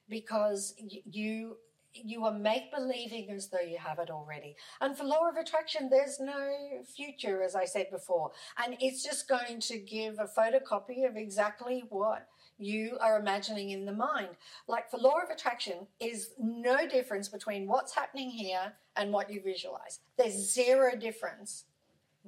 because 0.08 0.74
you 0.78 1.58
you 1.94 2.24
are 2.24 2.32
make 2.32 2.72
believing 2.72 3.30
as 3.30 3.48
though 3.48 3.60
you 3.60 3.78
have 3.78 3.98
it 3.98 4.10
already. 4.10 4.56
And 4.80 4.96
for 4.96 5.04
law 5.04 5.28
of 5.28 5.36
attraction, 5.36 5.88
there's 5.90 6.20
no 6.20 6.82
future, 6.84 7.42
as 7.42 7.54
I 7.54 7.64
said 7.64 7.90
before. 7.90 8.32
And 8.62 8.76
it's 8.80 9.02
just 9.02 9.28
going 9.28 9.60
to 9.60 9.78
give 9.78 10.18
a 10.18 10.26
photocopy 10.26 11.08
of 11.08 11.16
exactly 11.16 11.84
what 11.88 12.26
you 12.58 12.98
are 13.00 13.18
imagining 13.18 13.70
in 13.70 13.84
the 13.84 13.92
mind. 13.92 14.28
Like 14.66 14.90
for 14.90 14.98
law 14.98 15.18
of 15.22 15.30
attraction, 15.30 15.86
is 16.00 16.30
no 16.38 16.86
difference 16.86 17.28
between 17.28 17.68
what's 17.68 17.94
happening 17.94 18.30
here 18.30 18.72
and 18.96 19.12
what 19.12 19.30
you 19.30 19.40
visualize. 19.40 20.00
There's 20.16 20.52
zero 20.52 20.96
difference. 20.96 21.64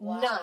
None. 0.01 0.39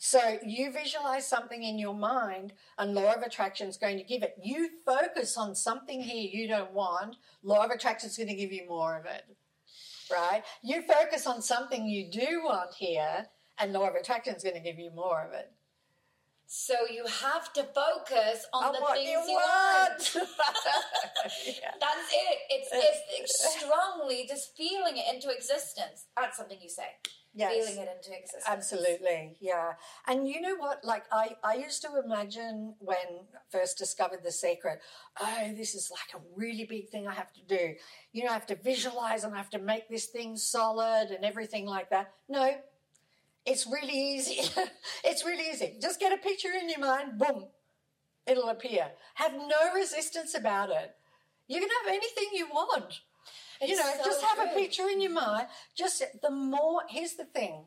So 0.00 0.38
you 0.46 0.70
visualize 0.70 1.26
something 1.26 1.64
in 1.64 1.76
your 1.76 1.94
mind, 1.94 2.52
and 2.78 2.94
law 2.94 3.12
of 3.14 3.22
attraction 3.22 3.68
is 3.68 3.76
going 3.76 3.98
to 3.98 4.04
give 4.04 4.22
it. 4.22 4.36
You 4.40 4.70
focus 4.86 5.36
on 5.36 5.56
something 5.56 6.00
here 6.00 6.30
you 6.32 6.46
don't 6.46 6.72
want, 6.72 7.16
law 7.42 7.64
of 7.64 7.72
attraction 7.72 8.08
is 8.08 8.16
going 8.16 8.28
to 8.28 8.36
give 8.36 8.52
you 8.52 8.64
more 8.68 8.96
of 8.96 9.06
it. 9.06 9.24
Right? 10.10 10.44
You 10.62 10.82
focus 10.82 11.26
on 11.26 11.42
something 11.42 11.88
you 11.88 12.08
do 12.10 12.42
want 12.44 12.74
here, 12.74 13.26
and 13.58 13.72
law 13.72 13.88
of 13.88 13.96
attraction 13.96 14.36
is 14.36 14.44
going 14.44 14.54
to 14.54 14.62
give 14.62 14.78
you 14.78 14.92
more 14.94 15.20
of 15.26 15.32
it. 15.32 15.50
So 16.46 16.74
you 16.90 17.04
have 17.04 17.52
to 17.54 17.64
focus 17.64 18.46
on, 18.54 18.66
On 18.66 18.72
the 18.72 18.86
things 18.94 19.04
you 19.04 19.10
you 19.10 19.34
want. 19.34 20.14
want. 20.14 20.14
Yeah. 21.44 21.72
That's 21.80 22.12
it. 22.12 22.38
It's, 22.50 22.68
it's 23.18 23.56
strongly 23.56 24.26
just 24.28 24.56
feeling 24.56 24.96
it 24.96 25.12
into 25.12 25.28
existence. 25.28 26.06
That's 26.16 26.36
something 26.36 26.58
you 26.62 26.68
say. 26.70 26.84
Yes. 27.38 27.54
Feeling 27.54 27.82
it 27.84 27.88
into 27.96 28.18
existence. 28.18 28.44
Absolutely, 28.48 29.36
yeah. 29.38 29.74
And 30.08 30.28
you 30.28 30.40
know 30.40 30.56
what? 30.56 30.84
Like 30.84 31.04
I, 31.12 31.36
I 31.44 31.54
used 31.54 31.82
to 31.82 31.88
imagine 32.04 32.74
when 32.80 32.96
I 33.32 33.38
first 33.48 33.78
discovered 33.78 34.24
the 34.24 34.32
secret, 34.32 34.80
oh, 35.20 35.52
this 35.56 35.76
is 35.76 35.88
like 35.88 36.20
a 36.20 36.24
really 36.34 36.64
big 36.64 36.88
thing 36.88 37.06
I 37.06 37.14
have 37.14 37.32
to 37.34 37.40
do. 37.46 37.74
You 38.12 38.24
know, 38.24 38.30
I 38.30 38.32
have 38.32 38.46
to 38.46 38.56
visualize 38.56 39.22
and 39.22 39.34
I 39.34 39.36
have 39.36 39.50
to 39.50 39.60
make 39.60 39.88
this 39.88 40.06
thing 40.06 40.36
solid 40.36 41.12
and 41.12 41.24
everything 41.24 41.64
like 41.64 41.90
that. 41.90 42.12
No, 42.28 42.56
it's 43.46 43.68
really 43.68 43.96
easy. 43.96 44.40
it's 45.04 45.24
really 45.24 45.48
easy. 45.48 45.76
Just 45.80 46.00
get 46.00 46.12
a 46.12 46.16
picture 46.16 46.50
in 46.60 46.68
your 46.68 46.80
mind, 46.80 47.18
boom, 47.18 47.46
it'll 48.26 48.48
appear. 48.48 48.88
Have 49.14 49.34
no 49.34 49.74
resistance 49.74 50.34
about 50.34 50.70
it. 50.70 50.96
You 51.46 51.60
can 51.60 51.68
have 51.84 51.94
anything 51.94 52.30
you 52.34 52.48
want 52.48 53.00
you 53.62 53.76
know, 53.76 53.82
so 53.82 54.04
just 54.04 54.22
have 54.22 54.38
a 54.38 54.54
picture 54.54 54.88
in 54.88 55.00
your 55.00 55.12
mind. 55.12 55.48
Just 55.74 56.02
the 56.22 56.30
more, 56.30 56.82
here's 56.88 57.14
the 57.14 57.24
thing 57.24 57.64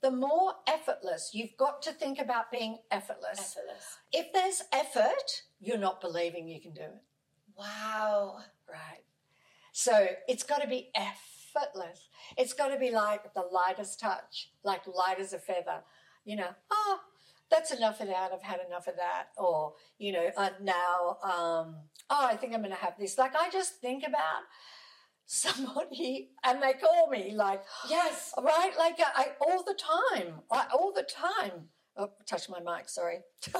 the 0.00 0.10
more 0.10 0.52
effortless, 0.66 1.30
you've 1.32 1.56
got 1.56 1.82
to 1.82 1.92
think 1.92 2.20
about 2.20 2.52
being 2.52 2.78
effortless. 2.90 3.56
Effortless. 3.56 3.98
If 4.12 4.32
there's 4.32 4.62
effort, 4.72 5.42
you're 5.60 5.78
not 5.78 6.00
believing 6.00 6.48
you 6.48 6.60
can 6.60 6.72
do 6.72 6.82
it. 6.82 7.02
Wow. 7.56 8.38
Right. 8.68 9.02
So 9.72 10.06
it's 10.28 10.44
got 10.44 10.62
to 10.62 10.68
be 10.68 10.90
effortless. 10.94 12.08
It's 12.36 12.52
got 12.52 12.68
to 12.68 12.78
be 12.78 12.90
like 12.90 13.34
the 13.34 13.42
lightest 13.52 13.98
touch, 13.98 14.50
like 14.62 14.86
light 14.86 15.18
as 15.18 15.32
a 15.32 15.38
feather. 15.38 15.82
You 16.24 16.36
know, 16.36 16.50
oh, 16.70 17.00
that's 17.50 17.72
enough 17.72 18.00
of 18.00 18.06
that. 18.08 18.30
I've 18.32 18.42
had 18.42 18.60
enough 18.66 18.86
of 18.86 18.96
that. 18.96 19.28
Or, 19.36 19.74
you 19.98 20.12
know, 20.12 20.30
uh, 20.36 20.50
now, 20.62 21.16
um, 21.24 21.76
oh, 22.10 22.26
I 22.26 22.36
think 22.36 22.54
I'm 22.54 22.60
going 22.60 22.70
to 22.70 22.76
have 22.76 22.94
this. 22.98 23.18
Like, 23.18 23.34
I 23.34 23.50
just 23.50 23.80
think 23.80 24.04
about 24.06 24.42
somebody 25.28 26.30
and 26.42 26.62
they 26.62 26.72
call 26.72 27.08
me, 27.10 27.32
like, 27.34 27.62
Yes. 27.88 28.32
right? 28.42 28.72
Like, 28.78 28.98
I, 28.98 29.28
all 29.40 29.62
the 29.62 29.74
time, 29.74 30.40
I, 30.50 30.66
all 30.72 30.92
the 30.92 31.04
time. 31.04 31.68
Oh, 32.00 32.10
touch 32.26 32.48
my 32.48 32.60
mic, 32.60 32.88
sorry. 32.88 33.18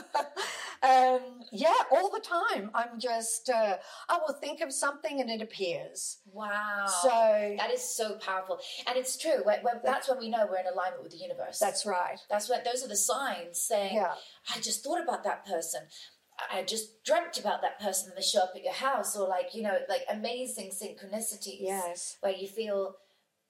um, 0.83 1.21
yeah, 1.51 1.75
all 1.91 2.09
the 2.11 2.21
time. 2.21 2.71
I'm 2.73 3.01
just, 3.01 3.51
uh, 3.51 3.79
I 4.09 4.19
will 4.19 4.35
think 4.41 4.61
of 4.61 4.73
something 4.73 5.21
and 5.21 5.29
it 5.29 5.43
appears. 5.43 6.19
Wow. 6.33 6.87
So 7.03 7.09
that 7.59 7.71
is 7.73 7.83
so 7.83 8.15
powerful. 8.19 8.61
And 8.87 8.97
it's 8.97 9.17
true. 9.19 9.43
When, 9.43 9.59
when, 9.63 9.81
that's 9.85 10.09
when 10.09 10.19
we 10.19 10.31
know 10.31 10.47
we're 10.49 10.61
in 10.61 10.67
alignment 10.73 11.03
with 11.03 11.11
the 11.13 11.19
universe. 11.19 11.59
that's 11.59 11.85
right. 11.85 12.19
That's 12.31 12.49
what 12.49 12.65
those 12.65 12.85
are 12.85 12.89
the 12.89 12.97
signs 12.97 13.61
saying, 13.61 13.97
Yeah. 13.97 14.15
I 14.55 14.61
just 14.61 14.85
thought 14.85 15.03
about 15.03 15.25
that 15.25 15.45
person. 15.45 15.81
I 16.53 16.63
just 16.63 17.03
dreamt 17.05 17.39
about 17.39 17.63
that 17.63 17.81
person 17.81 18.11
and 18.11 18.17
they 18.19 18.23
show 18.27 18.41
up 18.41 18.53
at 18.55 18.63
your 18.63 18.73
house 18.73 19.17
or 19.17 19.29
like, 19.29 19.55
you 19.55 19.63
know, 19.63 19.79
like 19.89 20.03
amazing 20.11 20.71
synchronicities 20.71 21.61
Yes. 21.61 22.17
where 22.21 22.33
you 22.33 22.47
feel 22.47 22.97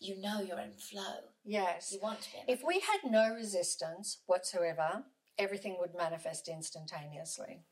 you 0.00 0.20
know 0.20 0.40
you're 0.40 0.60
in 0.60 0.72
flow. 0.72 1.16
Yes. 1.44 1.90
You 1.92 2.00
want 2.00 2.20
to 2.22 2.30
be 2.32 2.52
If 2.52 2.62
we 2.66 2.80
had 2.80 3.10
no 3.10 3.34
resistance 3.34 4.18
whatsoever, 4.26 5.04
everything 5.36 5.76
would 5.80 5.94
manifest 5.94 6.48
instantaneously. 6.48 7.64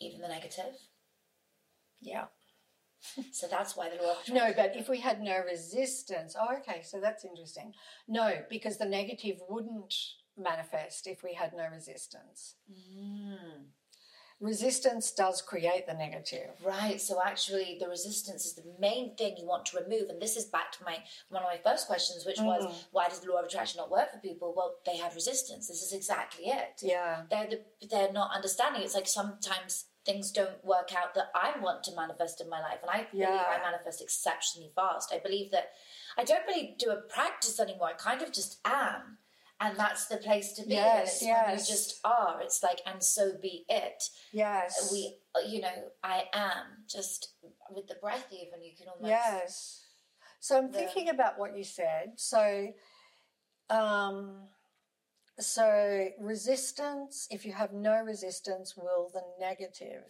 even 0.00 0.20
the 0.20 0.28
negative. 0.28 0.74
Yeah. 2.00 2.26
So 3.32 3.46
that's 3.46 3.76
why 3.76 3.88
the 3.90 4.02
law 4.02 4.12
of 4.20 4.28
No, 4.28 4.52
but 4.56 4.74
if 4.76 4.88
we 4.88 5.00
had 5.00 5.20
no 5.22 5.38
resistance, 5.44 6.34
oh, 6.38 6.56
okay, 6.58 6.82
so 6.82 7.00
that's 7.00 7.24
interesting. 7.24 7.72
No, 8.08 8.42
because 8.50 8.78
the 8.78 8.86
negative 8.86 9.40
wouldn't 9.48 9.94
manifest 10.36 11.06
if 11.06 11.22
we 11.22 11.34
had 11.34 11.52
no 11.54 11.68
resistance. 11.68 12.56
Mm. 12.70 13.66
Resistance 14.38 15.12
does 15.12 15.40
create 15.40 15.86
the 15.86 15.94
negative. 15.94 16.50
Right. 16.62 17.00
So 17.00 17.22
actually, 17.24 17.78
the 17.80 17.88
resistance 17.88 18.44
is 18.44 18.54
the 18.54 18.64
main 18.78 19.16
thing 19.16 19.34
you 19.38 19.46
want 19.46 19.64
to 19.66 19.78
remove, 19.80 20.10
and 20.10 20.20
this 20.20 20.36
is 20.36 20.44
back 20.44 20.72
to 20.72 20.84
my 20.84 20.98
one 21.30 21.42
of 21.42 21.48
my 21.48 21.58
first 21.64 21.86
questions, 21.86 22.26
which 22.26 22.38
was 22.40 22.66
Mm. 22.66 22.74
why 22.90 23.08
does 23.08 23.20
the 23.20 23.30
law 23.32 23.38
of 23.38 23.46
attraction 23.46 23.78
not 23.78 23.90
work 23.90 24.10
for 24.12 24.18
people? 24.18 24.52
Well, 24.54 24.76
they 24.84 24.98
have 24.98 25.14
resistance. 25.14 25.68
This 25.68 25.82
is 25.82 25.94
exactly 25.94 26.46
it. 26.48 26.80
Yeah. 26.82 27.22
They're 27.30 27.46
the, 27.48 27.64
they're 27.90 28.12
not 28.12 28.34
understanding. 28.34 28.82
It's 28.82 28.94
like 28.94 29.08
sometimes 29.08 29.86
things 30.04 30.30
don't 30.30 30.62
work 30.64 30.94
out 30.94 31.14
that 31.14 31.30
I 31.34 31.58
want 31.58 31.82
to 31.84 31.94
manifest 31.96 32.40
in 32.42 32.48
my 32.50 32.60
life, 32.60 32.78
and 32.82 32.90
I 32.90 33.04
believe 33.10 33.26
Yeah. 33.28 33.44
I 33.48 33.58
manifest 33.62 34.02
exceptionally 34.02 34.70
fast. 34.74 35.12
I 35.14 35.18
believe 35.18 35.50
that 35.52 35.72
I 36.18 36.24
don't 36.24 36.46
really 36.46 36.76
do 36.78 36.90
a 36.90 36.96
practice 36.96 37.58
anymore. 37.58 37.88
I 37.88 37.92
kind 37.94 38.20
of 38.20 38.32
just 38.32 38.60
am. 38.66 39.18
And 39.58 39.76
that's 39.78 40.06
the 40.06 40.18
place 40.18 40.52
to 40.54 40.62
be. 40.66 40.74
Yes, 40.74 41.22
yes. 41.22 41.68
you 41.68 41.74
just 41.74 42.00
are. 42.04 42.40
It's 42.42 42.62
like, 42.62 42.80
and 42.86 43.02
so 43.02 43.32
be 43.40 43.64
it 43.68 44.02
Yes. 44.32 44.90
we 44.92 45.18
you 45.46 45.60
know 45.60 45.90
i 46.02 46.24
am 46.32 46.64
just 46.88 47.34
with 47.70 47.86
the 47.88 47.94
breath 48.00 48.26
even 48.32 48.62
you 48.62 48.72
can 48.76 48.88
almost 48.88 49.08
Yes. 49.08 49.82
So 50.40 50.58
I'm 50.58 50.70
the- 50.70 50.78
thinking 50.78 51.08
about 51.08 51.38
what 51.38 51.56
you 51.56 51.64
said. 51.64 52.12
So, 52.16 52.72
um, 53.68 54.48
so 55.38 56.08
resistance. 56.20 57.26
If 57.30 57.44
you 57.44 57.52
have 57.52 57.72
no 57.72 58.00
resistance, 58.02 58.76
will 58.76 59.10
the 59.12 59.22
negative 59.40 60.04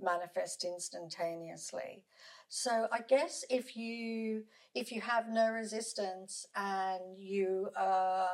manifest 0.00 0.64
instantaneously? 0.64 2.04
So 2.48 2.88
I 2.92 3.00
guess 3.00 3.44
if 3.50 3.76
you 3.76 4.44
if 4.74 4.90
you 4.92 5.00
have 5.00 5.28
no 5.28 5.50
resistance 5.50 6.46
and 6.56 7.16
you 7.18 7.70
uh, 7.76 8.26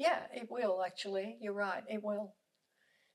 yeah, 0.00 0.20
it 0.34 0.50
will 0.50 0.82
actually. 0.82 1.36
You're 1.42 1.52
right. 1.52 1.84
It 1.86 2.02
will. 2.02 2.34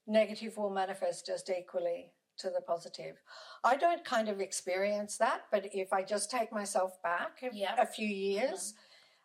Negative 0.06 0.56
will 0.56 0.70
manifest 0.70 1.26
just 1.26 1.50
equally 1.50 2.12
to 2.38 2.52
the 2.52 2.62
positive. 2.62 3.16
I 3.64 3.76
don't 3.76 4.06
kind 4.06 4.30
of 4.30 4.40
experience 4.40 5.18
that, 5.18 5.46
but 5.52 5.66
if 5.74 5.92
I 5.92 6.04
just 6.04 6.30
take 6.30 6.54
myself 6.54 7.02
back 7.02 7.42
a, 7.42 7.82
a 7.82 7.88
few 7.88 8.08
years, 8.08 8.76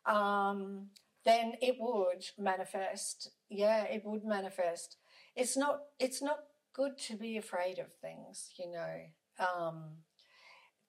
um, 0.06 0.86
then 1.26 1.52
it 1.60 1.76
would 1.78 2.24
manifest. 2.38 3.30
Yeah, 3.50 3.82
it 3.84 4.06
would 4.06 4.24
manifest. 4.24 4.96
It's 5.36 5.54
not. 5.54 5.80
It's 5.98 6.22
not 6.22 6.38
good 6.72 6.96
to 7.08 7.16
be 7.16 7.36
afraid 7.36 7.78
of 7.78 7.92
things, 7.92 8.52
you 8.58 8.70
know. 8.72 8.96
Um, 9.38 9.98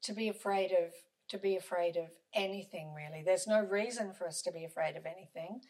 to 0.03 0.13
be 0.13 0.29
afraid 0.29 0.71
of 0.71 0.93
to 1.31 1.37
be 1.37 1.57
afraid 1.57 1.97
of 1.97 2.11
anything 2.33 2.93
really. 2.93 3.23
There's 3.23 3.47
no 3.47 3.61
reason 3.61 4.13
for 4.13 4.27
us 4.27 4.41
to 4.43 4.51
be 4.51 4.65
afraid 4.65 4.95
of 4.97 5.05
anything, 5.05 5.61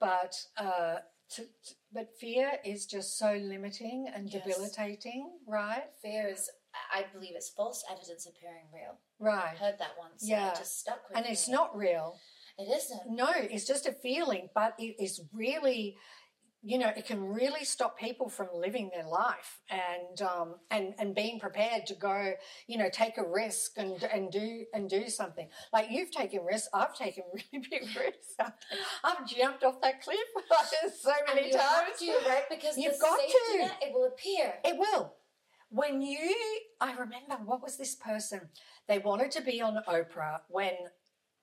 but 0.00 0.34
uh, 0.56 0.96
to, 1.34 1.42
to- 1.42 1.74
but 1.92 2.08
fear 2.20 2.52
is 2.64 2.86
just 2.86 3.18
so 3.18 3.32
limiting 3.34 4.06
and 4.14 4.28
Yes. 4.30 4.44
debilitating, 4.44 5.30
right? 5.46 5.84
fear 6.02 6.28
is 6.28 6.50
i 6.94 7.04
believe 7.14 7.32
it's 7.34 7.48
false 7.48 7.82
evidence 7.90 8.26
appearing 8.26 8.66
real 8.72 8.98
Right. 9.18 9.54
i 9.54 9.56
heard 9.64 9.78
that 9.78 9.92
once 9.98 10.22
Yeah. 10.28 10.52
just 10.54 10.78
stuck 10.78 11.00
with 11.08 11.16
And 11.16 11.24
me 11.26 11.32
it's 11.32 11.48
not 11.48 11.74
real. 11.74 12.18
it 12.58 12.68
isn't 12.78 13.00
No, 13.10 13.28
it's 13.34 13.64
just 13.66 13.86
a 13.86 13.92
feeling, 13.92 14.48
but 14.54 14.74
it 14.78 14.96
is 15.02 15.20
really, 15.32 15.96
you 16.68 16.78
know, 16.78 16.90
it 16.96 17.06
can 17.06 17.24
really 17.24 17.64
stop 17.64 17.96
people 17.96 18.28
from 18.28 18.48
living 18.52 18.90
their 18.92 19.06
life 19.06 19.60
and 19.70 20.20
um, 20.20 20.56
and 20.72 20.94
and 20.98 21.14
being 21.14 21.38
prepared 21.38 21.86
to 21.86 21.94
go, 21.94 22.32
you 22.66 22.76
know, 22.76 22.88
take 22.92 23.18
a 23.18 23.22
risk 23.24 23.74
and 23.76 24.02
and 24.02 24.32
do 24.32 24.64
and 24.74 24.90
do 24.90 25.08
something. 25.08 25.48
Like 25.72 25.92
you've 25.92 26.10
taken 26.10 26.44
risks, 26.44 26.68
I've 26.74 26.96
taken 26.96 27.22
really 27.32 27.64
big 27.70 27.82
risks. 27.82 28.34
I've 29.04 29.28
jumped 29.28 29.62
off 29.62 29.80
that 29.80 30.02
cliff 30.02 30.18
so 31.00 31.12
many 31.32 31.46
you 31.46 31.52
times. 31.52 31.98
to 32.00 32.18
right 32.28 32.42
because 32.50 32.76
You've 32.76 32.94
the 32.94 32.98
got 33.00 33.16
to. 33.20 33.58
net, 33.58 33.76
it 33.82 33.94
will 33.94 34.06
appear 34.08 34.54
It 34.64 34.76
will. 34.76 35.14
When 35.68 36.00
you, 36.00 36.34
I 36.80 36.92
remember 36.92 37.36
what 37.44 37.62
was 37.62 37.76
this 37.76 37.94
person? 37.94 38.40
They 38.88 38.98
wanted 38.98 39.30
to 39.32 39.40
be 39.40 39.60
on 39.60 39.82
Oprah 39.88 40.38
when, 40.48 40.74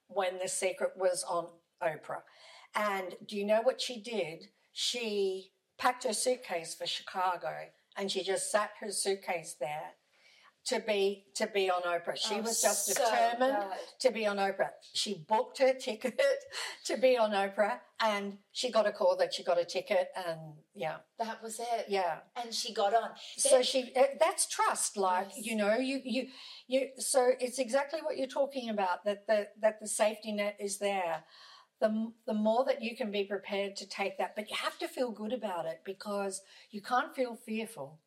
when 0.08 0.40
The 0.42 0.50
Secret 0.50 0.92
was 0.98 1.26
on 1.30 1.48
Oprah, 1.82 2.24
and 2.76 3.16
do 3.26 3.38
you 3.38 3.46
know 3.46 3.62
what 3.62 3.80
she 3.82 4.02
did? 4.02 4.48
She 4.74 5.52
packed 5.78 6.04
her 6.04 6.14
suitcase 6.14 6.76
for 6.76 6.86
Chicago, 6.88 7.54
and 7.96 8.12
she 8.12 8.24
just 8.24 8.52
sat 8.52 8.72
her 8.82 8.92
suitcase 8.92 9.56
there 9.60 9.94
to 10.66 10.80
be 10.80 11.26
to 11.36 11.46
be 11.48 11.70
on 11.70 11.82
Oprah. 11.84 12.16
She 12.16 12.36
Oh, 12.36 12.42
was 12.42 12.62
just 12.62 12.86
so 12.88 12.94
determined 12.94 13.58
good. 13.70 13.78
to 14.00 14.12
be 14.12 14.26
on 14.26 14.38
Oprah. 14.38 14.70
She 14.94 15.26
booked 15.28 15.58
her 15.60 15.74
ticket 15.74 16.20
to 16.86 16.98
be 16.98 17.18
on 17.18 17.32
Oprah, 17.32 17.80
and 18.00 18.38
she 18.54 18.72
got 18.72 18.88
a 18.88 18.92
call 18.94 19.16
that 19.18 19.34
she 19.34 19.44
got 19.44 19.60
a 19.60 19.66
ticket, 19.66 20.08
and 20.16 20.40
yeah, 20.74 20.98
That 21.20 21.44
was 21.44 21.60
it. 21.60 21.86
yeah. 21.90 22.20
And 22.42 22.54
she 22.54 22.74
got 22.74 22.94
on. 22.96 23.10
So 23.38 23.62
she 23.62 23.92
uh, 23.96 24.04
that's 24.20 24.48
trust. 24.48 24.98
Like 24.98 25.28
Yes. 25.36 25.46
you 25.46 25.56
know, 25.56 25.76
you 25.78 26.02
you 26.04 26.28
you. 26.68 26.90
So 26.98 27.32
it's 27.40 27.60
exactly 27.60 28.00
what 28.02 28.18
you're 28.18 28.28
talking 28.28 28.70
about. 28.70 29.04
That 29.06 29.28
the 29.28 29.50
that 29.62 29.80
the 29.82 29.88
safety 29.88 30.32
net 30.32 30.58
is 30.60 30.80
there. 30.80 31.26
The, 31.84 32.14
the 32.26 32.34
more 32.34 32.64
that 32.64 32.82
you 32.82 32.96
can 32.96 33.12
be 33.12 33.26
prepared 33.26 33.76
to 33.76 33.86
take 33.86 34.18
that, 34.18 34.38
but 34.38 34.50
you 34.50 34.56
have 34.56 34.80
to 34.80 34.88
feel 34.88 35.12
good 35.12 35.34
about 35.34 35.66
it 35.66 35.82
because 35.84 36.42
you 36.72 36.82
can't 36.82 37.14
feel 37.14 37.36
fearful. 37.36 38.00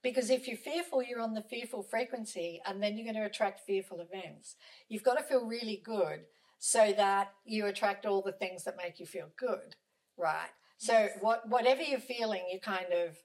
Because 0.00 0.30
if 0.30 0.46
you're 0.46 0.56
fearful, 0.56 1.02
you're 1.02 1.20
on 1.20 1.34
the 1.34 1.42
fearful 1.42 1.82
frequency, 1.82 2.62
and 2.64 2.80
then 2.80 2.96
you're 2.96 3.04
going 3.12 3.20
to 3.20 3.28
attract 3.28 3.66
fearful 3.66 4.00
events. 4.00 4.54
You've 4.88 5.02
got 5.02 5.18
to 5.18 5.24
feel 5.24 5.44
really 5.44 5.82
good 5.84 6.20
so 6.60 6.92
that 6.96 7.32
you 7.44 7.66
attract 7.66 8.06
all 8.06 8.22
the 8.22 8.30
things 8.30 8.62
that 8.62 8.76
make 8.76 9.00
you 9.00 9.06
feel 9.06 9.30
good, 9.36 9.74
right? 10.16 10.50
So 10.78 10.92
Yes. 10.92 11.18
what 11.20 11.48
whatever 11.48 11.82
you're 11.82 11.98
feeling, 11.98 12.44
you're 12.48 12.60
kind 12.60 12.92
of 12.92 13.18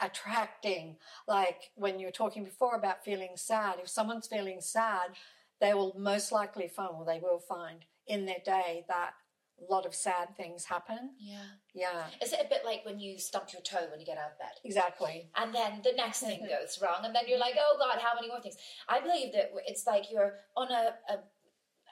attracting. 0.00 0.98
Like 1.26 1.72
when 1.74 1.98
you 1.98 2.06
were 2.06 2.12
talking 2.12 2.44
before 2.44 2.76
about 2.76 3.04
feeling 3.04 3.36
sad, 3.36 3.80
if 3.82 3.88
someone's 3.88 4.28
feeling 4.28 4.60
sad, 4.60 5.16
they 5.60 5.74
will 5.74 5.94
most 5.98 6.30
likely 6.30 6.68
find, 6.68 6.90
or 6.94 7.04
they 7.04 7.18
will 7.18 7.40
find 7.40 7.84
in 8.06 8.24
their 8.26 8.42
day 8.44 8.84
that 8.88 9.14
a 9.60 9.72
lot 9.72 9.86
of 9.86 9.94
sad 9.94 10.36
things 10.36 10.64
happen. 10.64 11.10
Yeah. 11.18 11.44
Yeah, 11.74 12.04
Is 12.22 12.32
it 12.32 12.40
a 12.44 12.48
bit 12.48 12.62
like 12.64 12.84
when 12.84 12.98
you 13.00 13.18
stump 13.18 13.52
your 13.52 13.62
toe 13.62 13.86
when 13.90 14.00
you 14.00 14.06
get 14.06 14.18
out 14.18 14.32
of 14.32 14.38
bed? 14.38 14.58
exactly. 14.64 15.30
And 15.36 15.54
then 15.54 15.80
the 15.82 15.92
next 15.96 16.20
thing 16.20 16.40
goes 16.48 16.78
wrong, 16.82 17.04
and 17.04 17.14
then 17.14 17.24
you're 17.28 17.38
like, 17.38 17.54
oh 17.58 17.76
God, 17.78 18.00
how 18.00 18.14
many 18.14 18.28
more 18.28 18.40
things? 18.40 18.56
I 18.88 19.00
believe 19.00 19.32
that 19.32 19.52
it's 19.66 19.86
like 19.86 20.10
you're 20.10 20.34
on 20.56 20.70
a, 20.70 20.94
a, 21.08 21.14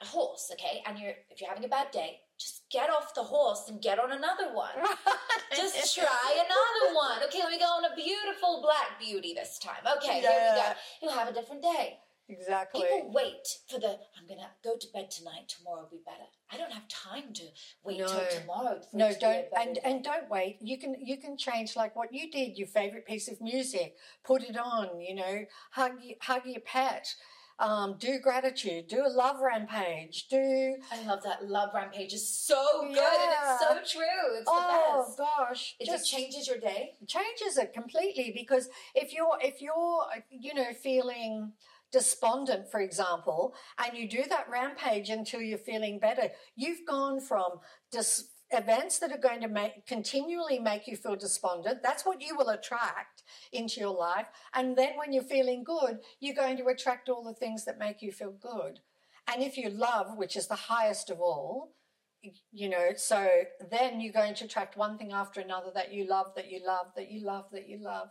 a 0.01 0.05
horse, 0.05 0.51
okay? 0.53 0.83
And 0.85 0.99
you're 0.99 1.13
if 1.29 1.41
you're 1.41 1.49
having 1.49 1.65
a 1.65 1.69
bad 1.69 1.91
day, 1.91 2.19
just 2.37 2.63
get 2.71 2.89
off 2.89 3.13
the 3.13 3.23
horse 3.23 3.69
and 3.69 3.81
get 3.81 3.99
on 3.99 4.11
another 4.11 4.53
one. 4.53 4.73
Just 5.55 5.93
try 5.95 6.31
another 6.33 6.95
one. 6.95 7.21
Okay, 7.25 7.39
let 7.39 7.51
me 7.51 7.59
go 7.59 7.65
on 7.65 7.83
a 7.85 7.93
beautiful 7.93 8.61
black 8.63 8.97
beauty 8.99 9.33
this 9.33 9.59
time. 9.59 9.83
Okay, 9.97 10.21
here 10.21 10.29
we 10.31 10.61
go. 10.61 10.71
You'll 11.01 11.11
have 11.11 11.27
a 11.27 11.33
different 11.33 11.61
day. 11.61 11.99
Exactly. 12.31 12.81
People 12.81 13.11
wait 13.13 13.47
for 13.69 13.79
the 13.79 13.99
I'm 14.17 14.27
gonna 14.27 14.49
go 14.63 14.77
to 14.77 14.87
bed 14.93 15.11
tonight, 15.11 15.49
tomorrow 15.49 15.81
will 15.81 15.97
be 15.97 16.03
better. 16.05 16.27
I 16.51 16.57
don't 16.57 16.71
have 16.71 16.87
time 16.87 17.33
to 17.33 17.43
wait 17.83 17.99
No. 17.99 18.07
till 18.07 18.39
tomorrow. 18.41 18.81
No, 18.93 19.07
it 19.07 19.13
to 19.13 19.19
be 19.19 19.25
a 19.25 19.29
don't 19.29 19.47
and 19.67 19.77
and 19.83 20.03
don't 20.03 20.29
wait. 20.29 20.57
You 20.61 20.77
can 20.77 20.95
you 20.99 21.17
can 21.17 21.37
change 21.37 21.75
like 21.75 21.95
what 21.95 22.13
you 22.13 22.31
did. 22.31 22.57
Your 22.57 22.67
favorite 22.67 23.05
piece 23.05 23.27
of 23.27 23.41
music, 23.41 23.95
put 24.23 24.43
it 24.43 24.57
on. 24.57 24.99
You 25.01 25.15
know, 25.15 25.45
hug 25.71 25.93
hug 26.21 26.45
your 26.45 26.61
pet. 26.61 27.13
Um, 27.59 27.97
do 27.99 28.17
gratitude. 28.17 28.87
Do 28.87 29.05
a 29.05 29.07
love 29.09 29.39
rampage. 29.39 30.27
Do 30.29 30.77
I 30.91 31.03
love 31.05 31.21
that 31.23 31.47
love 31.47 31.69
rampage 31.75 32.11
is 32.11 32.27
so 32.27 32.57
good 32.81 32.87
and 32.89 32.97
Yeah. 32.97 33.53
it's 33.53 33.91
so 33.91 33.99
true. 33.99 34.35
It's 34.37 34.45
the 34.45 34.51
oh 34.51 35.05
best. 35.05 35.17
gosh, 35.19 35.75
It 35.79 35.85
just 35.85 36.09
just 36.09 36.11
changes 36.11 36.47
your 36.47 36.57
day. 36.57 36.95
changes 37.05 37.59
it 37.59 37.71
completely 37.71 38.31
because 38.35 38.67
if 38.95 39.13
you're 39.13 39.37
if 39.41 39.61
you're 39.61 40.07
you 40.31 40.55
know 40.55 40.73
feeling 40.73 41.53
despondent 41.91 42.69
for 42.69 42.79
example 42.79 43.53
and 43.77 43.97
you 43.97 44.07
do 44.07 44.23
that 44.29 44.49
rampage 44.49 45.09
until 45.09 45.41
you're 45.41 45.57
feeling 45.57 45.99
better 45.99 46.29
you've 46.55 46.85
gone 46.87 47.19
from 47.19 47.59
dis- 47.91 48.29
events 48.51 48.99
that 48.99 49.11
are 49.11 49.17
going 49.17 49.41
to 49.41 49.47
make 49.47 49.85
continually 49.85 50.59
make 50.59 50.87
you 50.87 50.95
feel 50.95 51.15
despondent 51.15 51.79
that's 51.81 52.05
what 52.05 52.21
you 52.21 52.35
will 52.35 52.49
attract 52.49 53.23
into 53.53 53.79
your 53.79 53.95
life 53.95 54.27
and 54.53 54.77
then 54.77 54.91
when 54.97 55.13
you're 55.13 55.23
feeling 55.23 55.63
good 55.63 55.99
you're 56.19 56.35
going 56.35 56.57
to 56.57 56.65
attract 56.67 57.09
all 57.09 57.23
the 57.23 57.33
things 57.33 57.65
that 57.65 57.79
make 57.79 58.01
you 58.01 58.11
feel 58.11 58.31
good. 58.31 58.79
And 59.27 59.41
if 59.41 59.57
you 59.57 59.69
love 59.69 60.17
which 60.17 60.35
is 60.35 60.47
the 60.47 60.55
highest 60.55 61.09
of 61.09 61.21
all 61.21 61.73
you 62.51 62.69
know 62.69 62.89
so 62.95 63.27
then 63.71 63.99
you're 63.99 64.13
going 64.13 64.35
to 64.35 64.45
attract 64.45 64.77
one 64.77 64.97
thing 64.97 65.11
after 65.11 65.41
another 65.41 65.71
that 65.73 65.93
you 65.93 66.07
love 66.07 66.27
that 66.35 66.51
you 66.51 66.59
love 66.65 66.87
that 66.95 67.09
you 67.09 67.23
love 67.23 67.45
that 67.51 67.67
you 67.67 67.79
love 67.81 68.09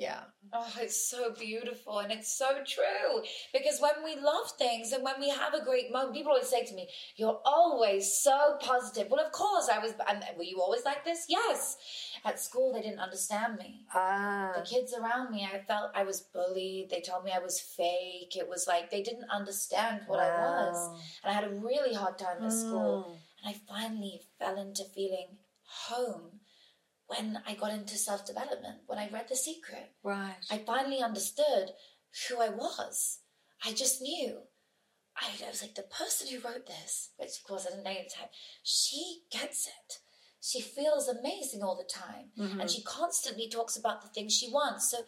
yeah 0.00 0.22
Oh, 0.52 0.72
it's 0.80 1.08
so 1.08 1.32
beautiful 1.32 2.00
and 2.00 2.10
it's 2.10 2.32
so 2.36 2.48
true. 2.66 3.22
Because 3.52 3.80
when 3.80 4.02
we 4.04 4.20
love 4.20 4.50
things 4.58 4.90
and 4.90 5.04
when 5.04 5.20
we 5.20 5.28
have 5.28 5.54
a 5.54 5.64
great 5.64 5.92
moment, 5.92 6.14
people 6.14 6.32
always 6.32 6.48
say 6.48 6.64
to 6.64 6.74
me, 6.74 6.88
You're 7.16 7.40
always 7.44 8.12
so 8.12 8.56
positive. 8.60 9.08
Well, 9.10 9.24
of 9.24 9.30
course, 9.30 9.68
I 9.72 9.78
was. 9.78 9.92
And 10.08 10.24
were 10.36 10.42
you 10.42 10.60
always 10.60 10.84
like 10.84 11.04
this? 11.04 11.26
Yes. 11.28 11.76
At 12.24 12.40
school, 12.40 12.72
they 12.72 12.82
didn't 12.82 12.98
understand 12.98 13.58
me. 13.58 13.82
ah 13.94 14.52
The 14.56 14.62
kids 14.62 14.92
around 14.92 15.30
me, 15.30 15.48
I 15.52 15.60
felt 15.60 15.92
I 15.94 16.02
was 16.02 16.20
bullied. 16.20 16.90
They 16.90 17.00
told 17.00 17.24
me 17.24 17.30
I 17.32 17.38
was 17.38 17.60
fake. 17.60 18.36
It 18.36 18.48
was 18.48 18.66
like 18.66 18.90
they 18.90 19.02
didn't 19.02 19.30
understand 19.30 20.00
what 20.08 20.18
I 20.18 20.30
was. 20.30 21.00
And 21.22 21.30
I 21.30 21.34
had 21.34 21.44
a 21.44 21.54
really 21.54 21.94
hard 21.94 22.18
time 22.18 22.42
at 22.42 22.52
school. 22.52 23.06
Mm. 23.06 23.18
And 23.44 23.54
I 23.54 23.72
finally 23.72 24.22
fell 24.38 24.60
into 24.60 24.82
feeling 24.84 25.38
home 25.62 26.39
when 27.10 27.42
I 27.46 27.54
got 27.54 27.72
into 27.72 27.96
self 27.96 28.24
development, 28.26 28.78
when 28.86 28.98
I 28.98 29.08
read 29.10 29.26
The 29.28 29.36
Secret. 29.36 29.92
right 30.02 30.36
I 30.50 30.58
finally 30.58 31.02
understood 31.02 31.72
who 32.28 32.40
I 32.40 32.48
was. 32.48 33.18
I 33.64 33.72
just 33.72 34.00
knew. 34.00 34.38
I, 35.16 35.26
I 35.44 35.50
was 35.50 35.60
like, 35.62 35.74
the 35.74 35.82
person 35.82 36.28
who 36.28 36.40
wrote 36.46 36.66
this, 36.66 37.10
which 37.16 37.36
of 37.38 37.44
course 37.44 37.66
I 37.66 37.70
didn't 37.70 37.84
know 37.84 37.90
at 37.90 38.08
the 38.08 38.14
time, 38.16 38.28
she 38.62 39.22
gets 39.30 39.66
it. 39.66 39.98
She 40.40 40.60
feels 40.60 41.08
amazing 41.08 41.62
all 41.62 41.76
the 41.76 41.84
time. 41.92 42.30
Mhm. 42.38 42.60
And 42.60 42.70
she 42.70 42.82
constantly 42.82 43.48
talks 43.48 43.76
about 43.76 44.00
the 44.02 44.08
things 44.08 44.32
she 44.34 44.48
wants. 44.50 44.90
So 44.90 44.98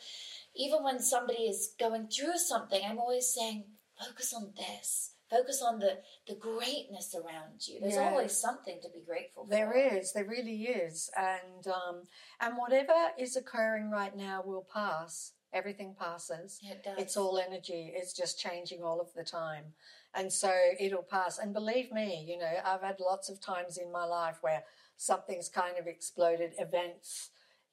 even 0.54 0.82
when 0.82 1.00
somebody 1.00 1.44
is 1.44 1.72
going 1.78 2.08
through 2.08 2.36
something, 2.36 2.82
I'm 2.84 2.98
always 2.98 3.32
saying, 3.32 3.64
focus 3.98 4.34
on 4.34 4.52
this. 4.56 5.11
Focus 5.32 5.62
on 5.62 5.78
the, 5.78 5.98
the 6.28 6.34
greatness 6.34 7.14
around 7.14 7.66
you. 7.66 7.80
There's 7.80 7.94
Yeah. 7.94 8.10
always 8.10 8.32
something 8.36 8.80
to 8.82 8.90
be 8.90 9.00
grateful 9.00 9.44
for. 9.44 9.50
there 9.50 9.72
is. 9.72 10.12
There 10.12 10.26
really 10.26 10.64
is. 10.64 11.10
And 11.16 11.66
um 11.68 12.02
and 12.38 12.58
whatever 12.58 13.12
is 13.18 13.34
occurring 13.36 13.90
right 13.90 14.14
now 14.14 14.42
will 14.44 14.66
pass. 14.72 15.32
Everything 15.54 15.94
passes. 15.98 16.60
It 16.62 16.82
does. 16.84 16.98
it's 16.98 17.16
all 17.16 17.38
energy. 17.38 17.92
It's 17.94 18.12
just 18.12 18.38
changing 18.38 18.82
all 18.82 19.00
of 19.00 19.12
the 19.14 19.24
time. 19.24 19.72
And 20.14 20.30
so 20.30 20.52
it'll 20.78 21.02
pass. 21.02 21.38
And 21.38 21.54
believe 21.54 21.90
me 21.92 22.08
you 22.28 22.36
know 22.36 22.54
i've 22.66 22.82
had 22.82 23.00
lots 23.00 23.30
of 23.30 23.40
times 23.40 23.78
in 23.78 23.90
my 23.90 24.04
life 24.04 24.38
where 24.42 24.64
something's 24.98 25.48
kind 25.48 25.78
of 25.78 25.86
exploded. 25.86 26.52
Events 26.58 27.30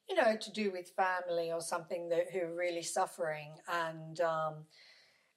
you 0.08 0.16
know 0.16 0.34
to 0.36 0.50
do 0.50 0.72
with 0.72 0.88
family 1.06 1.52
or 1.52 1.60
something 1.60 2.08
that 2.08 2.30
who 2.32 2.40
are 2.40 2.54
really 2.54 2.82
suffering. 2.82 3.50
And 3.68 4.18
um 4.22 4.54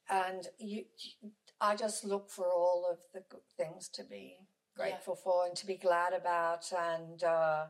and 0.09 0.47
you 0.59 0.85
i 1.63 1.75
just 1.75 2.03
look 2.05 2.29
for 2.29 2.45
all 2.51 2.87
of 2.91 2.99
the 3.13 3.23
good 3.31 3.47
things 3.57 3.89
to 3.89 4.03
be 4.03 4.37
grateful 4.77 5.15
for 5.15 5.45
and 5.47 5.55
to 5.55 5.65
be 5.65 5.77
glad 5.77 6.13
about 6.13 6.71
and 6.91 7.23
uh 7.23 7.65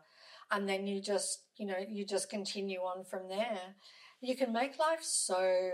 and 0.51 0.69
then 0.69 0.87
you 0.87 1.01
just 1.01 1.43
you 1.57 1.65
know 1.65 1.77
you 1.87 2.05
just 2.05 2.29
continue 2.29 2.79
on 2.79 3.03
from 3.03 3.27
there. 3.27 3.75
You 4.21 4.35
can 4.35 4.53
make 4.53 4.79
life 4.79 5.03
so 5.03 5.71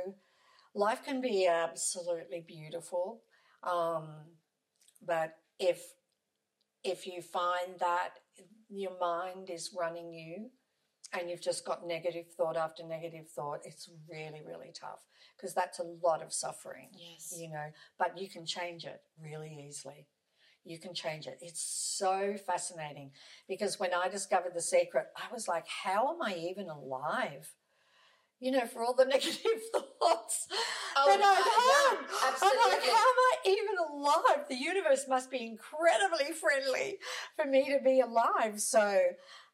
life 0.73 1.03
can 1.03 1.21
be 1.21 1.47
absolutely 1.47 2.43
beautiful 2.47 3.21
um, 3.63 4.07
but 5.05 5.35
if 5.59 5.81
if 6.83 7.05
you 7.05 7.21
find 7.21 7.79
that 7.79 8.11
your 8.69 8.97
mind 8.99 9.49
is 9.49 9.75
running 9.77 10.13
you 10.13 10.49
and 11.13 11.29
you've 11.29 11.41
just 11.41 11.65
got 11.65 11.87
negative 11.87 12.25
thought 12.37 12.55
after 12.57 12.83
negative 12.83 13.27
thought 13.29 13.59
it's 13.63 13.89
really 14.09 14.41
really 14.47 14.71
tough 14.73 15.07
because 15.35 15.53
that's 15.53 15.79
a 15.79 15.83
lot 16.03 16.21
of 16.21 16.31
suffering 16.33 16.89
Yes. 16.93 17.33
you 17.37 17.49
know 17.49 17.67
but 17.97 18.17
you 18.17 18.29
can 18.29 18.45
change 18.45 18.85
it 18.85 19.01
really 19.21 19.65
easily. 19.67 20.07
You 20.65 20.77
can 20.77 20.93
change 20.93 21.25
it. 21.25 21.39
It's 21.41 21.61
so 21.63 22.35
fascinating 22.45 23.11
because 23.47 23.79
when 23.79 23.93
i 23.93 24.07
discovered 24.09 24.53
the 24.53 24.61
secret 24.61 25.07
i 25.17 25.33
was 25.33 25.47
like 25.47 25.65
how 25.67 26.13
am 26.13 26.21
i 26.21 26.35
even 26.35 26.67
alive? 26.69 27.53
You 28.39 28.51
know 28.51 28.65
for 28.67 28.83
all 28.83 28.93
the 28.93 29.05
negative 29.15 29.61
thoughts 29.73 30.47
Oh, 30.97 31.05
that 31.07 31.21
i've 31.21 31.45
had. 31.45 32.37
I'm 32.43 32.71
like 32.71 32.83
how 32.83 32.89
am 32.89 33.19
i 33.25 33.35
even 33.45 33.75
alive? 33.89 34.47
The 34.47 34.55
universe 34.55 35.05
must 35.07 35.31
be 35.31 35.45
incredibly 35.45 36.33
friendly 36.33 36.97
for 37.35 37.45
me 37.45 37.71
to 37.73 37.79
be 37.83 37.99
alive. 38.01 38.59
So 38.59 38.99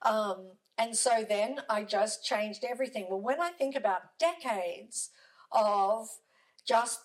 um 0.02 0.52
and 0.78 0.96
so 0.96 1.26
then 1.28 1.60
i 1.70 1.84
just 1.84 2.24
changed 2.24 2.64
everything 2.64 3.08
well 3.10 3.22
when 3.22 3.42
i 3.42 3.50
think 3.50 3.76
about 3.76 4.18
decades 4.20 5.10
of 5.52 6.08
just 6.68 7.02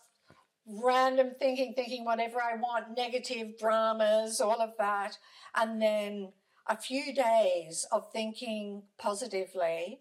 random 0.66 1.32
thinking, 1.38 1.74
thinking 1.74 2.04
whatever 2.04 2.40
I 2.40 2.56
want, 2.56 2.96
negative 2.96 3.58
dramas, 3.58 4.40
all 4.40 4.60
of 4.60 4.70
that. 4.78 5.18
And 5.54 5.80
then 5.80 6.32
a 6.66 6.76
few 6.76 7.14
days 7.14 7.86
of 7.90 8.12
thinking 8.12 8.82
positively, 8.98 10.00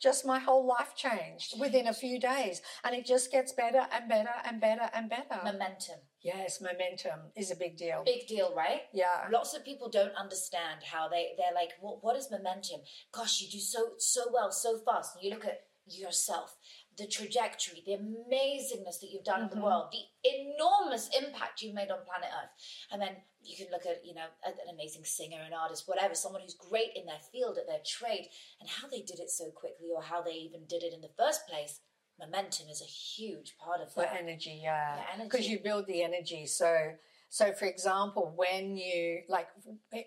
just 0.00 0.24
my 0.24 0.38
whole 0.38 0.66
life 0.66 0.94
changed 0.96 1.58
within 1.60 1.88
a 1.88 1.92
few 1.92 2.20
days. 2.20 2.62
And 2.84 2.94
it 2.94 3.04
just 3.04 3.30
gets 3.30 3.52
better 3.52 3.86
and 3.92 4.08
better 4.08 4.30
and 4.44 4.60
better 4.60 4.88
and 4.94 5.10
better. 5.10 5.40
Momentum. 5.44 5.98
Yes, 6.22 6.60
momentum 6.60 7.20
is 7.36 7.50
a 7.50 7.56
big 7.56 7.76
deal. 7.76 8.02
Big 8.04 8.26
deal, 8.26 8.54
right? 8.54 8.82
Yeah. 8.92 9.28
Lots 9.30 9.54
of 9.54 9.64
people 9.64 9.88
don't 9.88 10.14
understand 10.14 10.82
how 10.84 11.08
they, 11.08 11.32
they're 11.36 11.54
like, 11.54 11.72
what, 11.80 12.02
what 12.02 12.16
is 12.16 12.30
momentum? 12.30 12.80
Gosh, 13.12 13.40
you 13.40 13.48
do 13.50 13.58
so 13.58 13.90
so 13.98 14.22
well, 14.32 14.50
so 14.50 14.78
fast. 14.78 15.14
And 15.16 15.24
you 15.24 15.30
look 15.30 15.46
at 15.46 15.62
yourself. 15.90 16.56
the 16.98 17.06
trajectory, 17.06 17.80
the 17.86 17.92
amazingness 17.92 18.98
that 18.98 19.08
you've 19.12 19.22
done 19.22 19.42
in 19.42 19.48
Mhm. 19.48 19.54
the 19.54 19.60
world, 19.60 19.92
the 19.92 20.02
enormous 20.28 21.08
impact 21.16 21.62
you've 21.62 21.72
made 21.72 21.92
on 21.92 22.04
planet 22.04 22.28
Earth. 22.42 22.50
And 22.90 23.00
then 23.00 23.22
you 23.40 23.56
can 23.56 23.70
look 23.70 23.86
at, 23.86 24.04
you 24.04 24.14
know, 24.14 24.26
an 24.44 24.54
amazing 24.68 25.04
singer, 25.04 25.40
an 25.40 25.52
artist, 25.52 25.86
whatever, 25.86 26.16
someone 26.16 26.42
who's 26.42 26.54
great 26.54 26.96
in 26.96 27.06
their 27.06 27.20
field, 27.30 27.56
at 27.56 27.68
their 27.68 27.82
trade, 27.86 28.28
and 28.58 28.68
how 28.68 28.88
they 28.88 29.02
did 29.02 29.20
it 29.20 29.30
so 29.30 29.50
quickly 29.52 29.90
or 29.94 30.02
how 30.02 30.20
they 30.22 30.32
even 30.32 30.66
did 30.66 30.82
it 30.82 30.92
in 30.92 31.00
the 31.00 31.12
first 31.16 31.46
place. 31.46 31.80
Momentum 32.20 32.68
is 32.68 32.82
a 32.82 32.84
huge 32.84 33.56
part 33.58 33.80
of 33.80 33.92
for 33.92 34.02
that. 34.02 34.16
energy 34.18 34.60
yeah. 34.62 34.98
Because 35.22 35.48
you 35.48 35.60
build 35.60 35.86
the 35.86 36.02
energy. 36.02 36.46
So 36.46 36.92
so 37.30 37.52
for 37.52 37.66
example 37.66 38.32
when 38.36 38.76
you 38.76 39.20
like 39.28 39.48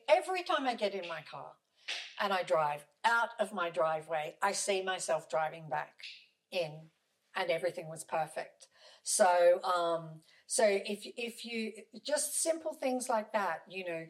every 0.09 0.41
time 0.41 0.67
i 0.67 0.73
get 0.73 0.95
in 0.95 1.07
my 1.07 1.21
car 1.29 1.51
and 2.19 2.33
i 2.33 2.41
drive 2.41 2.83
out 3.05 3.29
of 3.39 3.53
my 3.53 3.69
driveway 3.69 4.33
i 4.41 4.51
see 4.51 4.81
myself 4.81 5.29
driving 5.29 5.69
back 5.69 5.93
in 6.51 6.71
and 7.35 7.49
everything 7.49 7.87
was 7.89 8.03
perfect. 8.03 8.67
So 9.03 9.61
um 9.63 10.21
so 10.47 10.63
if 10.67 10.99
if 11.17 11.45
you 11.45 11.71
just 12.05 12.41
simple 12.41 12.73
things 12.73 13.07
like 13.09 13.31
that 13.33 13.61
you 13.69 13.85
know 13.85 14.05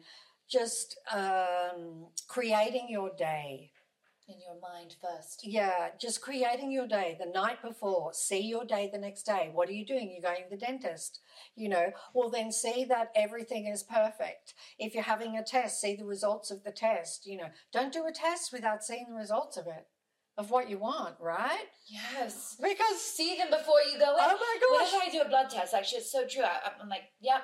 just 0.50 0.98
um 1.12 2.06
creating 2.28 2.88
your 2.90 3.10
day 3.16 3.71
in 4.32 4.40
your 4.40 4.60
mind 4.60 4.96
first. 5.00 5.46
yeah, 5.46 5.88
just 6.00 6.20
creating 6.20 6.72
your 6.72 6.86
day 6.86 7.16
the 7.18 7.30
night 7.30 7.60
before. 7.62 8.12
See 8.12 8.40
your 8.40 8.64
day 8.64 8.88
the 8.92 8.98
next 8.98 9.24
day. 9.24 9.50
What 9.52 9.68
are 9.68 9.72
you 9.72 9.84
doing? 9.84 10.10
You're 10.12 10.30
going 10.30 10.44
to 10.44 10.50
the 10.50 10.56
dentist. 10.56 11.20
You 11.54 11.68
know, 11.68 11.92
well, 12.14 12.30
then 12.30 12.52
see 12.52 12.84
that 12.86 13.10
everything 13.14 13.66
is 13.66 13.82
perfect. 13.82 14.54
If 14.78 14.94
you're 14.94 15.02
having 15.02 15.36
a 15.36 15.44
test, 15.44 15.80
see 15.80 15.94
the 15.94 16.04
results 16.04 16.50
of 16.50 16.64
the 16.64 16.72
test. 16.72 17.26
You 17.26 17.38
know, 17.38 17.48
don't 17.72 17.92
do 17.92 18.06
a 18.06 18.12
test 18.12 18.52
without 18.52 18.82
seeing 18.82 19.06
the 19.08 19.14
results 19.14 19.56
of 19.56 19.66
it, 19.66 19.86
of 20.38 20.50
what 20.50 20.70
you 20.70 20.78
want, 20.78 21.14
right? 21.20 21.66
Yes. 21.86 22.56
Because, 22.60 23.00
See 23.00 23.36
them 23.36 23.48
before 23.50 23.80
you 23.90 23.98
go 23.98 24.10
in. 24.16 24.20
oh 24.20 24.38
my 24.38 24.78
gosh. 24.78 24.92
Whenever 24.92 25.04
I 25.04 25.10
do 25.10 25.20
a 25.20 25.28
blood 25.28 25.50
test, 25.50 25.74
actually, 25.74 25.98
it's 25.98 26.10
so 26.10 26.26
true. 26.26 26.42
I, 26.42 26.70
I'm 26.80 26.88
like, 26.88 27.02
yeah, 27.20 27.40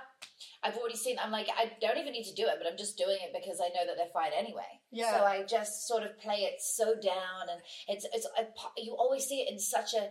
I've 0.63 0.77
already 0.77 0.97
seen. 0.97 1.17
I'm 1.23 1.31
like, 1.31 1.49
I 1.57 1.73
don't 1.81 1.99
even 1.99 2.13
need 2.13 2.25
to 2.25 2.35
do 2.35 2.47
it, 2.47 2.55
but 2.59 2.71
I'm 2.71 2.79
just 2.79 2.97
doing 2.97 3.19
it 3.21 3.33
because 3.39 3.61
I 3.61 3.69
know 3.69 3.87
that 3.87 3.97
they're 3.97 4.13
fine 4.13 4.33
anyway. 4.37 4.81
Yeah. 4.91 5.17
So 5.17 5.25
I 5.25 5.43
just 5.43 5.87
sort 5.87 6.03
of 6.03 6.19
play 6.19 6.49
it 6.51 6.61
so 6.61 6.95
down, 6.95 7.51
and 7.51 7.61
it's 7.89 8.07
it's 8.13 8.27
a, 8.39 8.47
you 8.81 8.95
always 8.99 9.27
see 9.27 9.41
it 9.41 9.53
in 9.53 9.59
such 9.59 9.93
a 9.95 10.09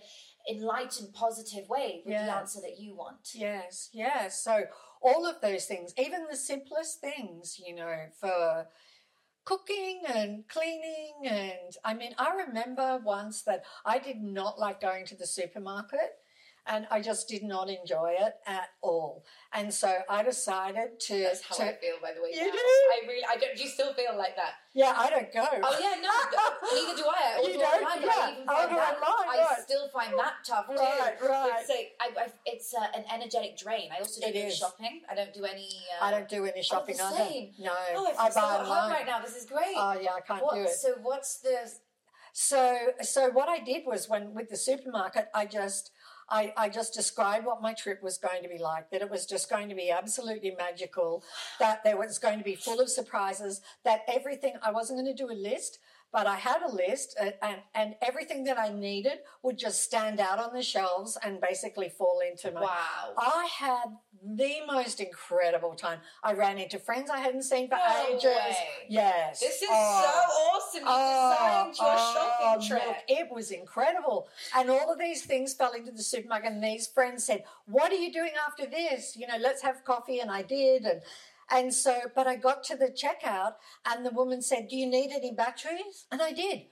enlightened, 0.50 1.14
positive 1.14 1.68
way 1.68 2.02
with 2.06 2.16
the 2.16 2.34
answer 2.34 2.60
that 2.62 2.80
you 2.80 2.96
want. 2.96 3.32
Yes, 3.34 3.90
yes. 3.92 4.42
So 4.44 4.64
all 5.02 5.26
of 5.26 5.42
those 5.42 5.66
things, 5.66 5.94
even 5.98 6.26
the 6.30 6.38
simplest 6.38 7.02
things, 7.02 7.60
you 7.66 7.76
know, 7.76 7.96
for 8.20 8.68
cooking 9.48 10.02
and 10.14 10.46
cleaning 10.50 11.14
and 11.24 11.78
I 11.86 11.94
mean, 11.94 12.14
I 12.18 12.36
remember 12.46 13.00
once 13.02 13.44
that 13.44 13.64
I 13.86 13.98
did 13.98 14.22
not 14.22 14.60
like 14.60 14.82
going 14.82 15.06
to 15.06 15.16
the 15.16 15.26
supermarket 15.26 16.18
and 16.70 16.88
I 16.92 17.02
just 17.02 17.28
did 17.28 17.44
not 17.44 17.70
enjoy 17.70 18.16
it 18.20 18.34
at 18.46 18.70
all. 18.82 19.24
And 19.54 19.74
so 19.74 19.94
I 20.10 20.24
decided 20.24 21.00
to, 21.08 21.20
That's 21.24 21.42
how 21.42 21.56
to 21.56 21.64
I 21.64 21.74
feel, 21.80 21.96
by 22.02 22.12
the 22.14 22.22
way. 22.22 22.30
You 22.34 22.46
now. 22.46 22.52
do? 22.52 22.58
I 22.58 23.08
really. 23.08 23.24
I 23.30 23.38
don't. 23.38 23.56
Do 23.56 23.64
you 23.64 23.70
still 23.70 23.94
feel 23.94 24.18
like 24.18 24.36
that? 24.36 24.54
yeah, 24.74 24.94
I 24.96 25.10
don't 25.10 25.32
go. 25.34 25.46
Oh 25.64 25.78
yeah, 25.80 25.96
no. 26.02 26.12
neither 26.76 26.98
do 27.02 27.08
I. 27.08 27.18
I 27.18 27.42
You 27.42 27.48
order 27.48 27.60
don't? 27.60 27.84
online, 27.84 28.02
but 28.06 28.12
I 28.12 28.20
Yeah, 28.20 28.66
even 28.66 28.78
find 28.78 28.78
that. 28.78 29.08
online, 29.08 29.40
I 29.40 29.46
right. 29.50 29.60
still 29.64 29.90
find 29.90 30.14
that 30.20 30.34
tough 30.46 30.68
too. 30.68 30.76
Right, 30.76 31.16
right. 31.22 31.52
It's 31.62 31.70
like 31.70 31.92
I, 32.00 32.22
I, 32.24 32.28
it's 32.46 32.74
uh, 32.74 32.86
an 32.96 33.04
energetic 33.14 33.58
drain. 33.58 33.90
I 33.96 34.00
also 34.00 34.22
don't 34.22 34.34
do 34.34 34.52
shopping. 34.52 35.02
I 35.10 35.16
don't 35.16 35.34
do 35.34 35.46
any. 35.46 35.70
Uh, 36.02 36.06
I 36.06 36.12
don't 36.12 36.30
do 36.30 36.46
any 36.46 36.62
shopping 36.62 36.98
the 36.98 37.04
either. 37.04 37.18
same. 37.30 37.52
No, 37.60 37.72
Oh, 37.96 38.14
I 38.20 38.28
I 38.28 38.30
buy 38.30 38.42
at 38.42 38.60
home 38.62 38.70
online. 38.70 38.92
right 38.92 39.06
now. 39.08 39.20
This 39.22 39.36
is 39.36 39.46
great. 39.46 39.76
Oh 39.76 39.98
yeah, 40.00 40.12
I 40.14 40.22
can't 40.22 40.44
what, 40.44 40.56
do 40.56 40.62
it. 40.64 40.70
So 40.70 40.96
what's 41.02 41.40
the? 41.40 41.58
So 42.34 42.90
so 43.02 43.30
what 43.32 43.50
I 43.50 43.60
did 43.60 43.84
was 43.86 44.08
when 44.08 44.34
with 44.36 44.50
the 44.50 44.58
supermarket, 44.58 45.30
I 45.34 45.46
just 45.48 45.90
I, 46.30 46.54
I 46.58 46.70
just 46.70 46.94
described 46.94 47.46
what 47.46 47.62
my 47.62 47.74
trip 47.74 48.04
was 48.04 48.18
going 48.18 48.44
to 48.44 48.50
be 48.50 48.58
like, 48.58 48.90
that 48.92 49.02
it 49.02 49.10
was 49.10 49.26
just 49.26 49.50
going 49.50 49.70
to 49.70 49.76
be 49.76 49.92
absolutely 49.92 50.56
magical, 50.58 51.24
that 51.60 51.84
there 51.84 51.98
was 51.98 52.20
going 52.20 52.38
to 52.38 52.44
be 52.44 52.56
full 52.56 52.80
of 52.80 52.90
surprises, 52.90 53.62
that 53.86 54.02
everything 54.08 54.54
I 54.62 54.72
wasn't 54.72 55.00
going 55.00 55.16
to 55.16 55.24
do 55.24 55.32
a 55.32 55.34
list, 55.34 55.80
but 56.12 56.26
I 56.28 56.36
had 56.38 56.62
a 56.62 56.72
list 56.72 57.18
uh, 57.22 57.32
and, 57.42 57.58
and 57.76 57.96
everything 58.02 58.44
that 58.46 58.58
I 58.58 58.70
needed 58.70 59.20
would 59.44 59.58
just 59.58 59.82
stand 59.84 60.20
out 60.20 60.40
on 60.40 60.54
the 60.54 60.64
shelves 60.64 61.18
and 61.24 61.40
basically 61.42 61.90
fall 61.90 62.22
into 62.28 62.52
my 62.52 62.62
Wow. 62.62 63.14
I 63.18 63.48
had 63.60 63.98
the 64.24 64.56
most 64.66 65.00
incredible 65.00 65.76
time. 65.76 66.00
I 66.24 66.34
ran 66.34 66.58
into 66.58 66.80
friends 66.80 67.10
I 67.12 67.20
hadn't 67.20 67.44
seen 67.44 67.68
for 67.70 67.76
No 67.76 68.06
ages. 68.10 68.24
way. 68.26 68.58
Yes. 68.90 69.40
This 69.40 69.62
is 69.62 69.70
Oh. 69.72 70.02
so 70.02 70.80
awesome. 70.80 70.88
You 70.88 71.70
designed 71.70 71.78
your 71.78 71.96
oh, 72.00 72.14
shopping 72.14 72.68
trip. 72.68 72.88
look, 72.88 72.98
it 73.08 73.32
was 73.32 73.52
incredible. 73.52 74.28
And 74.56 74.70
all 74.72 74.92
of 74.92 74.98
these 74.98 75.24
things 75.26 75.54
fell 75.54 75.74
into 75.74 75.92
the 75.92 76.02
supermarket, 76.04 76.52
and 76.52 76.64
these 76.64 76.88
friends 76.88 77.26
said, 77.26 77.44
What 77.68 77.92
are 77.92 77.96
you 77.96 78.12
doing 78.12 78.32
after 78.48 78.66
this? 78.66 79.16
You 79.16 79.28
know, 79.28 79.38
let's 79.40 79.62
have 79.62 79.84
coffee. 79.86 80.20
And 80.20 80.32
I 80.32 80.42
did. 80.42 80.86
And 80.86 81.02
and 81.52 81.74
so, 81.74 82.00
but 82.16 82.28
I 82.28 82.36
got 82.36 82.64
to 82.66 82.76
the 82.76 82.88
checkout, 82.90 83.54
and 83.86 84.06
the 84.06 84.12
woman 84.12 84.42
said, 84.42 84.68
Do 84.70 84.76
you 84.76 84.88
need 84.88 85.12
any 85.12 85.34
batteries? 85.34 86.06
And 86.12 86.22
I 86.22 86.32
did. 86.32 86.64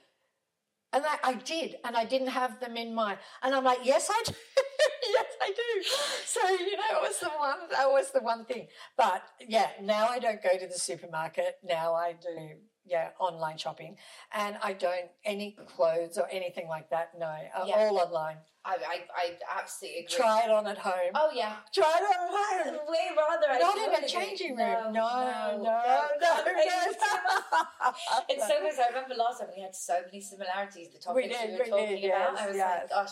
And 0.92 1.04
I, 1.04 1.30
I 1.30 1.34
did, 1.34 1.76
and 1.84 1.96
I 1.96 2.04
didn't 2.04 2.28
have 2.28 2.58
them 2.60 2.76
in 2.76 2.94
my. 2.94 3.18
And 3.42 3.54
I'm 3.54 3.64
like, 3.64 3.80
yes, 3.82 4.08
I 4.10 4.22
do. 4.24 4.32
yes, 5.12 5.26
I 5.42 5.48
do. 5.48 5.88
So 6.24 6.48
you 6.48 6.76
know, 6.76 6.82
it 6.92 7.02
was 7.02 7.18
the 7.20 7.28
one. 7.28 7.58
That 7.70 7.90
was 7.90 8.12
the 8.12 8.20
one 8.20 8.44
thing. 8.44 8.68
But 8.96 9.22
yeah, 9.46 9.70
now 9.82 10.06
I 10.08 10.18
don't 10.18 10.42
go 10.42 10.56
to 10.58 10.66
the 10.66 10.78
supermarket. 10.78 11.56
Now 11.62 11.94
I 11.94 12.12
do 12.12 12.56
yeah 12.84 13.10
online 13.18 13.58
shopping, 13.58 13.96
and 14.32 14.56
I 14.62 14.72
don't 14.72 15.10
any 15.24 15.56
clothes 15.76 16.18
or 16.18 16.28
anything 16.30 16.68
like 16.68 16.88
that. 16.90 17.10
No, 17.18 17.26
uh, 17.26 17.64
Yeah. 17.66 17.74
all 17.76 17.98
online. 17.98 18.38
I, 18.66 18.74
I, 18.74 18.98
I 19.14 19.60
absolutely 19.60 20.00
agree. 20.00 20.16
Try 20.16 20.42
it 20.44 20.50
on 20.50 20.66
at 20.66 20.78
home. 20.78 21.12
Oh 21.14 21.30
yeah. 21.32 21.56
Try 21.72 21.84
it 21.84 22.02
on 22.02 22.26
at 22.26 22.66
home. 22.66 22.86
Way 22.88 23.10
rather. 23.16 23.46
I 23.48 23.58
Not 23.58 23.78
in 23.78 24.04
a 24.04 24.08
changing 24.08 24.56
room. 24.56 24.92
No, 24.92 24.92
no, 24.92 25.56
no, 25.56 25.62
no. 25.62 25.82
no. 26.20 26.42
It's 28.28 28.46
so 28.46 28.60
good. 28.60 28.74
I 28.78 28.88
remember 28.88 29.14
last 29.14 29.40
time 29.40 29.50
we 29.54 29.62
had 29.62 29.74
so 29.74 30.00
many 30.04 30.20
similarities. 30.20 30.88
The 30.92 30.98
topics 30.98 31.28
did, 31.28 31.50
we 31.50 31.56
were 31.58 31.64
we 31.64 31.70
talking 31.70 32.00
did, 32.00 32.10
about. 32.10 32.32
yes, 32.32 32.40
I 32.40 32.46
was 32.48 32.56
yes. 32.56 32.80
like, 32.80 32.90
gosh, 32.90 33.10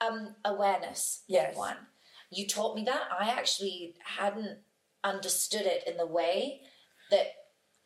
um, 0.00 0.34
awareness. 0.44 1.22
Yes. 1.28 1.56
One. 1.56 1.76
You 2.30 2.46
taught 2.46 2.76
me 2.76 2.84
that. 2.84 3.04
I 3.18 3.30
actually 3.30 3.94
hadn't 4.04 4.58
understood 5.02 5.62
it 5.62 5.84
in 5.86 5.96
the 5.96 6.06
way 6.06 6.60
that 7.10 7.26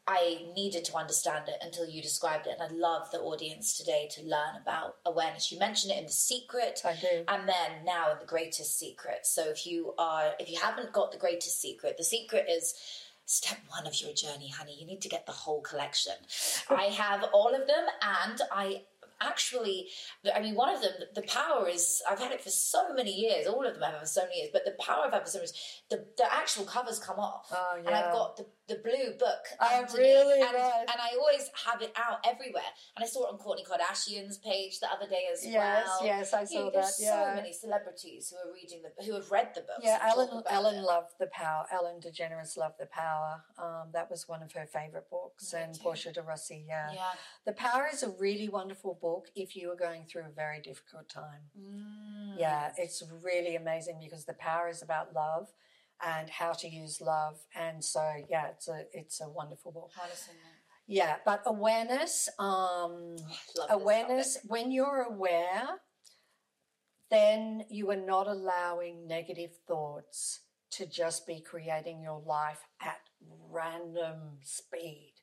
I 0.07 0.47
needed 0.55 0.85
to 0.87 0.97
understand 0.97 1.49
it 1.49 1.57
until 1.63 1.89
you 1.89 2.03
described 2.03 2.47
it. 2.47 2.57
And 2.59 2.63
I'd 2.63 2.77
love 2.77 3.11
the 3.11 3.21
audience 3.21 3.77
today 3.77 4.09
to 4.13 4.23
learn 4.23 4.57
about 4.61 4.97
awareness. 5.07 5.51
You 5.51 5.59
mentioned 5.59 5.93
it 5.93 5.99
in 5.99 6.05
The 6.07 6.13
Secret 6.13 6.83
I 6.85 6.95
do. 6.95 7.25
and 7.29 7.49
then 7.49 7.85
now 7.85 8.13
in 8.13 8.19
the 8.19 8.27
greatest 8.27 8.79
secret 8.79 9.21
so 9.25 9.43
if 9.49 9.67
you 9.67 9.95
are 9.99 10.33
if 10.39 10.51
you 10.51 10.59
haven't 10.61 10.93
got 10.93 11.13
the 11.13 11.19
greatest 11.19 11.61
secret 11.61 11.97
the 11.97 12.05
secret 12.05 12.47
is 12.49 12.75
step 13.25 13.59
one 13.69 13.87
of 13.87 13.99
your 14.01 14.13
journey 14.13 14.49
honey 14.51 14.77
you 14.79 14.87
need 14.87 15.01
to 15.01 15.09
get 15.09 15.25
the 15.27 15.33
whole 15.33 15.63
collection 15.63 16.13
i 16.71 16.85
have 16.85 17.25
all 17.33 17.55
of 17.55 17.67
them 17.67 17.85
and 18.03 18.41
i 18.53 18.83
actually 19.21 19.87
i 20.35 20.41
mean 20.41 20.55
one 20.55 20.75
of 20.75 20.83
them 20.83 20.93
the 21.15 21.23
power 21.23 21.69
is 21.69 22.03
i've 22.11 22.19
had 22.19 22.33
it 22.33 22.43
for 22.43 22.51
so 22.51 22.93
many 22.95 23.13
years 23.13 23.47
all 23.47 23.65
of 23.67 23.73
them 23.75 23.83
i've 23.83 23.93
had 23.93 24.01
for 24.01 24.07
so 24.07 24.23
many 24.23 24.37
years 24.39 24.51
but 24.53 24.65
the 24.65 24.73
power 24.83 25.07
of 25.07 25.13
had 25.13 25.23
for 25.23 25.31
so 25.31 25.39
many 25.39 25.47
years 25.49 25.83
the, 25.89 26.05
the 26.19 26.35
actual 26.35 26.65
covers 26.65 26.99
come 26.99 27.19
off 27.19 27.47
Oh, 27.53 27.77
and 27.79 27.89
i've 27.89 28.13
got 28.13 28.37
the, 28.37 28.47
the 28.69 28.77
blue 28.77 29.13
book 29.19 29.45
Oh, 29.61 29.85
really? 29.95 30.41
and, 30.41 30.57
and 30.57 30.99
i 31.01 31.11
always 31.19 31.51
have 31.67 31.83
it 31.83 31.93
out 31.97 32.19
everywhere 32.27 32.63
and 32.97 33.05
i 33.05 33.07
saw 33.07 33.25
it 33.29 33.33
on 33.33 33.39
Kourtney 33.39 33.65
kardashian's 33.67 34.39
page 34.39 34.81
the 34.81 34.89
other 34.91 35.09
day 35.09 35.25
as 35.33 35.45
Yes, 35.47 35.85
well 35.87 36.07
yes, 36.07 36.31
yes, 36.33 36.35
I 36.35 36.41
you 36.43 36.47
saw 36.47 36.65
know, 36.65 36.71
that. 36.75 36.93
Yeah. 36.99 37.31
so 37.31 37.35
many 37.37 37.53
celebrities 37.53 38.33
who 38.33 38.49
are 38.49 38.53
reading 38.55 38.81
the 38.83 39.05
who 39.05 39.15
have 39.15 39.31
read 39.31 39.51
the 39.55 39.61
book. 39.63 39.81
Yeah, 39.83 39.99
Ellen. 40.03 40.43
Ellen 40.49 40.77
it. 40.77 40.83
loved 40.83 41.13
the 41.21 41.27
power. 41.27 41.67
Ellen 41.73 42.01
DeGeneres 42.01 42.57
loved 42.57 42.77
the 42.79 42.87
power. 42.87 43.43
Um, 43.59 43.89
that 43.93 44.11
was 44.11 44.27
one 44.29 44.43
of 44.43 44.53
her 44.53 44.67
favorite 44.67 45.11
books, 45.11 45.53
Me 45.53 45.61
and 45.61 45.75
too. 45.75 45.83
Portia 45.83 46.13
de 46.13 46.23
Rossi. 46.23 46.65
Yeah. 46.67 46.91
Yeah. 46.95 47.11
the 47.45 47.53
power 47.53 47.89
is 47.93 48.03
a 48.03 48.11
really 48.11 48.49
wonderful 48.49 48.99
book 49.01 49.27
if 49.37 49.55
you 49.57 49.71
are 49.73 49.77
going 49.77 50.05
through 50.07 50.23
a 50.23 50.33
very 50.35 50.61
difficult 50.61 51.09
time. 51.09 51.43
Mm. 51.59 52.39
Yeah, 52.39 52.71
it's 52.79 53.03
really 53.23 53.57
amazing 53.57 53.99
because 54.03 54.25
the 54.25 54.35
power 54.35 54.69
is 54.69 54.83
about 54.83 55.15
love 55.15 55.49
and 56.05 56.31
how 56.31 56.53
to 56.53 56.69
use 56.69 57.01
love, 57.01 57.39
and 57.55 57.85
so 57.85 58.03
yeah, 58.29 58.49
it's 58.49 58.69
a 58.69 58.85
it's 58.93 59.21
a 59.21 59.29
wonderful 59.29 59.73
book. 59.73 59.91
Harnessing 59.95 60.35
that. 60.35 60.61
Yeah, 60.87 61.17
but 61.25 61.43
awareness. 61.47 62.29
Um, 62.39 62.47
I 62.49 62.53
love 62.93 63.19
this 63.19 63.67
awareness 63.71 64.39
when 64.47 64.71
you're 64.71 65.07
aware 65.09 65.81
then 67.11 67.65
you 67.71 67.91
are 67.91 67.97
not 67.97 68.27
allowing 68.27 69.07
negative 69.07 69.51
thoughts 69.69 70.41
to 70.73 70.87
just 70.87 71.27
be 71.27 71.41
creating 71.41 72.03
your 72.03 72.21
life 72.27 72.61
at 72.81 72.99
random 73.51 74.39
speed 74.43 75.14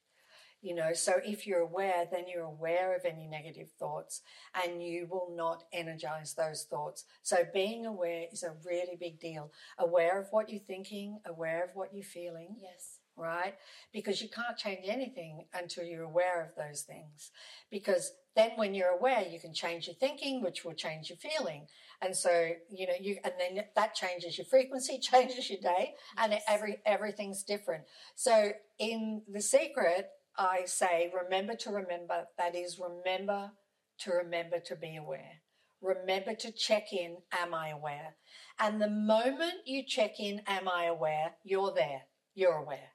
you 0.62 0.76
know 0.76 0.94
so 0.94 1.14
if 1.26 1.46
you're 1.48 1.60
aware 1.60 2.06
then 2.12 2.26
you're 2.28 2.44
aware 2.44 2.96
of 2.96 3.06
any 3.06 3.28
negative 3.28 3.70
thoughts 3.80 4.22
and 4.64 4.82
you 4.84 5.08
will 5.10 5.32
not 5.36 5.64
energize 5.74 6.34
those 6.36 6.64
thoughts 6.70 7.06
so 7.24 7.38
being 7.54 7.86
aware 7.86 8.26
is 8.32 8.44
a 8.44 8.54
really 8.66 8.96
big 9.00 9.20
deal 9.20 9.52
aware 9.78 10.20
of 10.20 10.28
what 10.32 10.50
you're 10.50 10.60
thinking 10.60 11.20
aware 11.26 11.64
of 11.64 11.72
what 11.76 11.94
you're 11.94 12.04
feeling 12.04 12.56
Yes. 12.62 13.00
right? 13.18 13.56
Because 13.92 14.22
you 14.22 14.30
can't 14.30 14.58
change 14.58 14.86
anything 14.88 15.46
until 15.54 15.84
you're 15.84 16.04
aware 16.04 16.42
of 16.44 16.56
those 16.56 16.82
things. 16.82 17.32
Because 17.70 18.14
then 18.36 18.52
when 18.56 18.74
you're 18.74 18.90
aware, 18.90 19.24
you 19.28 19.40
can 19.40 19.54
change 19.54 19.88
your 19.88 19.96
thinking, 19.96 20.42
which 20.42 20.64
will 20.64 20.74
change 20.74 21.10
your 21.10 21.18
feeling. 21.18 21.68
And 22.02 22.16
so, 22.16 22.52
you 22.70 22.88
know, 22.88 22.94
you, 23.00 23.18
and 23.24 23.34
then 23.38 23.66
that 23.76 23.94
changes 23.94 24.38
your 24.38 24.46
frequency, 24.46 24.98
changes 25.02 25.50
your 25.50 25.60
day, 25.60 25.94
and 26.18 26.40
every, 26.48 26.78
everything's 26.86 27.44
different. 27.44 27.84
So 28.16 28.54
in 28.80 29.22
The 29.32 29.42
Secret, 29.42 30.10
I 30.38 30.62
say, 30.66 31.12
remember 31.14 31.56
to 31.56 31.70
remember, 31.72 32.28
that 32.38 32.56
is, 32.56 32.80
remember 32.80 33.52
to 34.00 34.12
remember 34.12 34.60
to 34.60 34.76
be 34.76 34.96
aware. 34.96 35.42
Remember 35.82 36.36
to 36.36 36.52
check 36.52 36.94
in, 36.94 37.18
am 37.32 37.54
I 37.54 37.70
aware? 37.70 38.16
And 38.60 38.82
the 38.82 38.90
moment 38.90 39.54
you 39.66 39.84
check 39.86 40.20
in, 40.20 40.42
am 40.48 40.68
I 40.68 40.86
aware, 40.86 41.34
you're 41.44 41.74
there, 41.74 42.04
you're 42.36 42.54
aware. 42.58 42.90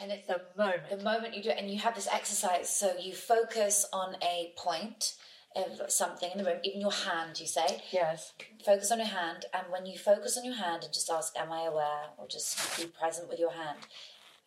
And 0.00 0.10
it's 0.12 0.26
The 0.26 0.42
moment. 0.56 0.90
the 0.90 0.96
moment 0.98 1.34
you 1.34 1.42
do 1.42 1.50
it, 1.50 1.58
and 1.58 1.70
you 1.70 1.78
have 1.78 1.94
this 1.94 2.08
exercise, 2.12 2.68
so 2.68 2.94
you 3.00 3.14
focus 3.14 3.86
on 3.92 4.16
a 4.22 4.52
point 4.58 5.14
of 5.54 5.90
something 5.90 6.30
in 6.32 6.38
the 6.38 6.44
room, 6.44 6.58
even 6.64 6.80
your 6.80 6.90
hand, 6.92 7.38
you 7.38 7.46
say, 7.46 7.82
yes. 7.92 8.32
focus 8.64 8.90
on 8.90 8.98
your 8.98 9.06
hand, 9.08 9.44
and 9.54 9.64
when 9.70 9.86
you 9.86 9.96
focus 9.98 10.36
on 10.36 10.44
your 10.44 10.54
hand 10.54 10.82
and 10.84 10.92
just 10.92 11.08
ask, 11.10 11.34
Am 11.38 11.52
I 11.52 11.62
aware? 11.64 12.06
or 12.18 12.26
just 12.28 12.78
be 12.78 12.86
present 12.86 13.28
with 13.28 13.38
your 13.38 13.52
hand, 13.52 13.78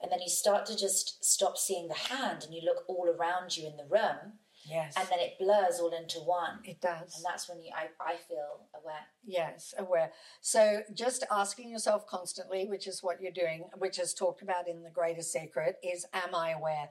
and 0.02 0.12
then 0.12 0.20
you 0.22 0.30
start 0.30 0.66
to 0.68 0.78
just 0.78 1.24
stop 1.24 1.58
seeing 1.58 1.88
the 1.88 1.94
hand 1.94 2.44
and 2.44 2.54
you 2.54 2.62
look 2.64 2.84
all 2.88 3.08
around 3.08 3.56
you 3.58 3.68
in 3.68 3.78
the 3.78 3.86
room, 3.90 4.34
Yes. 4.68 4.94
and 4.98 5.08
then 5.10 5.20
it 5.20 5.38
blurs 5.40 5.80
all 5.80 5.94
into 5.96 6.20
one. 6.20 6.60
it 6.64 6.82
does. 6.82 7.16
And 7.16 7.24
that's 7.24 7.48
when 7.48 7.62
you, 7.62 7.72
I, 7.76 7.88
I 8.04 8.16
feel 8.18 8.68
aware. 8.82 9.06
Yes, 9.24 9.74
aware. 9.78 10.12
So 10.42 10.82
just 10.94 11.24
asking 11.32 11.70
yourself 11.70 12.08
constantly, 12.08 12.68
which 12.68 12.88
is 12.88 13.04
what 13.04 13.22
you're 13.22 13.32
doing, 13.32 13.66
which 13.78 14.00
is 14.00 14.14
talked 14.14 14.42
about 14.42 14.68
in 14.68 14.82
The 14.84 14.90
Greatest 14.90 15.32
Secret, 15.32 15.76
is 15.84 16.06
Am 16.14 16.34
I 16.34 16.52
aware? 16.52 16.90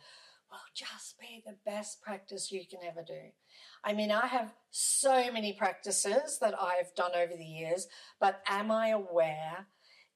Well, 0.51 0.61
just 0.73 1.19
be 1.19 1.43
the 1.45 1.57
best 1.67 2.01
practice 2.01 2.53
you 2.53 2.63
can 2.65 2.79
ever 2.87 3.03
do. 3.05 3.21
I 3.83 3.93
mean, 3.93 4.13
I 4.13 4.29
have 4.29 4.55
so 4.71 5.33
many 5.33 5.53
practices 5.53 6.39
that 6.41 6.55
I've 6.61 6.95
done 6.95 7.11
over 7.17 7.33
the 7.37 7.45
years, 7.45 7.89
but 8.21 8.41
Am 8.47 8.71
I 8.71 8.89
aware 8.91 9.67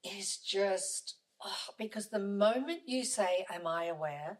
is 0.01 0.37
just 0.37 1.15
oh, 1.43 1.73
because 1.77 2.07
the 2.07 2.19
moment 2.19 2.81
you 2.85 3.03
say, 3.03 3.45
Am 3.51 3.67
I 3.67 3.85
aware? 3.85 4.39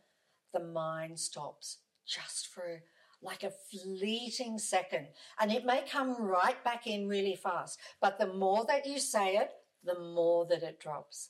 the 0.53 0.59
mind 0.59 1.19
stops 1.19 1.79
just 2.07 2.47
for 2.47 2.81
like 3.21 3.43
a 3.43 3.51
fleeting 3.71 4.57
second. 4.57 5.07
And 5.39 5.51
it 5.51 5.65
may 5.65 5.83
come 5.89 6.21
right 6.21 6.61
back 6.63 6.87
in 6.87 7.07
really 7.07 7.35
fast. 7.35 7.77
But 8.01 8.17
the 8.17 8.33
more 8.33 8.65
that 8.67 8.85
you 8.85 8.99
say 8.99 9.35
it, 9.35 9.51
the 9.83 9.99
more 9.99 10.45
that 10.47 10.63
it 10.63 10.79
drops. 10.79 11.29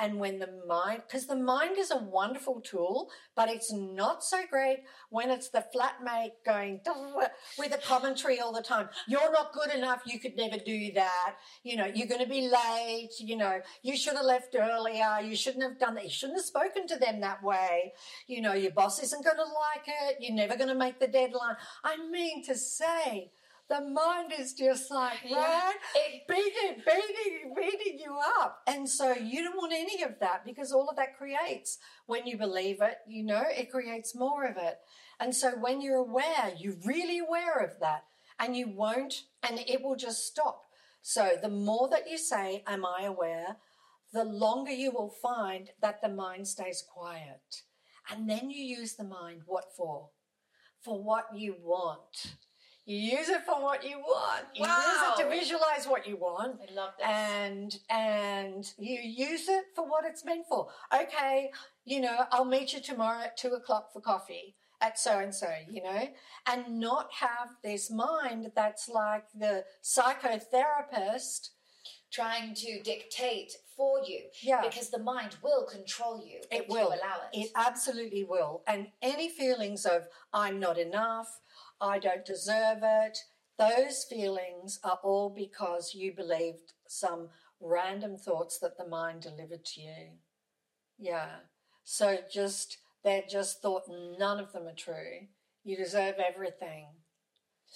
And 0.00 0.18
when 0.18 0.38
the 0.38 0.48
mind, 0.66 1.02
because 1.06 1.26
the 1.26 1.36
mind 1.36 1.76
is 1.76 1.90
a 1.90 1.96
wonderful 1.96 2.60
tool, 2.60 3.10
but 3.34 3.48
it's 3.48 3.72
not 3.72 4.22
so 4.22 4.42
great 4.48 4.84
when 5.10 5.30
it's 5.30 5.48
the 5.48 5.64
flatmate 5.74 6.32
going 6.46 6.80
with 7.58 7.74
a 7.74 7.78
commentary 7.78 8.40
all 8.40 8.52
the 8.52 8.62
time. 8.62 8.88
You're 9.08 9.32
not 9.32 9.52
good 9.52 9.74
enough. 9.74 10.02
You 10.06 10.20
could 10.20 10.36
never 10.36 10.56
do 10.56 10.92
that. 10.94 11.34
You 11.64 11.76
know, 11.76 11.86
you're 11.86 12.06
going 12.06 12.22
to 12.22 12.28
be 12.28 12.48
late. 12.48 13.10
You 13.18 13.36
know, 13.36 13.60
you 13.82 13.96
should 13.96 14.14
have 14.14 14.24
left 14.24 14.54
earlier. 14.58 15.20
You 15.20 15.34
shouldn't 15.34 15.64
have 15.64 15.78
done 15.78 15.96
that. 15.96 16.04
You 16.04 16.10
shouldn't 16.10 16.38
have 16.38 16.46
spoken 16.46 16.86
to 16.86 16.96
them 16.96 17.20
that 17.20 17.42
way. 17.42 17.92
You 18.26 18.40
know, 18.40 18.52
your 18.52 18.72
boss 18.72 19.02
isn't 19.02 19.24
going 19.24 19.36
to 19.36 19.42
like 19.42 19.86
it. 19.86 20.18
You're 20.20 20.36
never 20.36 20.56
going 20.56 20.68
to 20.68 20.74
make 20.74 21.00
the 21.00 21.08
deadline. 21.08 21.56
I 21.82 21.96
mean 22.08 22.44
to 22.44 22.54
say, 22.54 23.32
the 23.68 23.80
mind 23.82 24.32
is 24.38 24.54
just 24.54 24.90
like, 24.90 25.18
Yeah. 25.24 25.36
right? 25.66 25.76
It- 25.94 26.26
beating, 26.26 26.82
beating, 26.86 27.54
beating 27.54 27.98
you 27.98 28.18
up. 28.40 28.62
And 28.66 28.88
so 28.88 29.12
you 29.12 29.42
don't 29.42 29.56
want 29.56 29.72
any 29.72 30.02
of 30.02 30.18
that 30.20 30.44
because 30.44 30.72
all 30.72 30.88
of 30.88 30.96
that 30.96 31.16
creates, 31.16 31.78
when 32.06 32.26
you 32.26 32.36
believe 32.38 32.80
it, 32.80 32.98
you 33.06 33.22
know, 33.24 33.44
it 33.46 33.70
creates 33.70 34.14
more 34.14 34.44
of 34.44 34.56
it. 34.56 34.78
And 35.20 35.34
so 35.34 35.50
when 35.56 35.80
you're 35.80 35.96
aware, 35.96 36.54
you're 36.56 36.78
really 36.84 37.18
aware 37.18 37.58
of 37.58 37.78
that 37.80 38.04
and 38.38 38.56
you 38.56 38.68
won't, 38.68 39.24
and 39.42 39.58
it 39.58 39.82
will 39.82 39.96
just 39.96 40.24
stop. 40.26 40.64
So 41.02 41.36
the 41.40 41.48
more 41.48 41.88
that 41.88 42.08
you 42.08 42.18
say, 42.18 42.62
Am 42.66 42.84
I 42.86 43.02
aware? 43.02 43.58
the 44.10 44.24
longer 44.24 44.72
you 44.72 44.90
will 44.90 45.10
find 45.10 45.68
that 45.82 46.00
the 46.00 46.08
mind 46.08 46.48
stays 46.48 46.82
quiet. 46.82 47.62
And 48.10 48.28
then 48.28 48.50
you 48.50 48.64
use 48.64 48.94
the 48.94 49.04
mind, 49.04 49.42
what 49.44 49.76
for? 49.76 50.08
For 50.80 51.02
what 51.02 51.26
you 51.36 51.56
want. 51.60 52.36
You 52.88 53.18
use 53.18 53.28
it 53.28 53.42
for 53.44 53.60
what 53.62 53.84
you 53.84 53.98
want. 53.98 54.46
You 54.54 54.64
use 54.64 55.02
it 55.08 55.22
to 55.22 55.28
visualize 55.28 55.84
what 55.86 56.06
you 56.08 56.16
want 56.16 56.56
I 56.66 56.72
love 56.74 56.92
this. 56.98 57.06
and 57.06 57.78
and 57.90 58.72
you 58.78 58.98
use 59.28 59.46
it 59.50 59.64
for 59.76 59.84
what 59.86 60.04
it's 60.06 60.24
meant 60.24 60.46
for. 60.48 60.68
Okay, 61.02 61.50
you 61.84 62.00
know, 62.00 62.24
I'll 62.32 62.46
meet 62.46 62.72
you 62.72 62.80
tomorrow 62.80 63.20
at 63.24 63.36
two 63.36 63.50
o'clock 63.50 63.92
for 63.92 64.00
coffee 64.00 64.54
at 64.80 64.98
so 64.98 65.18
and 65.18 65.34
so, 65.34 65.50
you 65.68 65.82
know, 65.82 66.08
and 66.50 66.80
not 66.80 67.08
have 67.20 67.48
this 67.62 67.90
mind 67.90 68.52
that's 68.56 68.88
like 68.88 69.24
the 69.38 69.64
psychotherapist. 69.84 71.50
Trying 72.10 72.54
to 72.54 72.80
dictate 72.82 73.52
for 73.76 73.98
you. 74.06 74.20
Yeah. 74.42 74.62
Because 74.62 74.88
the 74.88 74.98
mind 74.98 75.36
will 75.42 75.66
control 75.66 76.24
you 76.26 76.38
if 76.50 76.60
It 76.62 76.68
will. 76.70 76.84
you 76.84 76.86
allow 76.88 77.18
it. 77.30 77.38
It 77.38 77.50
absolutely 77.54 78.24
will. 78.24 78.62
And 78.66 78.86
any 79.02 79.28
feelings 79.28 79.84
of 79.84 80.04
I'm 80.32 80.58
not 80.58 80.78
enough, 80.78 81.40
I 81.80 81.98
don't 81.98 82.24
deserve 82.24 82.78
it, 82.82 83.18
those 83.58 84.04
feelings 84.04 84.78
are 84.84 84.98
all 85.02 85.30
because 85.30 85.94
you 85.94 86.12
believed 86.12 86.72
some 86.86 87.28
random 87.60 88.16
thoughts 88.16 88.58
that 88.58 88.78
the 88.78 88.86
mind 88.86 89.22
delivered 89.22 89.64
to 89.64 89.80
you. 89.80 90.06
Yeah. 90.98 91.30
So 91.84 92.18
just, 92.32 92.78
they're 93.02 93.24
just 93.28 93.60
thought 93.60 93.82
none 94.18 94.38
of 94.38 94.52
them 94.52 94.68
are 94.68 94.74
true. 94.74 95.26
You 95.64 95.76
deserve 95.76 96.16
everything. 96.18 96.86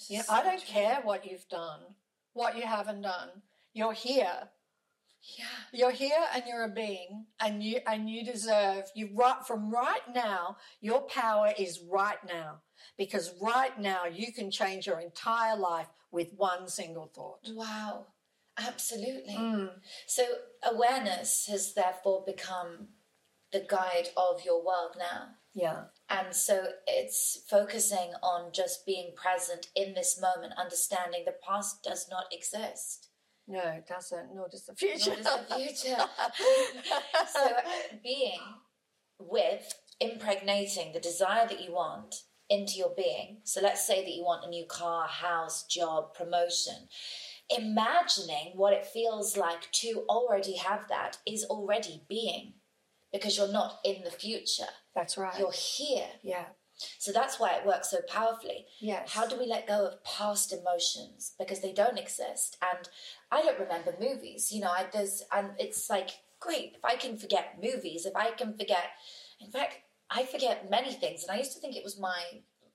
You 0.07 0.19
know, 0.19 0.23
I 0.29 0.43
don't 0.43 0.63
true. 0.63 0.73
care 0.73 0.99
what 1.03 1.29
you've 1.29 1.47
done, 1.49 1.81
what 2.33 2.55
you 2.57 2.63
haven't 2.63 3.01
done. 3.01 3.29
You're 3.73 3.93
here. 3.93 4.49
Yeah. 5.37 5.45
You're 5.71 5.91
here 5.91 6.25
and 6.33 6.43
you're 6.47 6.63
a 6.63 6.69
being 6.69 7.25
and 7.39 7.63
you 7.63 7.79
and 7.87 8.09
you 8.09 8.25
deserve 8.25 8.91
you 8.93 9.09
right 9.13 9.45
from 9.47 9.71
right 9.71 10.01
now 10.13 10.57
your 10.81 11.01
power 11.03 11.53
is 11.57 11.79
right 11.89 12.17
now 12.27 12.61
because 12.97 13.33
right 13.41 13.79
now 13.79 14.05
you 14.05 14.33
can 14.33 14.51
change 14.51 14.85
your 14.85 14.99
entire 14.99 15.55
life 15.55 15.87
with 16.11 16.33
one 16.35 16.67
single 16.67 17.09
thought. 17.13 17.49
Wow. 17.53 18.07
Absolutely. 18.57 19.33
Mm. 19.33 19.69
So 20.05 20.23
awareness 20.63 21.47
has 21.49 21.73
therefore 21.73 22.23
become 22.25 22.89
the 23.51 23.65
guide 23.67 24.09
of 24.17 24.43
your 24.45 24.63
world 24.63 24.95
now. 24.97 25.29
Yeah. 25.53 25.83
And 26.09 26.35
so 26.35 26.65
it's 26.85 27.43
focusing 27.49 28.13
on 28.21 28.51
just 28.51 28.85
being 28.85 29.13
present 29.15 29.67
in 29.75 29.93
this 29.93 30.19
moment, 30.19 30.53
understanding 30.57 31.23
the 31.25 31.35
past 31.47 31.83
does 31.83 32.07
not 32.09 32.25
exist. 32.31 33.09
No, 33.47 33.59
it 33.59 33.87
doesn't, 33.87 34.33
nor 34.33 34.47
does 34.49 34.65
the 34.65 34.75
future. 34.75 35.11
Nor 35.11 35.17
does 35.17 35.47
the 35.47 35.55
future. 35.55 35.97
so 37.33 37.49
being 38.03 38.39
with 39.19 39.73
impregnating 39.99 40.93
the 40.93 40.99
desire 40.99 41.47
that 41.47 41.61
you 41.61 41.73
want 41.73 42.15
into 42.49 42.73
your 42.73 42.93
being. 42.95 43.39
So 43.43 43.61
let's 43.61 43.85
say 43.85 44.03
that 44.03 44.11
you 44.11 44.23
want 44.23 44.45
a 44.45 44.49
new 44.49 44.65
car, 44.65 45.07
house, 45.07 45.65
job, 45.65 46.13
promotion. 46.13 46.87
Imagining 47.55 48.53
what 48.55 48.73
it 48.73 48.85
feels 48.85 49.35
like 49.37 49.71
to 49.73 50.05
already 50.09 50.55
have 50.57 50.87
that 50.89 51.17
is 51.27 51.43
already 51.45 52.03
being 52.07 52.53
because 53.11 53.37
you're 53.37 53.51
not 53.51 53.79
in 53.83 54.03
the 54.03 54.11
future. 54.11 54.71
That's 54.95 55.17
right. 55.17 55.37
You're 55.37 55.51
here. 55.51 56.07
yeah. 56.23 56.45
So 56.99 57.11
that's 57.11 57.39
why 57.39 57.55
it 57.55 57.65
works 57.65 57.89
so 57.91 57.99
powerfully. 58.07 58.65
Yes. 58.79 59.11
How 59.11 59.27
do 59.27 59.37
we 59.37 59.45
let 59.45 59.67
go 59.67 59.87
of 59.87 60.03
past 60.03 60.53
emotions 60.53 61.33
because 61.39 61.61
they 61.61 61.73
don't 61.73 61.97
exist? 61.97 62.57
And 62.61 62.87
I 63.31 63.41
don't 63.41 63.59
remember 63.59 63.95
movies. 63.99 64.51
You 64.51 64.61
know, 64.61 64.69
I, 64.71 64.85
there's 64.91 65.23
and 65.31 65.51
it's 65.57 65.89
like 65.89 66.11
great 66.39 66.73
if 66.75 66.85
I 66.85 66.95
can 66.95 67.17
forget 67.17 67.57
movies. 67.61 68.05
If 68.05 68.15
I 68.15 68.31
can 68.31 68.57
forget, 68.57 68.91
in 69.39 69.49
fact, 69.51 69.79
I 70.09 70.25
forget 70.25 70.69
many 70.69 70.93
things, 70.93 71.23
and 71.23 71.31
I 71.31 71.39
used 71.39 71.53
to 71.53 71.59
think 71.59 71.75
it 71.75 71.83
was 71.83 71.99
my 71.99 72.21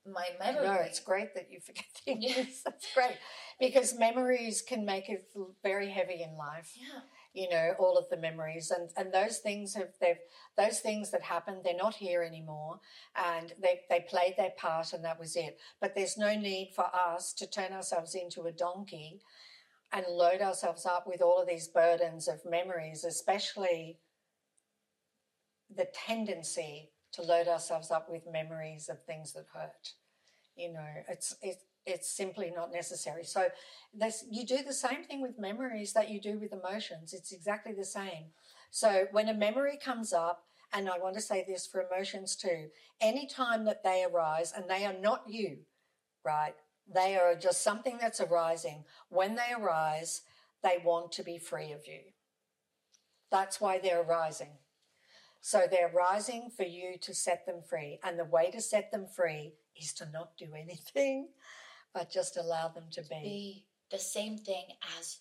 my 0.07 0.29
memory. 0.41 0.67
No, 0.67 0.75
it's 0.75 1.01
great 1.01 1.35
that 1.35 1.49
you 1.51 1.61
forget 1.61 1.85
things. 2.05 2.63
That's 2.65 2.87
great 2.95 3.17
because 3.61 3.99
memories 3.99 4.63
can 4.63 4.85
make 4.85 5.09
it 5.09 5.29
very 5.63 5.91
heavy 5.91 6.23
in 6.23 6.37
life. 6.37 6.73
yeah, 6.77 7.01
you 7.39 7.49
know 7.49 7.75
all 7.79 7.97
of 7.97 8.09
the 8.11 8.17
memories 8.17 8.73
and 8.73 8.91
and 8.97 9.15
those 9.15 9.39
things 9.39 9.75
have 9.75 9.91
they've 10.01 10.19
those 10.57 10.81
things 10.81 11.13
that 11.13 11.23
happened 11.23 11.61
they're 11.63 11.77
not 11.77 11.95
here 11.95 12.23
anymore 12.23 12.81
and 13.15 13.53
they 13.63 13.81
they 13.89 14.05
played 14.09 14.35
their 14.37 14.53
part 14.59 14.93
and 14.93 15.05
that 15.05 15.21
was 15.21 15.37
it. 15.37 15.59
But 15.81 15.95
there's 15.95 16.19
no 16.19 16.35
need 16.35 16.73
for 16.75 16.87
us 16.93 17.33
to 17.35 17.49
turn 17.49 17.73
ourselves 17.73 18.17
into 18.17 18.43
a 18.43 18.53
donkey 18.53 19.21
and 19.93 20.05
load 20.11 20.41
ourselves 20.41 20.85
up 20.85 21.07
with 21.07 21.23
all 21.23 21.41
of 21.41 21.47
these 21.49 21.69
burdens 21.69 22.27
of 22.27 22.41
memories 22.45 23.05
especially 23.05 24.01
the 25.75 25.87
tendency 26.07 26.91
to 27.13 27.23
load 27.23 27.47
ourselves 27.47 27.91
up 27.91 28.11
with 28.11 28.31
memories 28.31 28.89
of 28.89 29.03
things 29.05 29.33
that 29.35 29.47
hurt. 29.55 29.93
You 30.57 30.73
know 30.73 30.91
it's 31.09 31.37
it's 31.41 31.63
it's 31.89 32.11
simply 32.11 32.53
not 32.55 32.73
necessary 32.73 33.25
so 33.25 33.49
this 33.95 34.25
you 34.31 34.45
do 34.47 34.63
the 34.63 34.73
same 34.73 35.03
thing 35.03 35.21
with 35.21 35.39
memories 35.39 35.93
that 35.93 36.11
you 36.11 36.21
do 36.21 36.39
with 36.39 36.53
emotions 36.53 37.13
it's 37.13 37.33
exactly 37.33 37.73
the 37.73 37.85
same 37.85 38.27
so 38.71 39.07
when 39.13 39.29
a 39.29 39.35
memory 39.35 39.79
comes 39.83 40.13
up 40.13 40.45
and 40.73 40.89
I 40.89 40.99
want 40.99 41.15
to 41.15 41.21
say 41.21 41.45
this 41.47 41.67
for 41.67 41.83
emotions 41.83 42.37
too. 42.37 42.69
any 43.01 43.27
time 43.27 43.65
that 43.65 43.85
they 43.85 44.05
arise, 44.05 44.53
and 44.55 44.69
they 44.69 44.85
are 44.85 44.93
not 44.99 45.23
you, 45.29 45.59
right? 46.25 46.55
They 46.93 47.17
are 47.17 47.35
just 47.35 47.63
something 47.63 47.99
that's 48.01 48.21
arising. 48.21 48.85
When 49.09 49.37
they 49.37 49.53
arise, 49.57 50.23
they 50.63 50.79
want 50.85 51.13
to 51.13 51.23
be 51.23 51.39
free 51.39 51.73
of 51.73 51.87
you. 51.87 52.01
That's 53.31 53.61
why 53.61 53.79
they're 53.79 54.03
arising. 54.03 54.59
So 55.41 55.67
they're 55.71 55.93
rising 55.95 56.51
for 56.55 56.65
you 56.65 56.99
to 57.03 57.15
set 57.15 57.47
them 57.47 57.63
free. 57.63 58.01
And 58.03 58.19
the 58.19 58.25
way 58.25 58.51
to 58.51 58.61
set 58.61 58.91
them 58.91 59.07
free 59.07 59.55
is 59.81 59.93
to 59.95 60.11
not 60.11 60.37
do 60.37 60.47
anything, 60.59 61.29
but 61.95 62.11
just 62.11 62.37
allow 62.37 62.69
them 62.69 62.85
to 62.93 63.03
be. 63.03 63.21
Be 63.23 63.65
the 63.91 63.99
same 63.99 64.37
thing 64.39 64.65
as 64.99 65.19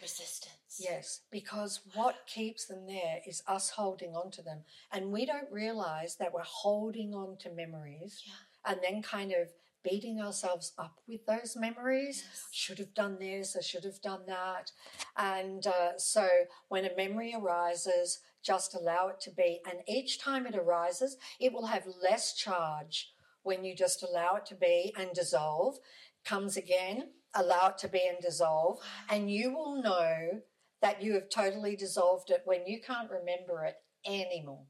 resistance. 0.00 0.78
Yes, 0.78 1.20
because 1.30 1.80
what 1.94 2.26
keeps 2.26 2.66
them 2.66 2.86
there 2.86 3.20
is 3.26 3.42
us 3.46 3.70
holding 3.70 4.14
on 4.14 4.30
to 4.32 4.42
them. 4.42 4.60
And 4.92 5.12
we 5.12 5.24
don't 5.24 5.50
realize 5.50 6.16
that 6.16 6.32
we're 6.32 6.42
holding 6.42 7.14
on 7.14 7.36
to 7.38 7.50
memories 7.50 8.22
Yeah. 8.26 8.72
and 8.72 8.80
then 8.82 9.02
kind 9.02 9.32
of 9.32 9.48
beating 9.82 10.20
ourselves 10.20 10.72
up 10.78 11.00
with 11.06 11.26
those 11.26 11.56
memories. 11.56 12.24
Yes. 12.26 12.48
Should 12.52 12.78
have 12.78 12.94
done 12.94 13.18
this, 13.18 13.56
I 13.56 13.60
should 13.60 13.84
have 13.84 14.00
done 14.00 14.22
that. 14.26 14.72
And 15.16 15.66
uh, 15.66 15.98
so 15.98 16.26
when 16.68 16.84
a 16.86 16.96
memory 16.96 17.34
arises, 17.36 18.20
just 18.42 18.74
allow 18.74 19.08
it 19.08 19.20
to 19.20 19.30
be. 19.30 19.60
And 19.70 19.80
each 19.86 20.18
time 20.20 20.46
it 20.46 20.54
arises, 20.54 21.16
it 21.40 21.52
will 21.52 21.66
have 21.66 21.84
less 22.02 22.34
charge 22.34 23.13
when 23.44 23.64
you 23.64 23.76
just 23.76 24.02
allow 24.02 24.34
it 24.34 24.46
to 24.46 24.54
be 24.54 24.92
and 24.98 25.12
dissolve. 25.14 25.76
Comes 26.24 26.56
again, 26.56 27.10
allow 27.34 27.68
it 27.68 27.78
to 27.78 27.88
be 27.88 28.02
and 28.08 28.18
dissolve. 28.20 28.80
And 29.08 29.30
you 29.30 29.54
will 29.54 29.80
know 29.80 30.40
that 30.82 31.02
you 31.02 31.14
have 31.14 31.30
totally 31.30 31.76
dissolved 31.76 32.30
it 32.30 32.42
when 32.44 32.66
you 32.66 32.80
can't 32.80 33.10
remember 33.10 33.64
it 33.64 33.76
anymore. 34.06 34.64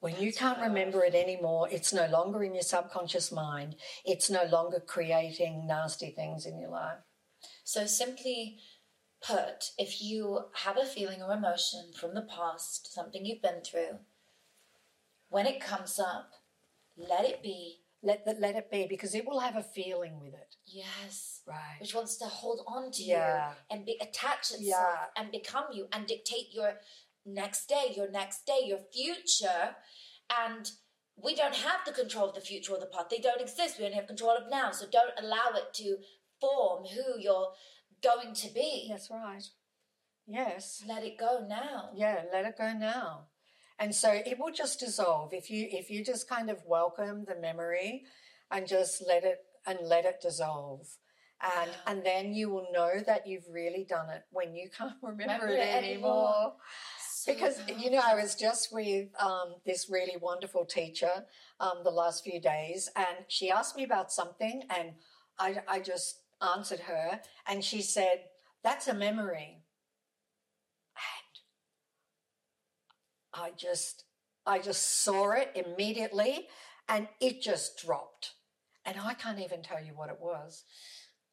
When 0.00 0.20
you 0.20 0.32
can't 0.32 0.60
remember 0.60 1.04
it 1.04 1.14
anymore, 1.14 1.68
it's 1.72 1.92
no 1.92 2.06
longer 2.06 2.44
in 2.44 2.54
your 2.54 2.62
subconscious 2.62 3.32
mind. 3.32 3.74
It's 4.04 4.30
no 4.30 4.44
longer 4.44 4.78
creating 4.78 5.66
nasty 5.66 6.10
things 6.10 6.46
in 6.46 6.60
your 6.60 6.70
life. 6.70 6.98
So, 7.64 7.84
simply 7.86 8.58
put, 9.20 9.72
if 9.76 10.00
you 10.00 10.44
have 10.64 10.78
a 10.78 10.84
feeling 10.84 11.20
or 11.20 11.32
emotion 11.32 11.90
from 11.98 12.14
the 12.14 12.22
past, 12.22 12.92
something 12.92 13.26
you've 13.26 13.42
been 13.42 13.62
through, 13.64 13.98
when 15.28 15.46
it 15.46 15.60
comes 15.60 15.98
up, 15.98 16.30
let 16.98 17.24
it 17.24 17.42
be. 17.42 17.78
Let 18.02 18.24
that 18.26 18.40
let 18.40 18.54
it 18.54 18.70
be 18.70 18.86
because 18.88 19.14
it 19.14 19.26
will 19.26 19.40
have 19.40 19.56
a 19.56 19.62
feeling 19.62 20.20
with 20.20 20.32
it. 20.34 20.54
Yes. 20.66 21.40
Right. 21.46 21.80
Which 21.80 21.94
wants 21.94 22.16
to 22.18 22.26
hold 22.26 22.60
on 22.66 22.92
to 22.92 23.02
Yeah. 23.02 23.50
you 23.50 23.56
and 23.70 23.84
be 23.86 23.98
attach 24.00 24.52
itself 24.52 24.60
Yeah. 24.60 25.06
and 25.16 25.32
become 25.32 25.66
you 25.72 25.88
and 25.92 26.06
dictate 26.06 26.52
your 26.52 26.78
next 27.24 27.66
day, 27.66 27.92
your 27.96 28.08
next 28.10 28.46
day, 28.46 28.60
your 28.64 28.78
future. 28.78 29.76
And 30.30 30.70
we 31.16 31.34
don't 31.34 31.56
have 31.56 31.80
the 31.84 31.92
control 31.92 32.28
of 32.28 32.34
the 32.36 32.40
future 32.40 32.72
or 32.74 32.78
the 32.78 32.86
past. 32.86 33.10
They 33.10 33.18
don't 33.18 33.40
exist. 33.40 33.78
We 33.78 33.84
only 33.86 33.96
have 33.96 34.06
control 34.06 34.36
of 34.36 34.48
now. 34.48 34.70
So 34.70 34.86
don't 34.86 35.18
allow 35.18 35.50
it 35.56 35.74
to 35.74 35.98
form 36.40 36.84
who 36.86 37.18
you're 37.18 37.52
going 38.00 38.32
to 38.34 38.48
be. 38.54 38.86
That's 38.88 39.10
right. 39.10 39.42
Yes. 40.26 40.84
Let 40.86 41.02
it 41.02 41.18
go 41.18 41.44
now. 41.48 41.90
Yeah, 41.96 42.22
let 42.32 42.44
it 42.44 42.56
go 42.56 42.72
now. 42.72 43.26
And 43.78 43.94
so 43.94 44.10
it 44.12 44.38
will 44.38 44.52
just 44.52 44.80
dissolve 44.80 45.32
if 45.32 45.50
you 45.50 45.68
if 45.70 45.90
you 45.90 46.04
just 46.04 46.28
kind 46.28 46.50
of 46.50 46.58
welcome 46.66 47.24
the 47.24 47.36
memory 47.36 48.04
and 48.50 48.66
just 48.66 49.02
let 49.06 49.24
it 49.24 49.38
and 49.66 49.78
let 49.82 50.04
it 50.04 50.20
dissolve. 50.20 50.86
And 51.42 51.70
Wow. 51.70 51.76
and 51.86 52.04
then 52.04 52.34
you 52.34 52.50
will 52.50 52.68
know 52.72 53.00
that 53.06 53.26
you've 53.26 53.48
really 53.50 53.84
done 53.88 54.10
it 54.10 54.24
when 54.30 54.54
you 54.54 54.68
can't 54.70 54.94
remember, 55.02 55.46
Remember 55.46 55.54
it 55.54 55.60
anymore. 55.60 55.84
anymore. 55.84 56.54
So 57.00 57.32
because 57.32 57.60
you 57.78 57.90
know, 57.90 58.00
I 58.04 58.14
was 58.14 58.34
just 58.34 58.72
with 58.72 59.08
um, 59.20 59.56
this 59.66 59.88
really 59.90 60.16
wonderful 60.20 60.64
teacher 60.64 61.24
um, 61.60 61.78
the 61.84 61.90
last 61.90 62.24
few 62.24 62.40
days, 62.40 62.88
and 62.96 63.24
she 63.28 63.50
asked 63.50 63.76
me 63.76 63.84
about 63.84 64.12
something, 64.12 64.62
and 64.70 64.92
I, 65.38 65.58
I 65.68 65.80
just 65.80 66.20
answered 66.40 66.80
her, 66.80 67.20
and 67.46 67.64
she 67.64 67.82
said, 67.82 68.24
"That's 68.62 68.88
a 68.88 68.94
memory," 68.94 69.62
and 70.96 71.34
I 73.40 73.50
just, 73.56 74.04
I 74.46 74.58
just 74.58 75.02
saw 75.04 75.32
it 75.32 75.52
immediately, 75.54 76.48
and 76.88 77.08
it 77.20 77.40
just 77.42 77.78
dropped, 77.84 78.32
and 78.84 78.96
I 79.00 79.14
can't 79.14 79.40
even 79.40 79.62
tell 79.62 79.82
you 79.82 79.92
what 79.94 80.10
it 80.10 80.18
was. 80.20 80.64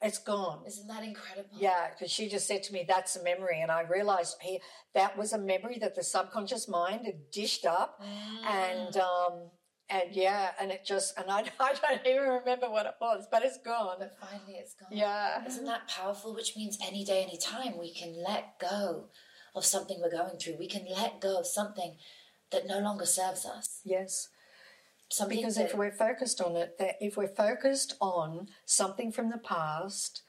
It's 0.02 0.18
gone. 0.20 0.64
Isn't 0.68 0.88
that 0.88 1.04
incredible? 1.04 1.58
Yeah, 1.58 1.88
because 1.90 2.12
she 2.12 2.28
just 2.28 2.48
said 2.48 2.64
to 2.64 2.74
me, 2.74 2.86
"That's 2.88 3.16
a 3.16 3.24
memory," 3.24 3.62
and 3.62 3.72
I 3.72 3.82
realized 3.82 4.36
he, 4.42 4.62
that 4.94 5.18
was 5.18 5.32
a 5.34 5.38
memory 5.38 5.78
that 5.80 5.96
the 5.96 6.04
subconscious 6.04 6.68
mind 6.68 7.06
had 7.06 7.32
dished 7.32 7.66
up, 7.66 8.00
Mm. 8.02 8.46
and 8.46 8.98
um, 8.98 9.50
and 9.90 10.14
yeah, 10.14 10.52
and 10.60 10.70
it 10.72 10.84
just 10.86 11.18
and 11.18 11.32
I, 11.32 11.46
I 11.60 11.74
don't 11.82 12.06
even 12.06 12.28
remember 12.28 12.70
what 12.70 12.86
it 12.86 12.96
was, 13.00 13.26
but 13.32 13.44
it's 13.46 13.58
gone. 13.66 13.96
but 14.00 14.12
finally 14.20 14.56
it's 14.60 14.74
gone. 14.76 14.90
Yeah, 14.92 15.44
Isn't 15.48 15.66
that 15.66 15.88
powerful? 15.88 16.36
Which 16.36 16.56
means 16.58 16.78
any 16.86 17.06
day, 17.06 17.24
any 17.24 17.38
time, 17.38 17.78
we 17.80 17.94
can 17.94 18.22
let 18.22 18.60
go 18.60 19.06
of 19.56 19.66
something 19.66 20.00
we're 20.02 20.12
going 20.12 20.38
through. 20.38 20.58
We 20.58 20.68
can 20.68 20.86
let 20.90 21.22
go 21.22 21.40
of 21.40 21.48
something 21.48 21.96
that 22.52 22.68
no 22.68 22.80
longer 22.80 23.06
serves 23.06 23.46
us. 23.46 23.82
yes. 23.84 24.30
Something 25.10 25.38
Because 25.38 25.56
that, 25.56 25.66
if 25.70 25.76
we're 25.76 25.92
focused 25.92 26.42
on 26.42 26.56
it, 26.56 26.80
that 26.80 26.96
if 27.00 27.16
we're 27.16 27.28
focused 27.28 27.96
on 28.02 28.48
something 28.66 29.12
from 29.12 29.30
the 29.30 29.38
past, 29.38 30.24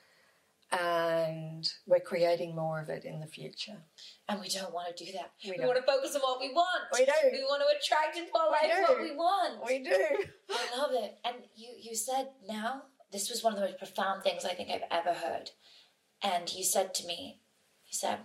and 0.70 1.72
we're 1.86 2.00
creating 2.00 2.54
more 2.54 2.80
of 2.80 2.88
it 2.88 3.04
in 3.04 3.20
the 3.20 3.26
future, 3.26 3.78
and 4.28 4.40
we 4.40 4.48
don't 4.48 4.74
want 4.74 4.94
to 4.94 5.04
do 5.04 5.12
that. 5.12 5.32
We 5.44 5.52
We, 5.58 5.64
want 5.64 5.76
to 5.78 5.82
focus 5.82 6.14
on 6.14 6.20
what 6.20 6.40
we 6.40 6.52
want. 6.52 6.82
We 6.92 7.04
do. 7.06 7.12
We 7.32 7.42
want 7.44 7.62
to 7.62 7.76
attract 7.78 8.18
into 8.18 8.36
our 8.36 8.50
life 8.50 8.88
what 8.88 9.00
we 9.00 9.12
want. 9.12 9.64
we 9.66 9.78
do. 9.82 9.90
I 10.50 10.78
love 10.78 10.90
it. 10.92 11.18
And 11.24 11.36
you, 11.54 11.68
you 11.80 11.94
said 11.96 12.28
now, 12.46 12.82
this 13.12 13.30
was 13.30 13.42
one 13.42 13.54
of 13.54 13.60
the 13.60 13.66
most 13.66 13.78
profound 13.78 14.22
things 14.24 14.44
I 14.44 14.54
think 14.54 14.70
I've 14.70 14.82
ever 14.90 15.14
heard. 15.14 15.50
And 16.22 16.52
you 16.52 16.64
said 16.64 16.92
to 16.94 17.06
me, 17.06 17.40
you 17.86 17.92
said, 17.92 18.18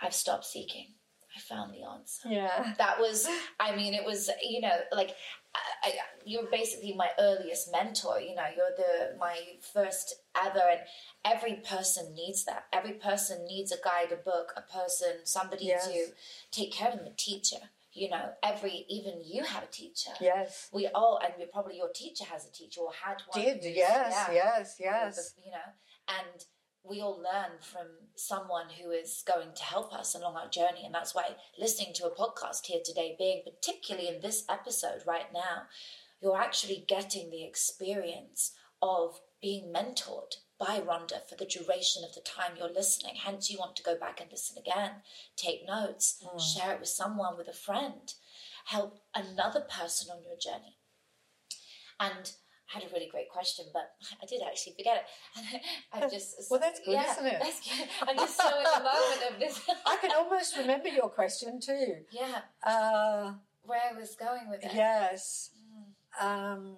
I've 0.00 0.14
stopped 0.14 0.44
seeking. 0.44 0.94
I 1.36 1.38
found 1.40 1.74
the 1.74 1.82
answer. 1.82 2.28
Yeah, 2.30 2.72
That 2.78 2.98
was, 2.98 3.28
I 3.60 3.76
mean, 3.76 3.92
it 3.92 4.04
was, 4.04 4.30
you 4.42 4.62
know, 4.62 4.74
like, 4.90 5.14
I, 5.54 5.88
I, 5.88 5.92
you're 6.24 6.46
basically 6.50 6.94
my 6.94 7.10
earliest 7.18 7.70
mentor. 7.70 8.20
You 8.20 8.34
know, 8.34 8.44
you're 8.56 8.74
the 8.76 9.18
my 9.18 9.38
first 9.74 10.14
ever, 10.34 10.62
and 10.70 10.80
every 11.26 11.56
person 11.56 12.14
needs 12.14 12.44
that. 12.46 12.64
Every 12.72 12.92
person 12.92 13.44
needs 13.46 13.70
a 13.70 13.76
guide, 13.84 14.12
a 14.12 14.16
book, 14.16 14.52
a 14.56 14.62
person, 14.62 15.08
somebody 15.24 15.66
Yes. 15.66 15.86
to 15.86 16.06
take 16.50 16.72
care 16.72 16.88
of 16.90 16.98
them, 16.98 17.06
a 17.06 17.14
teacher. 17.16 17.56
You 17.92 18.10
know, 18.10 18.30
every 18.42 18.84
even 18.90 19.22
you 19.24 19.42
have 19.44 19.62
a 19.62 19.66
teacher. 19.68 20.12
yes, 20.20 20.68
We 20.72 20.86
all, 20.88 21.18
and 21.22 21.32
we 21.38 21.46
probably 21.46 21.76
your 21.78 21.88
teacher 21.94 22.24
has 22.24 22.46
a 22.46 22.52
teacher 22.52 22.80
or 22.82 22.92
had 22.92 23.22
one. 23.28 23.42
did 23.44 23.62
yes, 23.64 24.26
yeah, 24.28 24.32
yes, 24.34 24.76
yes. 24.78 25.34
You 25.42 25.50
know, 25.52 25.68
and 26.08 26.44
we 26.88 27.00
all 27.00 27.18
learn 27.18 27.58
from 27.60 27.86
someone 28.14 28.66
who 28.80 28.90
is 28.90 29.22
going 29.26 29.48
to 29.54 29.62
help 29.62 29.92
us 29.92 30.14
along 30.14 30.36
our 30.36 30.48
journey. 30.48 30.82
And 30.84 30.94
that's 30.94 31.14
why 31.14 31.36
listening 31.58 31.92
to 31.94 32.06
a 32.06 32.14
podcast 32.14 32.66
here 32.66 32.80
today, 32.84 33.16
being 33.18 33.42
particularly 33.44 34.08
in 34.08 34.20
this 34.20 34.44
episode 34.48 35.02
right 35.06 35.32
now, 35.32 35.62
you're 36.20 36.36
actually 36.36 36.84
getting 36.88 37.30
the 37.30 37.44
experience 37.44 38.52
of 38.80 39.20
being 39.42 39.72
mentored 39.72 40.36
by 40.58 40.80
Rhonda 40.80 41.28
for 41.28 41.36
the 41.36 41.44
duration 41.44 42.02
of 42.04 42.14
the 42.14 42.22
time 42.22 42.52
you're 42.56 42.72
listening. 42.72 43.14
Hence, 43.16 43.50
you 43.50 43.58
want 43.58 43.76
to 43.76 43.82
go 43.82 43.98
back 43.98 44.20
and 44.20 44.30
listen 44.30 44.56
again, 44.56 45.02
take 45.36 45.66
notes, 45.66 46.22
mm. 46.24 46.40
share 46.40 46.72
it 46.72 46.80
with 46.80 46.88
someone, 46.88 47.36
with 47.36 47.48
a 47.48 47.52
friend, 47.52 48.14
help 48.66 48.98
another 49.14 49.60
person 49.60 50.10
on 50.10 50.22
your 50.22 50.36
journey. 50.36 50.78
And 52.00 52.32
I 52.74 52.80
had 52.80 52.90
a 52.90 52.92
really 52.92 53.08
great 53.10 53.28
question, 53.30 53.66
but 53.72 53.90
I 54.22 54.26
did 54.26 54.40
actually 54.46 54.74
forget 54.76 54.96
it. 54.96 55.60
I 55.92 56.00
just 56.08 56.34
Well, 56.50 56.58
that's 56.60 56.80
good, 56.80 56.92
yeah, 56.92 57.12
isn't 57.12 57.26
it? 57.26 57.38
That's 57.40 57.60
good. 57.60 57.88
I'm 58.08 58.16
just 58.16 58.36
so 58.36 58.48
in 58.58 58.64
the 58.64 58.84
moment 58.92 59.32
of 59.32 59.38
this. 59.38 59.60
I 59.86 59.96
can 60.00 60.10
almost 60.16 60.56
remember 60.56 60.88
your 60.88 61.08
question 61.08 61.60
too. 61.60 61.94
yeah, 62.10 62.40
Uh, 62.64 63.34
where 63.62 63.80
I 63.94 63.98
was 63.98 64.16
going 64.16 64.48
with 64.50 64.64
it. 64.64 64.72
yes. 64.74 65.50
Um, 66.20 66.76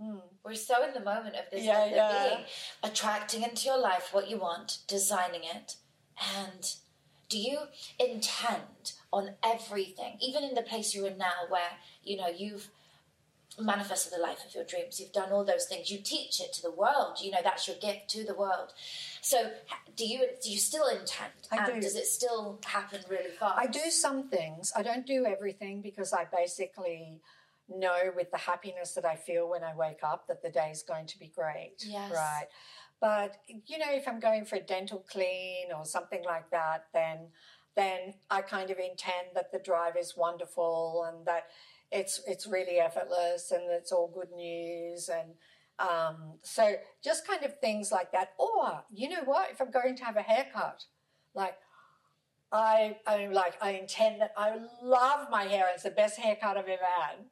hmm. 0.00 0.18
We're 0.44 0.54
so 0.54 0.86
in 0.86 0.94
the 0.94 1.00
moment 1.00 1.34
of 1.36 1.44
this 1.50 1.64
Yeah, 1.64 1.86
yeah. 1.86 2.28
being, 2.28 2.44
attracting 2.82 3.42
into 3.42 3.66
your 3.66 3.78
life 3.78 4.10
what 4.12 4.28
you 4.28 4.38
want, 4.38 4.78
designing 4.86 5.42
it, 5.44 5.76
and 6.36 6.74
do 7.28 7.38
you 7.38 7.58
intend 7.98 8.92
on 9.12 9.34
everything, 9.44 10.16
even 10.20 10.44
in 10.44 10.54
the 10.54 10.62
place 10.62 10.94
you're 10.94 11.06
in 11.08 11.18
now, 11.18 11.46
where 11.48 11.72
you 12.02 12.16
know 12.16 12.28
you've 12.28 12.70
manifested 13.60 14.12
the 14.12 14.22
life 14.22 14.44
of 14.46 14.54
your 14.54 14.64
dreams, 14.64 15.00
you've 15.00 15.12
done 15.12 15.32
all 15.32 15.44
those 15.44 15.66
things, 15.66 15.90
you 15.90 15.98
teach 15.98 16.40
it 16.40 16.52
to 16.54 16.62
the 16.62 16.70
world. 16.70 17.18
You 17.22 17.30
know 17.30 17.38
that's 17.42 17.66
your 17.66 17.76
gift 17.76 18.08
to 18.10 18.24
the 18.24 18.34
world. 18.34 18.72
So, 19.20 19.50
do 19.96 20.06
you 20.06 20.26
do 20.42 20.50
you 20.50 20.58
still 20.58 20.86
intend? 20.86 21.32
I 21.50 21.56
and 21.56 21.74
do. 21.74 21.80
does 21.80 21.96
it 21.96 22.06
still 22.06 22.60
happen 22.64 23.00
really 23.08 23.30
fast? 23.30 23.58
I 23.58 23.66
do 23.66 23.90
some 23.90 24.28
things. 24.28 24.72
I 24.76 24.82
don't 24.82 25.06
do 25.06 25.26
everything 25.26 25.82
because 25.82 26.12
I 26.12 26.26
basically 26.34 27.20
know 27.68 27.98
with 28.16 28.30
the 28.30 28.38
happiness 28.38 28.92
that 28.94 29.04
I 29.04 29.16
feel 29.16 29.48
when 29.48 29.62
I 29.62 29.74
wake 29.74 30.00
up 30.02 30.26
that 30.28 30.42
the 30.42 30.50
day 30.50 30.70
is 30.70 30.82
going 30.82 31.06
to 31.06 31.18
be 31.18 31.30
great. 31.34 31.84
Yes. 31.84 32.12
Right. 32.12 32.46
But, 33.00 33.36
you 33.66 33.78
know, 33.78 33.90
if 33.90 34.08
I'm 34.08 34.18
going 34.18 34.44
for 34.44 34.56
a 34.56 34.60
dental 34.60 35.04
clean 35.08 35.66
or 35.76 35.84
something 35.84 36.24
like 36.24 36.50
that, 36.50 36.86
then 36.92 37.28
then 37.76 38.14
I 38.28 38.42
kind 38.42 38.70
of 38.70 38.78
intend 38.78 39.28
that 39.34 39.52
the 39.52 39.60
drive 39.60 39.96
is 39.96 40.16
wonderful 40.16 41.08
and 41.08 41.24
that 41.26 41.44
it's 41.90 42.20
it's 42.26 42.46
really 42.46 42.78
effortless 42.78 43.50
and 43.50 43.62
it's 43.70 43.92
all 43.92 44.08
good 44.08 44.30
news 44.36 45.08
and 45.08 45.34
um, 45.78 46.34
so 46.42 46.74
just 47.04 47.26
kind 47.26 47.44
of 47.44 47.58
things 47.60 47.92
like 47.92 48.10
that. 48.12 48.32
Or 48.38 48.82
you 48.92 49.08
know 49.08 49.22
what? 49.24 49.50
If 49.52 49.60
I'm 49.60 49.70
going 49.70 49.94
to 49.96 50.04
have 50.04 50.16
a 50.16 50.22
haircut, 50.22 50.84
like 51.34 51.56
I 52.50 52.96
I'm 53.06 53.32
like 53.32 53.54
I 53.62 53.72
intend 53.72 54.20
that 54.20 54.32
I 54.36 54.56
love 54.82 55.28
my 55.30 55.44
hair. 55.44 55.66
It's 55.72 55.84
the 55.84 55.90
best 55.90 56.18
haircut 56.18 56.56
I've 56.56 56.68
ever 56.68 56.82
had. 56.82 57.16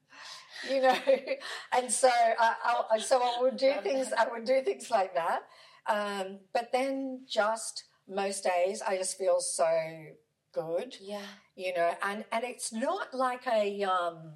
You 0.70 0.80
know, 0.80 0.96
and 1.72 1.92
so 1.92 2.08
I, 2.08 2.82
I 2.90 2.98
so 2.98 3.20
I 3.22 3.42
would 3.42 3.58
do 3.58 3.74
things. 3.82 4.10
I 4.16 4.26
would 4.26 4.46
do 4.46 4.62
things 4.62 4.90
like 4.90 5.14
that. 5.14 5.42
Um, 5.86 6.38
but 6.54 6.72
then 6.72 7.26
just 7.28 7.84
most 8.08 8.42
days 8.42 8.80
I 8.80 8.96
just 8.96 9.18
feel 9.18 9.38
so 9.40 9.68
good. 10.54 10.96
Yeah. 10.98 11.26
You 11.56 11.74
know, 11.74 11.94
and 12.02 12.24
and 12.32 12.44
it's 12.44 12.72
not 12.72 13.14
like 13.14 13.46
a 13.46 13.82
um 13.84 14.34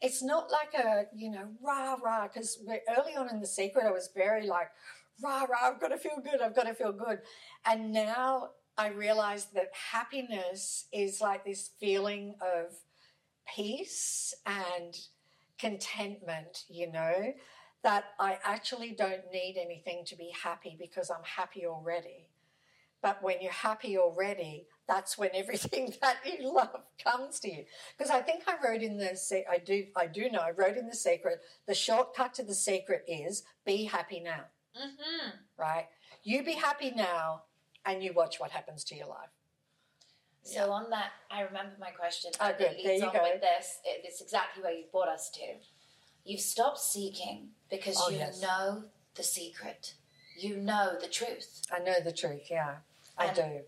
it's 0.00 0.22
not 0.22 0.50
like 0.50 0.74
a, 0.82 1.04
you 1.14 1.30
know, 1.30 1.48
rah 1.62 1.94
rah, 2.02 2.28
because 2.28 2.58
early 2.96 3.14
on 3.16 3.28
in 3.30 3.40
the 3.40 3.46
secret 3.46 3.84
I 3.86 3.90
was 3.92 4.10
very 4.14 4.46
like, 4.46 4.70
rah 5.22 5.42
rah, 5.44 5.70
I've 5.70 5.80
got 5.80 5.88
to 5.88 5.98
feel 5.98 6.20
good, 6.22 6.40
I've 6.40 6.56
got 6.56 6.66
to 6.66 6.74
feel 6.74 6.92
good. 6.92 7.20
And 7.66 7.92
now 7.92 8.50
I 8.78 8.88
realize 8.88 9.46
that 9.54 9.70
happiness 9.92 10.86
is 10.92 11.20
like 11.20 11.44
this 11.44 11.70
feeling 11.78 12.34
of 12.40 12.74
peace 13.54 14.34
and 14.46 14.96
contentment, 15.58 16.64
you 16.68 16.90
know, 16.90 17.34
that 17.82 18.04
I 18.18 18.38
actually 18.44 18.92
don't 18.92 19.30
need 19.32 19.56
anything 19.60 20.04
to 20.06 20.16
be 20.16 20.32
happy 20.42 20.76
because 20.78 21.10
I'm 21.10 21.24
happy 21.24 21.66
already. 21.66 22.28
But 23.02 23.22
when 23.22 23.40
you're 23.40 23.52
happy 23.52 23.98
already, 23.98 24.66
that's 24.90 25.16
when 25.16 25.30
everything 25.32 25.94
that 26.02 26.16
you 26.26 26.52
love 26.52 26.82
comes 27.02 27.38
to 27.40 27.48
you. 27.48 27.64
Because 27.96 28.10
I 28.10 28.20
think 28.20 28.42
I 28.46 28.54
wrote 28.62 28.82
in 28.82 28.98
the 28.98 29.44
I 29.50 29.58
do 29.58 29.86
I 29.96 30.06
do 30.06 30.28
know 30.30 30.40
I 30.40 30.50
wrote 30.50 30.76
in 30.76 30.88
the 30.88 30.96
secret 30.96 31.40
the 31.66 31.74
shortcut 31.74 32.34
to 32.34 32.42
the 32.42 32.54
secret 32.54 33.04
is 33.06 33.44
be 33.64 33.84
happy 33.84 34.20
now. 34.20 34.44
Mm-hmm. 34.76 35.30
Right? 35.56 35.86
You 36.22 36.42
be 36.42 36.52
happy 36.52 36.92
now, 36.94 37.42
and 37.86 38.02
you 38.02 38.12
watch 38.12 38.38
what 38.38 38.50
happens 38.50 38.84
to 38.84 38.94
your 38.94 39.06
life. 39.06 39.30
So 40.42 40.66
yeah. 40.66 40.72
on 40.72 40.90
that, 40.90 41.12
I 41.30 41.42
remember 41.42 41.72
my 41.80 41.90
question. 41.90 42.30
Oh, 42.40 42.52
good. 42.56 42.72
It 42.72 42.84
there 42.84 42.94
you 42.94 43.10
go. 43.12 43.22
With 43.22 43.40
this, 43.40 43.78
it's 43.84 44.20
exactly 44.20 44.62
where 44.62 44.72
you 44.72 44.84
brought 44.90 45.08
us 45.08 45.30
to. 45.30 45.40
You've 46.24 46.40
stopped 46.40 46.78
seeking 46.78 47.48
because 47.70 47.96
oh, 47.98 48.10
you 48.10 48.18
yes. 48.18 48.42
know 48.42 48.84
the 49.14 49.22
secret. 49.22 49.94
You 50.38 50.56
know 50.56 50.96
the 51.00 51.08
truth. 51.08 51.62
I 51.72 51.78
know 51.78 52.00
the 52.02 52.12
truth. 52.12 52.48
Yeah, 52.50 52.76
I 53.16 53.32
do. 53.32 53.60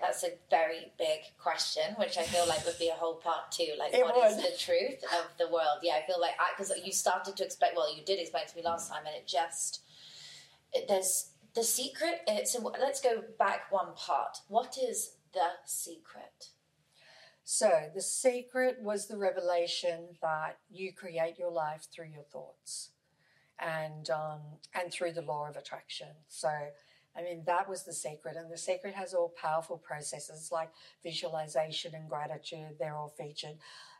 That's 0.00 0.24
a 0.24 0.32
very 0.50 0.92
big 0.98 1.20
question, 1.38 1.94
which 1.98 2.18
I 2.18 2.22
feel 2.22 2.46
like 2.46 2.64
would 2.66 2.78
be 2.78 2.88
a 2.88 2.94
whole 2.94 3.14
part 3.16 3.50
two. 3.50 3.68
Like, 3.78 3.94
It 3.94 4.04
what 4.04 4.16
is 4.30 4.36
would. 4.36 4.44
the 4.44 4.56
truth 4.58 5.02
of 5.04 5.26
the 5.38 5.48
world? 5.48 5.78
Yeah, 5.82 5.94
I 6.02 6.06
feel 6.06 6.20
like 6.20 6.34
because 6.56 6.72
you 6.84 6.92
started 6.92 7.36
to 7.36 7.44
explain. 7.44 7.72
Well, 7.74 7.94
you 7.94 8.04
did 8.04 8.18
explain 8.20 8.46
to 8.46 8.56
me 8.56 8.62
last 8.62 8.90
time, 8.90 9.06
and 9.06 9.16
it 9.16 9.26
just 9.26 9.80
it, 10.72 10.86
there's 10.88 11.30
the 11.54 11.64
secret. 11.64 12.20
It's 12.26 12.52
so 12.52 12.72
let's 12.80 13.00
go 13.00 13.22
back 13.38 13.72
one 13.72 13.94
part. 13.96 14.38
What 14.48 14.76
is 14.78 15.12
the 15.32 15.48
secret? 15.64 16.50
So 17.44 17.90
the 17.94 18.02
secret 18.02 18.78
was 18.82 19.06
the 19.06 19.16
revelation 19.16 20.16
that 20.20 20.58
you 20.70 20.92
create 20.92 21.38
your 21.38 21.52
life 21.52 21.86
through 21.90 22.08
your 22.12 22.24
thoughts, 22.24 22.90
and 23.58 24.10
um, 24.10 24.40
and 24.74 24.92
through 24.92 25.12
the 25.12 25.22
law 25.22 25.48
of 25.48 25.56
attraction. 25.56 26.08
So. 26.28 26.50
I 27.16 27.22
mean, 27.22 27.42
that 27.46 27.68
was 27.68 27.84
the 27.84 27.92
secret. 27.92 28.36
And 28.36 28.52
the 28.52 28.58
secret 28.58 28.94
has 28.94 29.14
all 29.14 29.32
powerful 29.40 29.78
processes 29.78 30.50
like 30.52 30.70
visualization 31.02 31.94
and 31.94 32.08
gratitude. 32.08 32.76
They're 32.78 32.96
all 32.96 33.14
featured. 33.16 33.56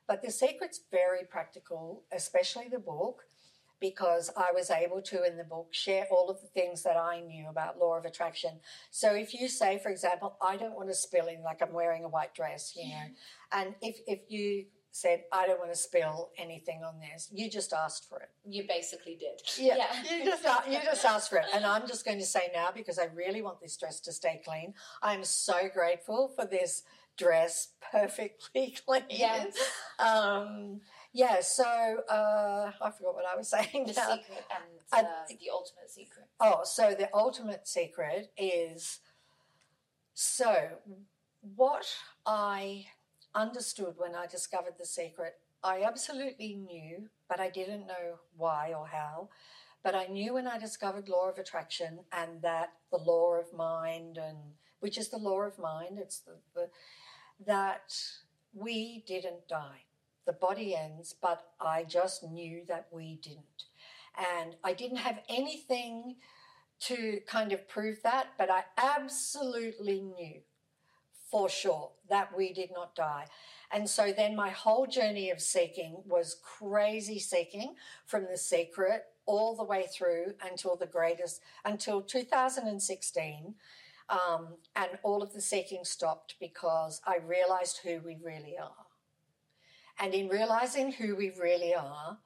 But 0.06 0.22
the 0.22 0.30
secret's 0.30 0.80
very 0.90 1.24
practical, 1.28 2.04
especially 2.12 2.68
the 2.68 2.78
book, 2.78 3.24
because 3.80 4.30
I 4.36 4.52
was 4.54 4.70
able 4.70 5.02
to, 5.02 5.24
in 5.24 5.36
the 5.36 5.44
book, 5.44 5.68
share 5.70 6.06
all 6.10 6.30
of 6.30 6.40
the 6.40 6.46
things 6.46 6.82
that 6.84 6.96
I 6.96 7.20
knew 7.20 7.48
about 7.48 7.78
law 7.78 7.96
of 7.98 8.04
attraction. 8.04 8.60
So 8.90 9.14
if 9.14 9.34
you 9.34 9.48
say, 9.48 9.78
for 9.78 9.90
example, 9.90 10.36
I 10.40 10.56
don't 10.56 10.74
want 10.74 10.88
to 10.88 10.94
spill 10.94 11.26
in, 11.26 11.42
like 11.42 11.60
I'm 11.60 11.72
wearing 11.72 12.04
a 12.04 12.08
white 12.08 12.34
dress, 12.34 12.72
you 12.74 12.88
know, 12.88 13.04
and 13.52 13.74
if, 13.82 13.98
if 14.06 14.20
you 14.28 14.66
said, 14.96 15.24
I 15.30 15.46
don't 15.46 15.58
want 15.58 15.70
to 15.72 15.76
spill 15.78 16.30
anything 16.38 16.82
on 16.82 16.98
this, 17.00 17.28
you 17.32 17.50
just 17.50 17.72
asked 17.72 18.08
for 18.08 18.18
it. 18.20 18.30
You 18.48 18.64
basically 18.66 19.16
did. 19.16 19.42
Yeah, 19.58 19.86
you 20.10 20.24
just 20.24 20.44
you 20.68 20.78
just 20.84 21.04
asked 21.04 21.28
for 21.30 21.38
it, 21.38 21.44
and 21.54 21.64
I'm 21.66 21.86
just 21.86 22.04
going 22.04 22.18
to 22.18 22.24
say 22.24 22.50
now 22.54 22.70
because 22.74 22.98
I 22.98 23.04
really 23.14 23.42
want 23.42 23.60
this 23.60 23.76
dress 23.76 24.00
to 24.00 24.12
stay 24.12 24.40
clean. 24.44 24.74
I'm 25.02 25.24
so 25.24 25.68
grateful 25.72 26.28
for 26.34 26.46
this 26.46 26.82
dress, 27.18 27.68
perfectly 27.92 28.74
clean. 28.86 29.04
Yes. 29.10 29.56
Um, 29.98 30.80
yeah. 31.12 31.40
So 31.40 31.64
uh, 31.64 32.70
I 32.80 32.90
forgot 32.90 33.14
what 33.14 33.24
I 33.30 33.36
was 33.36 33.48
saying. 33.56 33.86
The 33.86 33.92
now. 33.92 34.10
secret 34.16 34.44
and 34.54 34.64
I- 34.92 35.00
uh, 35.00 35.26
the 35.28 35.50
ultimate 35.52 35.90
secret. 35.90 36.26
Oh, 36.40 36.60
so 36.64 36.94
the 36.98 37.08
ultimate 37.14 37.68
secret 37.68 38.30
is 38.38 39.00
so 40.14 40.68
what 41.54 41.86
I 42.24 42.86
understood 43.36 43.94
when 43.98 44.14
I 44.14 44.26
discovered 44.26 44.74
the 44.78 44.86
secret, 44.86 45.34
I 45.62 45.82
absolutely 45.82 46.54
knew, 46.54 47.08
but 47.28 47.38
I 47.38 47.50
didn't 47.50 47.86
know 47.86 48.18
why 48.36 48.72
or 48.72 48.86
how. 48.86 49.28
But 49.84 49.94
I 49.94 50.06
knew 50.06 50.34
when 50.34 50.48
I 50.48 50.58
discovered 50.58 51.08
law 51.08 51.28
of 51.28 51.38
attraction 51.38 52.00
and 52.10 52.42
that 52.42 52.72
the 52.90 52.98
law 52.98 53.34
of 53.34 53.52
mind 53.52 54.18
and 54.18 54.38
which 54.80 54.98
is 54.98 55.08
the 55.08 55.18
law 55.18 55.42
of 55.42 55.58
mind, 55.58 55.98
it's 55.98 56.20
the, 56.20 56.36
the 56.54 56.68
that 57.46 57.94
we 58.52 59.04
didn't 59.06 59.48
die. 59.48 59.84
The 60.26 60.32
body 60.32 60.74
ends, 60.74 61.14
but 61.20 61.52
I 61.60 61.84
just 61.84 62.24
knew 62.24 62.62
that 62.66 62.88
we 62.90 63.20
didn't. 63.22 63.64
And 64.16 64.56
I 64.64 64.72
didn't 64.72 64.98
have 64.98 65.20
anything 65.28 66.16
to 66.80 67.20
kind 67.26 67.52
of 67.52 67.68
prove 67.68 68.02
that, 68.02 68.28
but 68.38 68.50
I 68.50 68.64
absolutely 68.76 70.00
knew 70.00 70.40
for 71.30 71.48
sure 71.48 71.90
that 72.08 72.36
we 72.36 72.52
did 72.52 72.70
not 72.72 72.94
die. 72.94 73.26
And 73.72 73.88
so 73.88 74.12
then 74.12 74.36
my 74.36 74.50
whole 74.50 74.86
journey 74.86 75.30
of 75.30 75.40
seeking 75.40 75.96
was 76.06 76.40
crazy 76.42 77.18
seeking 77.18 77.74
from 78.06 78.26
the 78.30 78.38
secret 78.38 79.04
all 79.26 79.56
the 79.56 79.64
way 79.64 79.86
through 79.92 80.34
until 80.48 80.76
the 80.76 80.86
greatest, 80.86 81.40
until 81.64 82.00
2016. 82.00 83.54
Um, 84.08 84.48
and 84.76 84.90
all 85.02 85.20
of 85.20 85.32
the 85.32 85.40
seeking 85.40 85.84
stopped 85.84 86.36
because 86.38 87.00
I 87.04 87.16
realized 87.16 87.80
who 87.82 88.00
we 88.04 88.18
really 88.22 88.56
are. 88.56 88.86
And 89.98 90.14
in 90.14 90.28
realizing 90.28 90.92
who 90.92 91.16
we 91.16 91.32
really 91.40 91.74
are, 91.74 92.18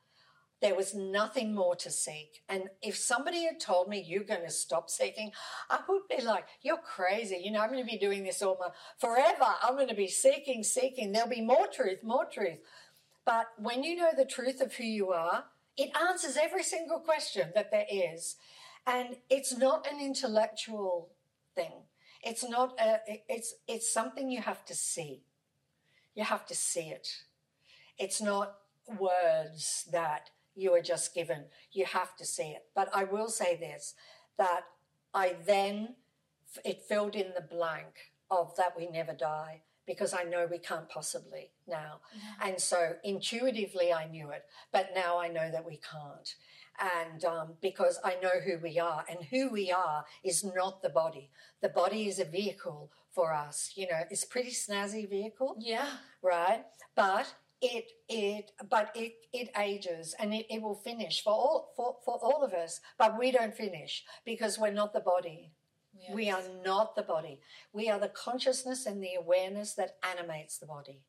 there 0.60 0.74
was 0.74 0.94
nothing 0.94 1.54
more 1.54 1.74
to 1.76 1.90
seek. 1.90 2.42
And 2.48 2.64
if 2.82 2.96
somebody 2.96 3.44
had 3.44 3.60
told 3.60 3.88
me 3.88 4.04
you're 4.06 4.24
going 4.24 4.44
to 4.44 4.50
stop 4.50 4.90
seeking, 4.90 5.32
I 5.70 5.78
would 5.88 6.02
be 6.08 6.22
like, 6.22 6.46
you're 6.62 6.76
crazy. 6.76 7.40
You 7.42 7.52
know, 7.52 7.60
I'm 7.60 7.72
going 7.72 7.84
to 7.84 7.90
be 7.90 7.98
doing 7.98 8.24
this 8.24 8.42
all 8.42 8.58
my 8.60 8.68
forever. 8.98 9.54
I'm 9.62 9.76
going 9.76 9.88
to 9.88 9.94
be 9.94 10.08
seeking, 10.08 10.62
seeking. 10.62 11.12
There'll 11.12 11.28
be 11.28 11.40
more 11.40 11.66
truth, 11.66 12.02
more 12.02 12.26
truth. 12.26 12.58
But 13.24 13.46
when 13.58 13.84
you 13.84 13.96
know 13.96 14.10
the 14.16 14.24
truth 14.24 14.60
of 14.60 14.74
who 14.74 14.84
you 14.84 15.10
are, 15.10 15.44
it 15.76 15.90
answers 15.96 16.36
every 16.36 16.62
single 16.62 16.98
question 16.98 17.52
that 17.54 17.70
there 17.70 17.86
is. 17.90 18.36
And 18.86 19.16
it's 19.30 19.56
not 19.56 19.86
an 19.90 20.00
intellectual 20.00 21.10
thing. 21.54 21.84
It's 22.22 22.46
not 22.46 22.78
a, 22.78 22.98
it's 23.28 23.54
it's 23.66 23.92
something 23.92 24.30
you 24.30 24.42
have 24.42 24.64
to 24.66 24.74
see. 24.74 25.22
You 26.14 26.24
have 26.24 26.44
to 26.46 26.54
see 26.54 26.88
it. 26.88 27.08
It's 27.98 28.20
not 28.20 28.56
words 28.98 29.88
that 29.92 30.30
you 30.60 30.74
are 30.74 30.82
just 30.82 31.14
given. 31.14 31.44
You 31.72 31.86
have 31.86 32.14
to 32.16 32.24
see 32.24 32.50
it. 32.50 32.64
But 32.74 32.88
I 32.94 33.04
will 33.04 33.28
say 33.28 33.56
this 33.56 33.94
that 34.38 34.62
I 35.14 35.36
then, 35.46 35.96
it 36.64 36.82
filled 36.88 37.14
in 37.14 37.32
the 37.34 37.46
blank 37.56 38.12
of 38.30 38.54
that 38.56 38.76
we 38.76 38.86
never 38.88 39.12
die 39.12 39.62
because 39.86 40.14
I 40.14 40.22
know 40.22 40.46
we 40.50 40.58
can't 40.58 40.88
possibly 40.88 41.50
now. 41.66 42.00
And 42.40 42.60
so 42.60 42.92
intuitively 43.02 43.92
I 43.92 44.06
knew 44.08 44.30
it, 44.30 44.44
but 44.72 44.90
now 44.94 45.18
I 45.18 45.28
know 45.28 45.50
that 45.50 45.64
we 45.66 45.78
can't. 45.92 46.34
And 46.80 47.24
um, 47.24 47.54
because 47.60 47.98
I 48.04 48.16
know 48.22 48.40
who 48.44 48.58
we 48.62 48.78
are, 48.78 49.04
and 49.10 49.18
who 49.30 49.50
we 49.50 49.70
are 49.70 50.04
is 50.24 50.42
not 50.44 50.80
the 50.80 50.88
body. 50.88 51.30
The 51.60 51.68
body 51.68 52.06
is 52.06 52.18
a 52.18 52.24
vehicle 52.24 52.90
for 53.12 53.34
us. 53.34 53.72
You 53.74 53.86
know, 53.88 54.00
it's 54.10 54.24
a 54.24 54.28
pretty 54.28 54.52
snazzy 54.52 55.08
vehicle 55.10 55.56
Yeah. 55.58 55.88
right? 56.22 56.64
But 56.94 57.26
it 57.62 57.90
it 58.08 58.52
but 58.70 58.90
it 58.94 59.12
it 59.32 59.50
ages 59.58 60.14
and 60.18 60.32
it, 60.32 60.46
it 60.48 60.62
will 60.62 60.74
finish 60.74 61.22
for 61.22 61.32
all 61.32 61.72
for, 61.76 61.96
for 62.04 62.18
all 62.22 62.42
of 62.42 62.52
us, 62.52 62.80
but 62.98 63.18
we 63.18 63.30
don't 63.30 63.54
finish 63.54 64.04
because 64.24 64.58
we're 64.58 64.72
not 64.72 64.92
the 64.92 65.00
body. 65.00 65.52
We 66.14 66.30
are 66.30 66.42
not 66.64 66.94
the 66.94 67.02
body. 67.02 67.40
We 67.72 67.88
are 67.90 67.98
the 67.98 68.08
consciousness 68.08 68.86
and 68.86 69.02
the 69.02 69.14
awareness 69.14 69.74
that 69.74 69.96
animates 70.02 70.58
the 70.58 70.66
body. 70.66 71.02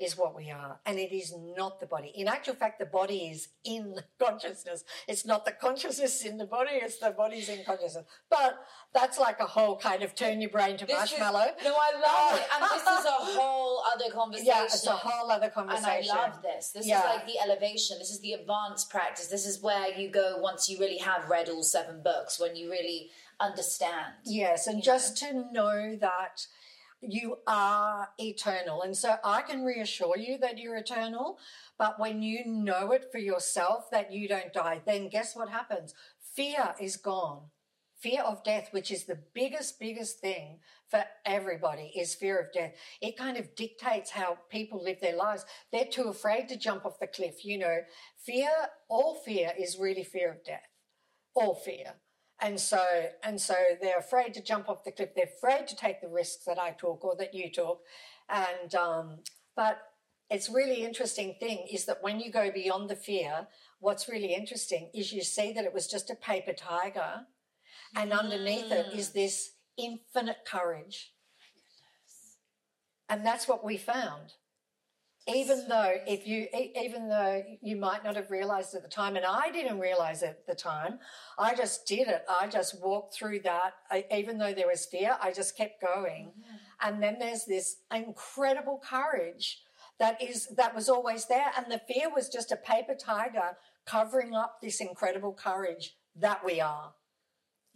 Is 0.00 0.16
what 0.16 0.34
we 0.34 0.50
are, 0.50 0.80
and 0.86 0.98
it 0.98 1.12
is 1.14 1.32
not 1.56 1.78
the 1.80 1.86
body. 1.86 2.10
In 2.16 2.26
actual 2.26 2.54
fact, 2.54 2.78
the 2.80 2.86
body 2.86 3.28
is 3.28 3.48
in 3.64 3.94
consciousness. 4.18 4.84
It's 5.06 5.24
not 5.24 5.44
the 5.44 5.52
consciousness 5.52 6.24
in 6.24 6.36
the 6.38 6.46
body; 6.46 6.72
it's 6.72 6.98
the 6.98 7.10
body's 7.10 7.48
in 7.48 7.64
consciousness. 7.64 8.04
But 8.28 8.58
that's 8.92 9.18
like 9.18 9.38
a 9.40 9.46
whole 9.46 9.76
kind 9.76 10.02
of 10.02 10.14
turn 10.14 10.40
your 10.40 10.50
brain 10.50 10.76
to 10.78 10.86
This 10.86 11.12
is- 11.12 11.18
marshmallow. 11.18 11.46
no, 11.62 11.74
I 11.74 11.92
love 11.94 12.32
uh, 12.32 12.36
it, 12.36 12.46
and 12.54 12.64
this 12.64 12.82
is 12.82 13.04
a 13.06 13.38
whole 13.38 13.82
other 13.94 14.10
conversation. 14.12 14.46
yeah, 14.54 14.64
it's 14.64 14.86
a 14.86 14.90
whole 14.92 15.30
other 15.30 15.44
and 15.44 15.54
conversation. 15.54 16.10
I 16.16 16.26
love 16.28 16.42
this. 16.42 16.70
This 16.70 16.86
Yeah. 16.86 16.98
is 16.98 17.04
like 17.04 17.26
the 17.26 17.38
elevation. 17.40 17.98
This 17.98 18.10
is 18.10 18.20
the 18.20 18.32
advanced 18.32 18.90
practice. 18.90 19.28
This 19.28 19.46
is 19.46 19.62
where 19.62 19.88
you 19.96 20.08
go 20.10 20.38
once 20.38 20.68
you 20.68 20.78
really 20.78 20.98
have 20.98 21.28
read 21.28 21.48
all 21.48 21.62
seven 21.62 22.02
books, 22.02 22.40
when 22.40 22.56
you 22.56 22.70
really 22.70 23.10
understand. 23.40 24.14
Yes, 24.24 24.66
and 24.66 24.82
just 24.82 25.16
to 25.18 25.32
know 25.52 25.96
that 26.00 26.46
you 27.08 27.38
are 27.46 28.08
eternal. 28.18 28.82
And 28.82 28.96
so 28.96 29.16
I 29.24 29.42
can 29.42 29.64
reassure 29.64 30.16
you 30.16 30.38
that 30.38 30.58
you're 30.58 30.76
eternal, 30.76 31.38
but 31.78 31.98
when 31.98 32.22
you 32.22 32.44
know 32.46 32.92
it 32.92 33.10
for 33.10 33.18
yourself 33.18 33.90
that 33.90 34.12
you 34.12 34.28
don't 34.28 34.52
die, 34.52 34.80
then 34.86 35.08
guess 35.08 35.34
what 35.34 35.48
happens? 35.48 35.94
Fear 36.34 36.74
is 36.80 36.96
gone. 36.96 37.50
Fear 37.98 38.22
of 38.22 38.44
death, 38.44 38.68
which 38.72 38.90
is 38.90 39.04
the 39.04 39.18
biggest, 39.34 39.80
biggest 39.80 40.20
thing 40.20 40.58
for 40.88 41.04
everybody, 41.24 41.92
is 41.96 42.14
fear 42.14 42.38
of 42.38 42.52
death. 42.52 42.74
It 43.00 43.16
kind 43.16 43.36
of 43.36 43.54
dictates 43.54 44.10
how 44.10 44.38
people 44.50 44.82
live 44.82 45.00
their 45.00 45.16
lives. 45.16 45.46
They're 45.72 45.86
too 45.86 46.08
afraid 46.08 46.48
to 46.48 46.56
jump 46.56 46.84
off 46.84 46.98
the 46.98 47.06
cliff. 47.06 47.44
You 47.44 47.58
know, 47.58 47.78
fear, 48.18 48.50
all 48.88 49.14
fear 49.14 49.52
is 49.58 49.78
really 49.78 50.04
fear 50.04 50.32
of 50.32 50.44
death. 50.44 50.68
All 51.34 51.54
fear 51.54 51.94
and 52.44 52.60
so 52.60 52.84
and 53.24 53.40
so 53.40 53.54
they're 53.80 53.98
afraid 53.98 54.34
to 54.34 54.42
jump 54.42 54.68
off 54.68 54.84
the 54.84 54.92
cliff. 54.92 55.10
They're 55.16 55.24
afraid 55.36 55.66
to 55.68 55.76
take 55.76 56.00
the 56.00 56.08
risks 56.08 56.44
that 56.44 56.58
i 56.58 56.70
took 56.70 57.04
or 57.04 57.16
that 57.16 57.34
you 57.34 57.50
took 57.50 57.80
and 58.28 58.74
um, 58.74 59.18
but 59.56 59.78
it's 60.30 60.48
really 60.48 60.84
interesting 60.84 61.34
thing 61.40 61.66
is 61.70 61.84
that 61.86 62.02
when 62.02 62.20
you 62.20 62.30
go 62.30 62.50
beyond 62.50 62.88
the 62.88 62.96
fear 62.96 63.48
what's 63.84 64.08
really 64.08 64.32
interesting 64.32 64.88
is 64.94 65.12
you 65.12 65.22
see 65.22 65.52
that 65.52 65.66
it 65.66 65.74
was 65.74 65.86
just 65.86 66.08
a 66.08 66.14
paper 66.14 66.54
tiger. 66.54 67.26
And 67.94 68.12
underneath 68.12 68.72
it 68.72 68.94
is 68.94 69.10
this 69.10 69.50
infinite 69.76 70.38
courage. 70.46 71.12
And 73.10 73.24
that's 73.24 73.46
what 73.46 73.62
we 73.62 73.76
found 73.76 74.32
even 75.26 75.66
though 75.68 75.94
if 76.06 76.26
you 76.26 76.46
even 76.76 77.08
though 77.08 77.42
you 77.62 77.76
might 77.76 78.04
not 78.04 78.14
have 78.16 78.30
realized 78.30 78.74
at 78.74 78.82
the 78.82 78.88
time 78.88 79.16
and 79.16 79.24
i 79.24 79.50
didn't 79.50 79.78
realize 79.78 80.22
it 80.22 80.28
at 80.28 80.46
the 80.46 80.54
time 80.54 80.98
i 81.38 81.54
just 81.54 81.86
did 81.86 82.08
it. 82.08 82.24
I 82.28 82.46
just 82.46 82.80
walked 82.82 83.14
through 83.14 83.40
that. 83.40 83.72
I, 83.90 84.04
even 84.12 84.38
though 84.38 84.52
there 84.52 84.66
was 84.66 84.84
fear 84.84 85.16
i 85.22 85.32
just 85.32 85.56
kept 85.56 85.80
going. 85.80 86.26
Mm-hmm. 86.26 86.56
And 86.86 87.02
then 87.02 87.16
there's 87.18 87.44
this 87.46 87.76
incredible 87.94 88.80
courage 88.88 89.62
that 89.98 90.20
is 90.22 90.48
that 90.56 90.74
was 90.74 90.88
always 90.88 91.26
there. 91.26 91.50
And 91.56 91.66
the 91.70 91.80
fear 91.88 92.08
was 92.14 92.28
just 92.28 92.52
a 92.52 92.56
paper 92.56 92.94
tiger 92.94 93.56
covering 93.86 94.34
up 94.34 94.60
this 94.60 94.80
incredible 94.80 95.32
courage 95.32 95.96
that 96.16 96.44
we 96.44 96.60
are. 96.60 96.92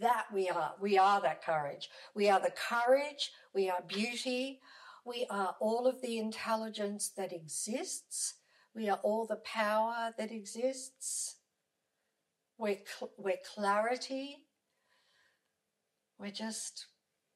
That 0.00 0.26
we 0.32 0.48
are. 0.48 0.74
We 0.80 0.96
are 0.96 1.20
that 1.22 1.42
courage. 1.42 1.88
We 2.14 2.28
are 2.28 2.40
the 2.40 2.52
courage. 2.52 3.32
We 3.54 3.68
are 3.68 3.82
beauty 3.86 4.60
we 5.08 5.26
are 5.30 5.56
all 5.58 5.86
of 5.86 6.02
the 6.02 6.18
intelligence 6.18 7.08
that 7.16 7.32
exists. 7.32 8.34
We 8.74 8.90
are 8.90 9.00
all 9.02 9.26
the 9.26 9.36
power 9.36 10.12
that 10.18 10.30
exists. 10.30 11.36
We're, 12.58 12.78
cl- 12.84 13.12
we're 13.16 13.38
clarity. 13.54 14.36
We're 16.18 16.30
just, 16.30 16.86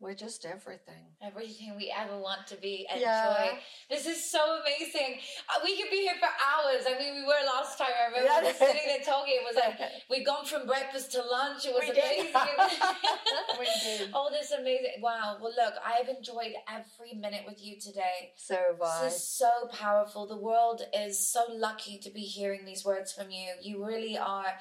we're 0.03 0.15
just 0.15 0.45
everything. 0.45 1.15
Everything 1.23 1.77
we 1.77 1.95
ever 1.97 2.19
want 2.19 2.45
to 2.49 2.57
be 2.57 2.87
and 2.91 3.01
Yeah. 3.01 3.51
joy. 3.53 3.59
This 3.89 4.07
is 4.07 4.19
so 4.29 4.61
amazing. 4.61 5.21
Uh, 5.49 5.61
We 5.63 5.81
could 5.81 5.91
be 5.91 5.99
here 6.03 6.17
for 6.19 6.27
hours. 6.27 6.83
I 6.89 6.99
mean, 6.99 7.15
we 7.15 7.23
were 7.23 7.41
last 7.47 7.79
time. 7.79 7.93
I 7.97 8.07
remember 8.07 8.29
Yeah. 8.29 8.41
we 8.41 8.47
were 8.49 8.53
sitting 8.53 8.83
there 8.87 9.01
talking. 9.01 9.35
It 9.37 9.45
was 9.45 9.55
like 9.55 9.79
we'd 10.11 10.27
gone 10.27 10.45
from 10.45 10.67
breakfast 10.67 11.13
to 11.13 11.23
lunch. 11.23 11.65
It 11.67 11.73
was 11.75 11.85
We 11.87 11.93
did. 11.93 12.21
amazing. 12.21 12.33
We 13.61 13.67
did. 13.85 14.11
Oh, 14.13 14.29
this 14.31 14.47
is 14.51 14.59
amazing. 14.59 15.01
Wow. 15.01 15.39
Well, 15.41 15.53
look, 15.57 15.75
I've 15.85 16.09
enjoyed 16.09 16.55
every 16.69 17.15
minute 17.15 17.45
with 17.47 17.63
you 17.63 17.79
today. 17.79 18.33
So 18.37 18.57
have 18.57 18.83
I. 18.83 19.05
This 19.05 19.15
is 19.17 19.29
so 19.29 19.69
powerful. 19.71 20.27
The 20.27 20.37
world 20.37 20.83
is 20.93 21.17
so 21.31 21.45
lucky 21.49 21.99
to 21.99 22.11
be 22.11 22.23
hearing 22.23 22.65
these 22.65 22.85
words 22.85 23.13
from 23.13 23.31
you. 23.31 23.53
You 23.63 23.85
really 23.85 24.19
are 24.19 24.55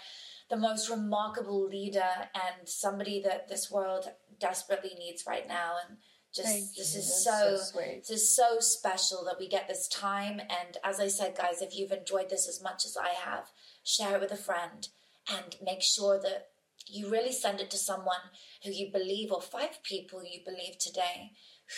the 0.49 0.57
most 0.57 0.89
remarkable 0.89 1.65
leader 1.65 2.13
and 2.35 2.67
somebody 2.67 3.21
that 3.21 3.47
this 3.47 3.71
world 3.71 4.11
desperately 4.41 4.91
needs 4.97 5.23
right 5.25 5.47
now. 5.47 5.75
And 5.87 5.97
just 6.33 6.47
Thank 6.47 6.75
this 6.75 6.93
you. 6.93 6.99
is 6.99 7.23
so, 7.23 7.57
sweet. 7.57 8.03
this 8.07 8.09
is 8.09 8.35
so 8.35 8.59
special 8.59 9.23
that 9.25 9.39
we 9.39 9.47
get 9.47 9.67
this 9.67 9.87
time. 9.87 10.39
And 10.39 10.77
as 10.83 10.99
I 10.99 11.07
said, 11.07 11.37
guys, 11.37 11.61
if 11.61 11.77
you've 11.77 11.91
enjoyed 11.91 12.29
this 12.29 12.47
as 12.47 12.61
much 12.61 12.85
as 12.85 12.97
I 12.97 13.09
have, 13.09 13.51
share 13.83 14.15
it 14.15 14.21
with 14.21 14.31
a 14.31 14.37
friend 14.37 14.87
and 15.29 15.55
make 15.63 15.81
sure 15.81 16.19
that 16.21 16.47
you 16.87 17.09
really 17.09 17.31
send 17.31 17.59
it 17.59 17.69
to 17.71 17.77
someone 17.77 18.31
who 18.63 18.71
you 18.71 18.91
believe, 18.91 19.31
or 19.31 19.41
five 19.41 19.83
people 19.83 20.23
you 20.23 20.39
believe 20.43 20.77
today, 20.79 21.31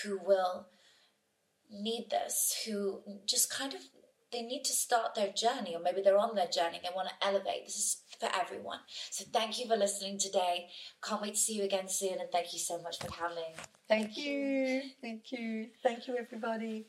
who 0.03 0.19
will 0.23 0.67
need 1.69 2.07
this, 2.09 2.63
who 2.65 3.01
just 3.27 3.51
kind 3.51 3.73
of 3.73 3.81
they 4.31 4.41
need 4.41 4.63
to 4.63 4.73
start 4.73 5.13
their 5.13 5.31
journey, 5.31 5.75
or 5.75 5.79
maybe 5.79 6.01
they're 6.01 6.17
on 6.17 6.35
their 6.35 6.47
journey. 6.47 6.79
They 6.81 6.89
want 6.95 7.09
to 7.09 7.27
elevate. 7.27 7.65
This 7.65 7.75
is 7.75 8.02
for 8.23 8.39
everyone. 8.39 8.79
So 9.09 9.25
thank 9.31 9.59
you 9.59 9.67
for 9.67 9.75
listening 9.75 10.17
today. 10.17 10.69
Can't 11.03 11.21
wait 11.21 11.35
to 11.35 11.39
see 11.39 11.55
you 11.55 11.63
again 11.63 11.87
soon, 11.89 12.19
and 12.19 12.29
thank 12.31 12.53
you 12.53 12.59
so 12.59 12.81
much 12.81 12.99
for 12.99 13.07
coming. 13.07 13.53
Thank 13.87 14.17
you. 14.17 14.81
Thank 15.01 15.31
you. 15.31 15.67
Thank 15.83 16.07
you, 16.07 16.15
everybody. 16.17 16.81